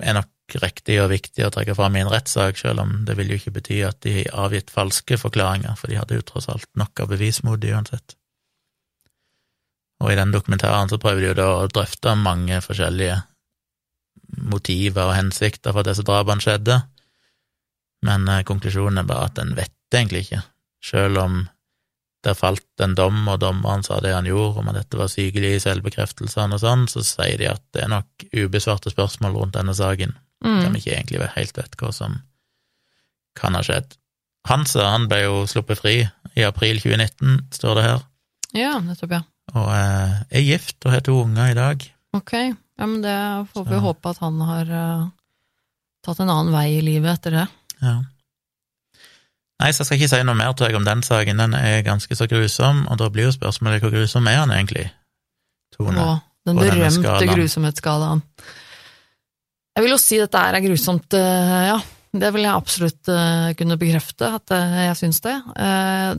er 0.00 0.16
nok 0.16 0.30
riktig 0.55 1.01
og 1.03 1.11
viktig 1.11 1.47
å 1.47 1.51
trekke 1.51 1.74
fram 1.74 1.97
i 1.97 2.03
en 2.05 2.11
rettssak, 2.12 2.59
selv 2.61 2.84
om 2.84 2.92
det 3.09 3.16
vil 3.18 3.32
jo 3.32 3.38
ikke 3.40 3.57
bety 3.59 3.80
at 3.86 3.99
de 4.07 4.12
har 4.20 4.47
avgitt 4.47 4.70
falske 4.70 5.18
forklaringer, 5.18 5.74
for 5.78 5.90
de 5.90 5.99
hadde 5.99 6.18
jo 6.18 6.26
tross 6.26 6.49
alt 6.53 6.68
nok 6.78 7.03
av 7.03 7.11
bevis 7.11 7.42
mot 7.47 7.61
de 7.61 7.72
uansett. 7.74 8.16
Og 10.05 10.12
i 10.12 10.18
den 10.18 10.34
dokumentaren 10.34 10.90
så 10.92 11.01
prøver 11.01 11.22
de 11.22 11.30
jo 11.30 11.38
da 11.38 11.49
å 11.57 11.70
drøfte 11.72 12.14
mange 12.20 12.61
forskjellige 12.62 13.18
motiver 14.53 15.09
og 15.09 15.16
hensikter 15.16 15.72
for 15.72 15.82
at 15.82 15.90
disse 15.90 16.05
drapene 16.07 16.44
skjedde, 16.44 16.80
men 18.07 18.28
eh, 18.28 18.44
konklusjonen 18.47 19.01
er 19.01 19.09
bare 19.09 19.30
at 19.30 19.40
en 19.40 19.55
vet 19.57 19.72
egentlig 19.94 20.26
ikke, 20.26 20.42
selv 20.84 21.22
om 21.22 21.38
det 22.26 22.34
falt 22.34 22.82
en 22.82 22.97
dom, 22.99 23.22
og 23.30 23.40
dommeren 23.40 23.84
sa 23.86 24.01
det 24.03 24.12
han 24.14 24.26
gjorde, 24.26 24.61
om 24.61 24.70
at 24.72 24.80
dette 24.80 24.99
var 24.99 25.11
sykelig 25.11 25.57
i 25.57 25.62
selvbekreftelsene 25.62 26.59
og 26.59 26.62
sånn, 26.62 26.86
så 26.90 27.05
sier 27.07 27.38
de 27.40 27.49
at 27.53 27.62
det 27.76 27.84
er 27.84 27.92
nok 27.92 28.26
ubesvarte 28.34 28.90
spørsmål 28.92 29.36
rundt 29.38 29.57
denne 29.57 29.74
saken, 29.78 30.16
mm. 30.45 30.61
de 30.64 30.80
ikke 30.80 30.97
egentlig 30.97 31.30
helt 31.37 31.59
vet 31.59 31.78
hva 31.80 31.93
som 31.95 32.18
kan 33.37 33.57
ha 33.57 33.62
skjedd. 33.64 33.97
Hansa 34.47 34.84
han 34.93 35.09
ble 35.11 35.24
jo 35.24 35.41
sluppet 35.51 35.80
fri 35.80 35.97
i 36.37 36.45
april 36.47 36.78
2019, 36.82 37.49
står 37.57 37.78
det 37.78 37.87
her. 37.87 38.05
Ja, 38.57 38.76
nettopp, 38.82 39.16
ja. 39.16 39.22
Og 39.57 39.70
eh, 39.74 40.16
er 40.39 40.47
gift 40.47 40.87
og 40.87 40.95
har 40.95 41.05
to 41.07 41.16
unger 41.24 41.53
i 41.53 41.59
dag. 41.59 41.87
Ok, 42.16 42.32
ja, 42.37 42.87
men 42.87 43.01
det 43.05 43.16
får 43.53 43.66
vi 43.68 43.80
håpe 43.82 44.12
at 44.12 44.20
han 44.22 44.41
har 44.49 44.70
uh, 44.70 45.09
tatt 46.07 46.20
en 46.22 46.32
annen 46.32 46.55
vei 46.55 46.68
i 46.78 46.84
livet 46.84 47.18
etter 47.18 47.34
det. 47.41 47.47
Ja. 47.82 47.97
Nei, 49.57 49.72
så 49.72 49.82
jeg 49.82 49.89
skal 49.89 49.99
ikke 50.01 50.12
si 50.12 50.22
noe 50.28 50.37
mer 50.37 50.53
til 50.57 50.68
deg 50.68 50.76
om 50.78 50.87
den 50.87 51.03
saken, 51.05 51.41
den 51.41 51.57
er 51.57 51.80
ganske 51.84 52.16
så 52.16 52.28
grusom, 52.28 52.84
og 52.93 53.01
da 53.01 53.09
blir 53.12 53.28
jo 53.28 53.34
spørsmålet 53.37 53.84
hvor 53.84 53.95
grusom 53.95 54.28
er 54.28 54.43
han 54.43 54.53
egentlig, 54.53 54.87
Tone? 55.76 55.97
Å, 55.97 56.18
den 56.49 56.61
berømte 56.61 57.28
grusomhetsskalaen. 57.32 58.22
Jeg 59.76 59.84
vil 59.84 59.92
jo 59.92 60.00
si 60.00 60.16
dette 60.16 60.40
er 60.40 60.56
grusomt, 60.64 61.12
eh, 61.18 61.66
ja. 61.68 61.76
Det 62.16 62.30
vil 62.32 62.46
jeg 62.46 62.56
absolutt 62.56 63.10
eh, 63.12 63.50
kunne 63.58 63.76
bekrefte, 63.76 64.30
at 64.38 64.54
eh, 64.56 64.76
jeg 64.86 64.96
syns 65.02 65.20
det. 65.26 65.34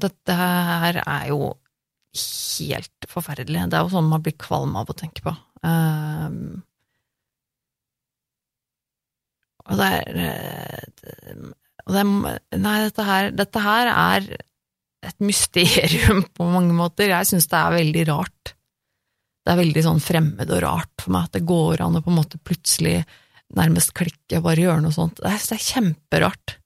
Dette 0.03 0.35
her 0.37 0.99
er 1.01 1.31
jo 1.31 1.55
helt 2.13 3.09
forferdelig. 3.09 3.65
Det 3.65 3.79
er 3.79 3.87
jo 3.87 3.95
sånn 3.95 4.11
man 4.11 4.21
blir 4.21 4.37
kvalm 4.37 4.77
av 4.77 4.93
å 4.93 4.97
tenke 4.97 5.25
på. 5.25 5.33
Og 9.67 9.81
det 9.81 9.89
er, 9.97 10.05
det 11.87 11.99
er 12.03 12.07
Nei, 12.61 12.77
dette 12.85 13.03
her, 13.09 13.33
dette 13.35 13.61
her 13.63 13.89
er 13.89 14.31
et 15.07 15.17
mysterium 15.23 16.23
på 16.37 16.45
mange 16.45 16.77
måter. 16.77 17.09
Jeg 17.09 17.29
syns 17.29 17.49
det 17.49 17.57
er 17.57 17.77
veldig 17.79 18.09
rart. 18.11 18.57
Det 19.41 19.53
er 19.53 19.61
veldig 19.63 19.83
sånn 19.85 20.01
fremmed 20.03 20.51
og 20.51 20.61
rart 20.61 20.93
for 21.01 21.15
meg 21.15 21.29
at 21.29 21.39
det 21.39 21.47
går 21.47 21.85
an 21.85 21.97
å 21.97 22.03
på 22.05 22.13
en 22.13 22.19
måte 22.19 22.41
plutselig 22.43 22.99
nærmest 23.55 23.93
klikke 23.95 24.39
og 24.39 24.47
bare 24.49 24.65
gjøre 24.65 24.83
noe 24.83 24.95
sånt. 24.95 25.21
Det 25.21 25.29
er, 25.31 25.39
det 25.39 25.55
er 25.55 25.63
kjemperart. 25.63 26.57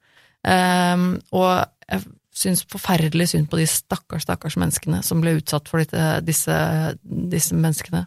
Um, 0.41 1.05
og 1.37 1.51
jeg 1.85 2.05
syns 2.41 2.63
forferdelig 2.71 3.29
synd 3.31 3.49
på 3.51 3.59
de 3.59 3.67
stakkars, 3.69 4.25
stakkars 4.25 4.57
menneskene 4.57 5.01
som 5.05 5.21
ble 5.21 5.35
utsatt 5.37 5.69
for 5.69 5.83
dette, 5.83 6.21
disse, 6.25 6.55
disse, 7.03 7.57
menneskene. 7.57 8.05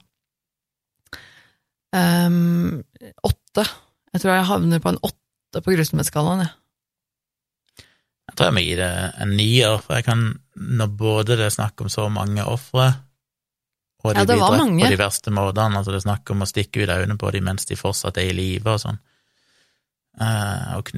Um, 1.95 2.83
åtte. 3.23 3.67
Jeg 4.15 4.23
tror 4.23 4.35
jeg 4.35 4.51
havner 4.51 4.83
på 4.83 4.95
en 4.95 5.03
åtte 5.07 5.63
på 5.63 5.77
grusomhetsskalaen, 5.77 6.47
jeg. 6.47 6.55
Jeg 8.25 8.39
tror 8.39 8.49
jeg 8.49 8.57
må 8.57 8.63
gi 8.65 8.77
det 8.81 8.93
en 9.23 9.35
nier, 9.39 9.77
for 9.85 9.99
jeg 9.99 10.07
kan, 10.09 10.23
når 10.57 10.95
både 10.99 11.37
det 11.39 11.47
er 11.47 11.55
snakk 11.55 11.85
om 11.85 11.91
så 11.93 12.09
mange 12.11 12.43
ofre, 12.49 12.89
og 14.05 14.15
de 14.15 14.21
Ja, 14.21 14.27
det 14.29 14.37
blir 14.37 14.45
drept 14.45 14.61
mange. 14.61 14.85
på 14.85 14.93
de 14.93 15.01
verste 15.01 15.33
måtene, 15.33 15.81
altså 15.81 15.95
det 15.95 16.01
er 16.03 16.07
snakk 16.09 16.31
om 16.31 16.45
å 16.45 16.49
stikke 16.49 16.85
ut 16.85 16.93
øynene 16.93 17.19
på 17.19 17.31
dem 17.33 17.45
mens 17.49 17.65
de 17.67 17.77
fortsatt 17.77 18.21
er 18.21 18.31
i 18.31 18.37
live 18.37 18.77
og 18.77 18.83
sånn. 18.83 19.01
Uh, 20.15 20.77
og 20.79 20.91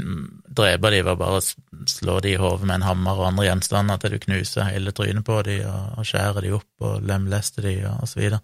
drepe 0.59 0.91
dem 0.93 1.07
var 1.07 1.17
bare 1.17 1.39
å 1.41 1.45
slå 1.89 2.19
dem 2.21 2.35
i 2.35 2.41
hodet 2.41 2.67
med 2.69 2.75
en 2.75 2.85
hammer 2.85 3.17
og 3.17 3.31
andre 3.31 3.47
gjenstander 3.47 3.97
til 4.03 4.13
du 4.13 4.19
knuser 4.27 4.69
hele 4.69 4.93
trynet 4.93 5.25
på 5.25 5.39
dem 5.47 5.63
og, 5.71 5.95
og 5.97 6.05
skjærer 6.05 6.45
dem 6.45 6.59
opp 6.59 6.85
og 6.85 7.07
lemlester 7.07 7.65
dem 7.65 7.87
og, 7.89 8.03
og 8.05 8.11
så 8.11 8.21
videre. 8.21 8.43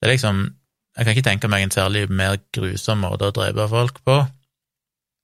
Det 0.00 0.08
er 0.08 0.14
liksom 0.14 0.46
Jeg 0.96 1.04
kan 1.06 1.14
ikke 1.14 1.28
tenke 1.28 1.48
meg 1.52 1.62
en 1.62 1.70
særlig 1.70 2.08
mer 2.10 2.38
grusom 2.50 3.04
måte 3.04 3.28
å 3.28 3.34
drepe 3.34 3.68
folk 3.70 4.00
på, 4.04 4.16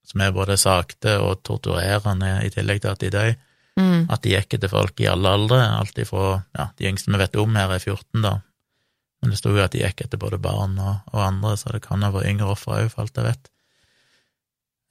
som 0.06 0.22
er 0.22 0.36
både 0.36 0.54
sakte 0.60 1.16
og 1.18 1.40
torturerende 1.42 2.36
i 2.46 2.52
tillegg 2.54 2.84
til 2.84 2.92
at 2.92 3.00
de 3.02 3.10
dør. 3.10 3.32
Mm. 3.76 4.06
At 4.12 4.22
de 4.24 4.36
gikk 4.36 4.56
etter 4.56 4.70
folk 4.72 5.00
i 5.02 5.08
alle 5.10 5.32
aldre, 5.36 5.58
alt 5.80 5.98
ifra 6.00 6.36
ja, 6.56 6.68
de 6.78 6.86
yngste 6.88 7.10
vi 7.12 7.20
vet 7.20 7.36
om 7.42 7.58
her, 7.58 7.74
er 7.74 7.82
14, 7.82 8.22
da. 8.22 8.36
Men 9.26 9.34
det 9.34 9.40
sto 9.40 9.50
jo 9.50 9.58
at 9.58 9.74
de 9.74 9.80
gikk 9.82 10.04
etter 10.04 10.20
både 10.22 10.38
barn 10.38 10.76
og, 10.78 11.00
og 11.10 11.18
andre, 11.24 11.56
så 11.58 11.72
det 11.74 11.82
kan 11.82 12.04
ha 12.06 12.12
vært 12.14 12.30
yngre 12.30 12.52
ofre 12.52 12.76
òg, 12.84 12.90
for 12.92 13.02
alt 13.02 13.18
jeg 13.18 13.26
vet. 13.26 13.48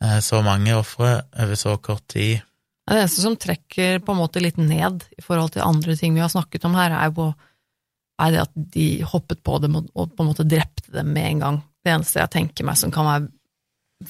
Eh, 0.04 0.18
Så 0.20 0.42
mange 0.44 0.76
ofre 0.76 1.14
over 1.32 1.56
så 1.56 1.78
kort 1.80 2.04
tid. 2.12 2.44
Det 2.86 2.98
eneste 3.00 3.24
som 3.24 3.38
trekker 3.40 4.04
på 4.04 4.12
en 4.12 4.20
måte 4.20 4.44
litt 4.44 4.60
ned 4.60 5.06
i 5.16 5.24
forhold 5.24 5.56
til 5.56 5.64
andre 5.64 5.96
ting 5.96 6.14
vi 6.18 6.22
har 6.22 6.34
snakket 6.34 6.68
om 6.68 6.76
her, 6.76 6.92
er 6.92 7.14
jo 7.16 7.32
er 8.20 8.36
det 8.36 8.44
at 8.44 8.52
de 8.76 8.90
hoppet 9.08 9.42
på 9.44 9.58
dem 9.64 9.80
og, 9.80 9.88
på 9.96 10.24
en 10.24 10.30
måte 10.30 10.46
drepte 10.48 10.92
dem 10.92 11.10
med 11.16 11.32
en 11.32 11.42
gang. 11.46 11.64
Det 11.84 11.96
eneste 11.96 12.22
jeg 12.22 12.34
tenker 12.36 12.68
meg 12.68 12.78
som 12.80 12.92
kan 12.94 13.08
være 13.08 13.32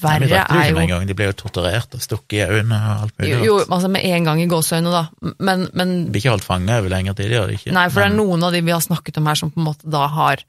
verre, 0.01 0.25
Nei, 0.49 0.61
er 0.65 0.71
jo 0.71 0.85
gang, 0.89 1.05
de 1.07 1.13
ble 1.17 1.27
jo 1.29 1.35
torturert 1.37 1.93
og 1.95 2.01
stukket 2.01 2.33
i 2.39 2.57
øynene 2.57 2.77
og 2.79 3.03
alt 3.05 3.17
mulig. 3.19 3.29
Jo, 3.31 3.43
jo, 3.45 3.55
altså 3.69 3.89
med 3.93 4.05
en 4.09 4.23
gang 4.27 4.41
i 4.41 4.47
gåseøynene, 4.49 4.91
da. 4.91 5.33
Men, 5.39 5.67
men 5.77 5.93
De 6.07 6.11
blir 6.15 6.23
ikke 6.23 6.33
holdt 6.33 6.47
fanget 6.47 6.79
over 6.81 6.89
lengre 6.89 7.13
tid, 7.15 7.31
gjør 7.31 7.47
de 7.53 7.57
ikke. 7.59 7.71
Nei, 7.77 7.85
for 7.93 8.01
det 8.01 8.09
er 8.11 8.17
noen 8.17 8.43
av 8.47 8.51
de 8.55 8.61
vi 8.65 8.73
har 8.73 8.81
snakket 8.83 9.17
om 9.21 9.29
her 9.29 9.35
som 9.39 9.51
på 9.53 9.61
en 9.61 9.67
måte 9.69 9.89
da 9.93 10.07
har 10.17 10.41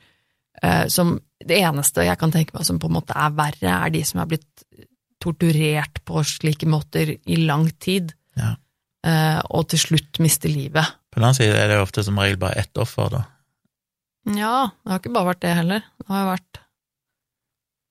eh, 0.63 0.87
som 0.89 1.17
Det 1.47 1.59
eneste 1.61 2.07
jeg 2.09 2.17
kan 2.19 2.33
tenke 2.33 2.57
meg 2.57 2.65
som 2.65 2.79
på 2.81 2.89
en 2.89 2.97
måte 2.97 3.13
er 3.15 3.35
verre, 3.37 3.73
er 3.87 3.91
de 3.93 4.01
som 4.09 4.23
er 4.25 4.31
blitt 4.33 4.65
torturert 5.23 6.01
på 6.09 6.23
slike 6.25 6.67
måter 6.69 7.13
i 7.25 7.37
lang 7.45 7.69
tid, 7.81 8.15
Ja. 8.37 8.55
eh, 9.05 9.41
og 9.51 9.69
til 9.69 9.79
slutt 9.79 10.19
mister 10.19 10.49
livet. 10.49 10.85
På 11.13 11.21
den 11.21 11.25
annen 11.29 11.35
side 11.39 11.55
er 11.57 11.69
det 11.69 11.79
ofte 11.81 12.03
som 12.05 12.19
regel 12.19 12.37
bare 12.41 12.57
ett 12.61 12.77
offer, 12.79 13.11
da. 13.11 13.23
Ja, 14.27 14.71
det 14.85 14.91
har 14.91 14.99
ikke 15.01 15.13
bare 15.15 15.31
vært 15.35 15.41
det 15.45 15.55
heller. 15.57 15.85
Det 16.01 16.09
har 16.09 16.25
jo 16.25 16.31
vært 16.33 16.53
Det 16.57 16.63
er 16.63 16.63
vel 16.63 16.63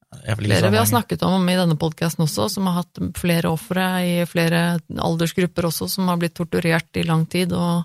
ikke 0.02 0.05
så 0.05 0.05
flere 0.24 0.70
vi 0.72 0.78
har 0.78 0.86
snakket 0.86 1.24
om 1.24 1.50
i 1.50 1.56
denne 1.56 1.76
podkasten 1.78 2.24
også, 2.26 2.50
som 2.50 2.68
har 2.68 2.82
hatt 2.84 3.00
flere 3.18 3.50
ofre 3.52 3.86
i 4.06 4.26
flere 4.30 4.80
aldersgrupper 4.98 5.68
også, 5.70 5.88
som 5.90 6.08
har 6.08 6.18
blitt 6.18 6.36
torturert 6.38 6.90
i 6.98 7.04
lang 7.04 7.26
tid, 7.30 7.54
og 7.54 7.84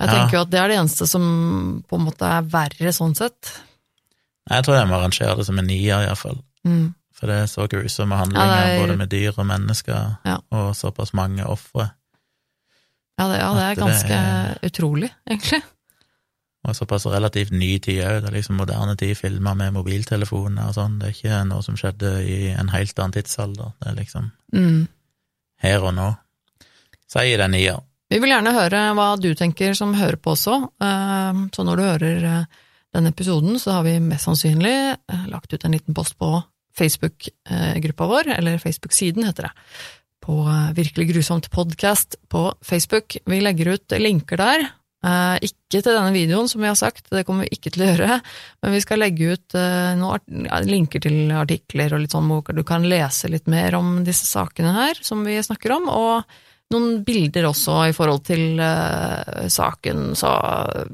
jeg 0.00 0.08
tenker 0.08 0.36
jo 0.38 0.42
at 0.46 0.50
det 0.50 0.60
er 0.62 0.68
det 0.72 0.78
eneste 0.80 1.06
som 1.06 1.24
på 1.88 1.98
en 1.98 2.06
måte 2.06 2.24
er 2.24 2.46
verre 2.48 2.92
sånn 2.96 3.12
sett. 3.18 3.50
Jeg 4.48 4.64
tror 4.64 4.78
jeg 4.78 4.88
må 4.88 4.96
arrangere 4.96 5.36
det 5.36 5.44
som 5.46 5.58
en 5.60 5.66
nier, 5.68 6.06
iallfall. 6.06 6.38
Mm. 6.64 6.94
For 7.12 7.28
det 7.28 7.36
er 7.42 7.50
så 7.52 7.66
grusomme 7.68 8.16
handlinger, 8.16 8.46
Ja, 8.48 8.62
er- 8.70 8.80
både 8.80 8.96
med 8.96 9.10
dyr 9.12 9.34
og 9.36 9.44
mennesker, 9.46 10.16
Ja. 10.24 10.38
og 10.50 10.72
såpass 10.74 11.12
mange 11.12 11.44
ofre. 11.44 11.90
Ja, 13.20 13.28
det, 13.28 13.40
ja, 13.40 13.52
det 13.52 13.60
er 13.60 13.70
er 13.70 13.74
det 13.74 13.84
ganske 13.84 14.16
er- 14.16 14.58
utrolig, 14.64 15.10
egentlig. 15.28 15.62
Og 16.68 16.76
såpass 16.76 17.06
relativt 17.08 17.54
ny 17.56 17.78
tid 17.80 18.02
òg. 18.04 18.18
Det 18.20 18.28
er 18.28 18.34
liksom 18.36 18.58
moderne 18.60 18.96
tid, 19.00 19.16
filma 19.16 19.54
med 19.56 19.72
mobiltelefoner 19.72 20.68
og 20.68 20.74
sånn. 20.76 20.98
Det 21.00 21.08
er 21.08 21.14
ikke 21.16 21.38
noe 21.48 21.64
som 21.64 21.78
skjedde 21.80 22.10
i 22.28 22.50
en 22.52 22.68
helt 22.68 22.98
annen 23.00 23.16
tidsalder. 23.16 23.72
Det 23.80 23.88
er 23.88 23.96
liksom 24.02 24.32
Mm. 24.52 24.88
her 25.62 25.80
og 25.84 25.94
nå. 25.94 26.16
Så 27.08 27.24
den 27.38 27.50
nier. 27.50 27.80
Vi 28.10 28.18
vil 28.18 28.30
gjerne 28.30 28.52
høre 28.52 28.94
hva 28.94 29.16
du 29.20 29.34
tenker 29.34 29.74
som 29.74 29.94
hører 29.94 30.16
på 30.16 30.32
også. 30.34 30.70
Eh, 30.80 31.48
Så 31.52 31.64
når 31.64 31.76
du 31.76 31.82
hører 31.82 32.24
eh, 32.24 32.44
denne 32.92 33.08
episoden, 33.08 33.58
så 33.58 33.72
har 33.72 33.82
vi 33.82 33.98
mest 34.00 34.24
sannsynlig 34.24 34.96
eh, 35.08 35.26
lagt 35.28 35.52
ut 35.52 35.64
en 35.64 35.72
liten 35.72 35.94
post 35.94 36.18
på 36.18 36.42
Facebook-gruppa 36.76 38.06
vår, 38.06 38.28
eller 38.38 38.58
Facebook-siden 38.58 39.24
heter 39.24 39.42
det, 39.48 39.52
på 40.22 40.44
Virkelig 40.74 41.08
grusomt 41.12 41.50
podcast 41.50 42.16
på 42.28 42.54
Facebook. 42.62 43.16
Vi 43.26 43.40
legger 43.40 43.74
ut 43.74 43.92
linker 43.98 44.36
der. 44.36 44.68
Eh, 45.00 45.36
ikke 45.46 45.80
til 45.80 45.94
denne 45.94 46.12
videoen, 46.12 46.48
som 46.50 46.60
vi 46.60 46.68
har 46.68 46.76
sagt, 46.76 47.06
det 47.08 47.22
kommer 47.24 47.46
vi 47.46 47.56
ikke 47.56 47.72
til 47.72 47.86
å 47.86 47.88
gjøre, 47.88 48.18
men 48.60 48.74
vi 48.76 48.82
skal 48.84 49.00
legge 49.00 49.32
ut 49.32 49.56
eh, 49.56 49.94
noen 49.96 50.48
linker 50.68 51.00
til 51.06 51.32
artikler 51.32 51.94
og 51.96 52.02
litt 52.02 52.12
sånn, 52.12 52.28
hvor 52.28 52.52
du 52.52 52.60
kan 52.68 52.84
lese 52.84 53.30
litt 53.32 53.48
mer 53.48 53.78
om 53.78 54.02
disse 54.04 54.28
sakene 54.28 54.74
her, 54.76 55.00
som 55.00 55.24
vi 55.24 55.38
snakker 55.40 55.72
om, 55.78 55.88
og 55.88 56.36
noen 56.70 57.00
bilder 57.06 57.48
også 57.48 57.78
i 57.88 57.94
forhold 57.96 58.20
til 58.28 58.60
uh, 58.62 59.48
saken, 59.50 60.12
så 60.14 60.28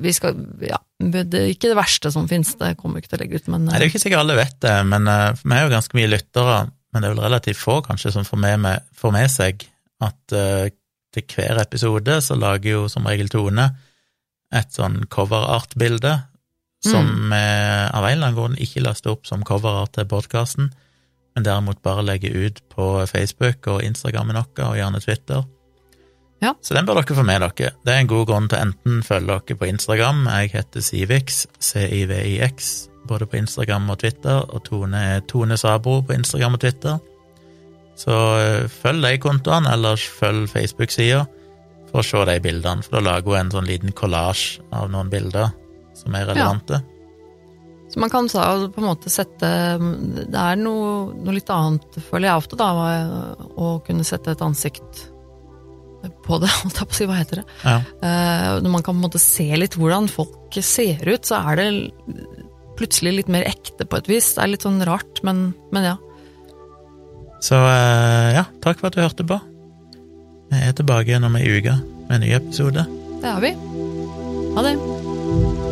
vi 0.01 0.15
skal 0.17 0.39
Ja, 0.65 0.79
det 1.03 1.27
er 1.27 1.51
ikke 1.51 1.69
det 1.69 1.77
verste 1.77 2.09
som 2.15 2.31
finnes, 2.31 2.55
det 2.57 2.79
kommer 2.79 2.97
vi 2.97 3.05
ikke 3.05 3.13
til 3.13 3.19
å 3.19 3.23
legge 3.27 3.43
ut, 3.43 3.51
men 3.53 3.67
Nei, 3.67 3.75
det 3.75 3.83
er 3.83 3.91
jo 3.91 3.93
ikke 3.93 4.05
sikkert 4.07 4.23
alle 4.23 4.39
vet 4.39 4.57
det, 4.65 4.73
men 4.89 5.11
uh, 5.11 5.37
vi 5.43 5.53
er 5.53 5.67
jo 5.67 5.75
ganske 5.75 5.99
mye 5.99 6.09
lyttere. 6.15 6.63
Men 6.95 7.05
det 7.05 7.11
er 7.11 7.13
vel 7.13 7.27
relativt 7.27 7.61
få, 7.61 7.75
kanskje, 7.85 8.15
som 8.15 8.25
får 8.25 8.41
med, 8.41 8.63
med, 8.63 8.89
får 8.97 9.13
med 9.13 9.29
seg 9.29 9.67
at 10.07 10.37
til 11.13 11.25
hver 11.35 11.61
episode 11.61 12.15
så 12.25 12.37
lager 12.41 12.71
jo 12.71 12.87
som 12.93 13.05
regel 13.09 13.29
Tone 13.33 13.67
et 14.55 14.73
sånn 14.75 15.03
coverart-bilde 15.11 16.15
som 16.87 17.07
vi 17.31 17.37
av 17.37 18.05
en 18.05 18.13
eller 18.13 18.29
annen 18.29 18.37
grunn 18.37 18.59
ikke 18.63 18.85
laster 18.85 19.15
opp 19.15 19.27
som 19.27 19.45
coverart 19.47 19.97
til 19.97 20.07
podkasten, 20.11 20.71
men 21.35 21.45
derimot 21.45 21.83
bare 21.85 22.05
legger 22.07 22.37
ut 22.47 22.63
på 22.73 22.89
Facebook 23.11 23.67
og 23.73 23.83
Instagrammen 23.85 24.39
vår, 24.39 24.63
og 24.69 24.79
gjerne 24.79 25.03
Twitter. 25.03 25.45
Ja. 26.45 26.53
Så 26.61 26.77
den 26.77 26.87
bør 26.87 27.01
dere 27.01 27.17
få 27.17 27.25
med 27.25 27.43
dere. 27.43 27.73
Det 27.85 27.93
er 27.93 28.03
en 28.03 28.11
god 28.13 28.27
grunn 28.29 28.49
til 28.53 28.61
enten 28.61 29.03
følge 29.05 29.39
dere 29.41 29.59
på 29.59 29.69
Instagram, 29.71 30.27
jeg 30.29 30.53
heter 30.55 30.85
Civix, 30.85 31.45
C-I-V-I-X, 31.61 32.89
både 33.09 33.27
på 33.27 33.41
Instagram 33.41 33.91
og 33.91 34.01
Twitter, 34.03 34.45
og 34.45 34.65
Tone 34.67 35.03
er 35.15 35.25
Tone 35.29 35.57
Sabro 35.57 36.01
på 36.03 36.17
Instagram 36.17 36.59
og 36.59 36.65
Twitter. 36.65 36.99
Så 37.97 38.17
eh, 38.43 38.69
følg 38.69 39.05
de 39.05 39.19
kontoene, 39.19 39.73
eller 39.73 39.97
følg 39.97 40.49
Facebook-sida 40.53 41.25
for 41.91 42.03
å 42.03 42.07
se 42.07 42.25
de 42.29 42.37
bildene, 42.43 42.85
for 42.85 42.99
da 42.99 43.05
lager 43.05 43.33
hun 43.33 43.41
en 43.45 43.55
sånn 43.55 43.71
liten 43.71 43.95
kollasj 43.97 44.61
av 44.75 44.91
noen 44.93 45.11
bilder 45.13 45.51
som 45.97 46.15
er 46.19 46.29
relevante. 46.29 46.83
Så 47.89 48.01
man 48.03 48.11
kan 48.11 48.29
så, 48.29 48.43
på 48.75 48.83
en 48.83 48.89
måte 48.89 49.11
sette 49.15 49.49
Det 49.79 50.41
er 50.41 50.57
noe, 50.59 51.13
noe 51.15 51.35
litt 51.37 51.51
annet, 51.55 52.01
føler 52.09 52.29
jeg 52.29 52.43
ofte, 52.43 52.59
da, 52.59 52.71
å 53.55 53.77
kunne 53.87 54.07
sette 54.07 54.35
et 54.35 54.43
ansikt 54.43 55.07
på 56.27 56.39
det, 56.43 56.51
holdt 56.63 56.81
jeg 56.81 56.89
på 56.91 56.95
å 56.95 56.99
si, 56.99 57.09
hva 57.09 57.21
heter 57.21 57.43
det? 57.43 57.47
Ja. 57.63 57.77
Eh, 58.09 58.51
når 58.65 58.75
man 58.75 58.85
kan 58.85 58.95
på 58.95 59.01
en 59.01 59.07
måte 59.07 59.23
se 59.23 59.47
litt 59.59 59.79
hvordan 59.79 60.11
folk 60.11 60.59
ser 60.63 61.03
ut, 61.07 61.27
så 61.27 61.41
er 61.53 61.61
det 61.61 61.69
plutselig 62.77 63.15
litt 63.21 63.33
mer 63.33 63.47
ekte 63.49 63.87
på 63.89 63.99
et 63.99 64.11
vis. 64.11 64.35
Det 64.37 64.45
er 64.45 64.53
litt 64.53 64.67
sånn 64.67 64.83
rart, 64.87 65.23
men, 65.27 65.49
men 65.75 65.91
ja. 65.93 65.97
Så 67.45 67.59
eh, 67.59 68.37
ja, 68.37 68.47
takk 68.65 68.81
for 68.81 68.91
at 68.91 68.99
du 68.99 69.03
hørte 69.05 69.27
på. 69.27 69.41
Vi 70.51 70.63
er 70.63 70.77
tilbake 70.77 71.11
igjen 71.11 71.27
om 71.27 71.37
ei 71.39 71.47
uke 71.59 71.75
med 72.07 72.19
en 72.19 72.27
ny 72.27 72.35
episode. 72.37 72.87
Det 73.23 73.31
har 73.31 73.41
vi. 73.43 73.55
Ha 74.57 74.67
det. 74.67 75.66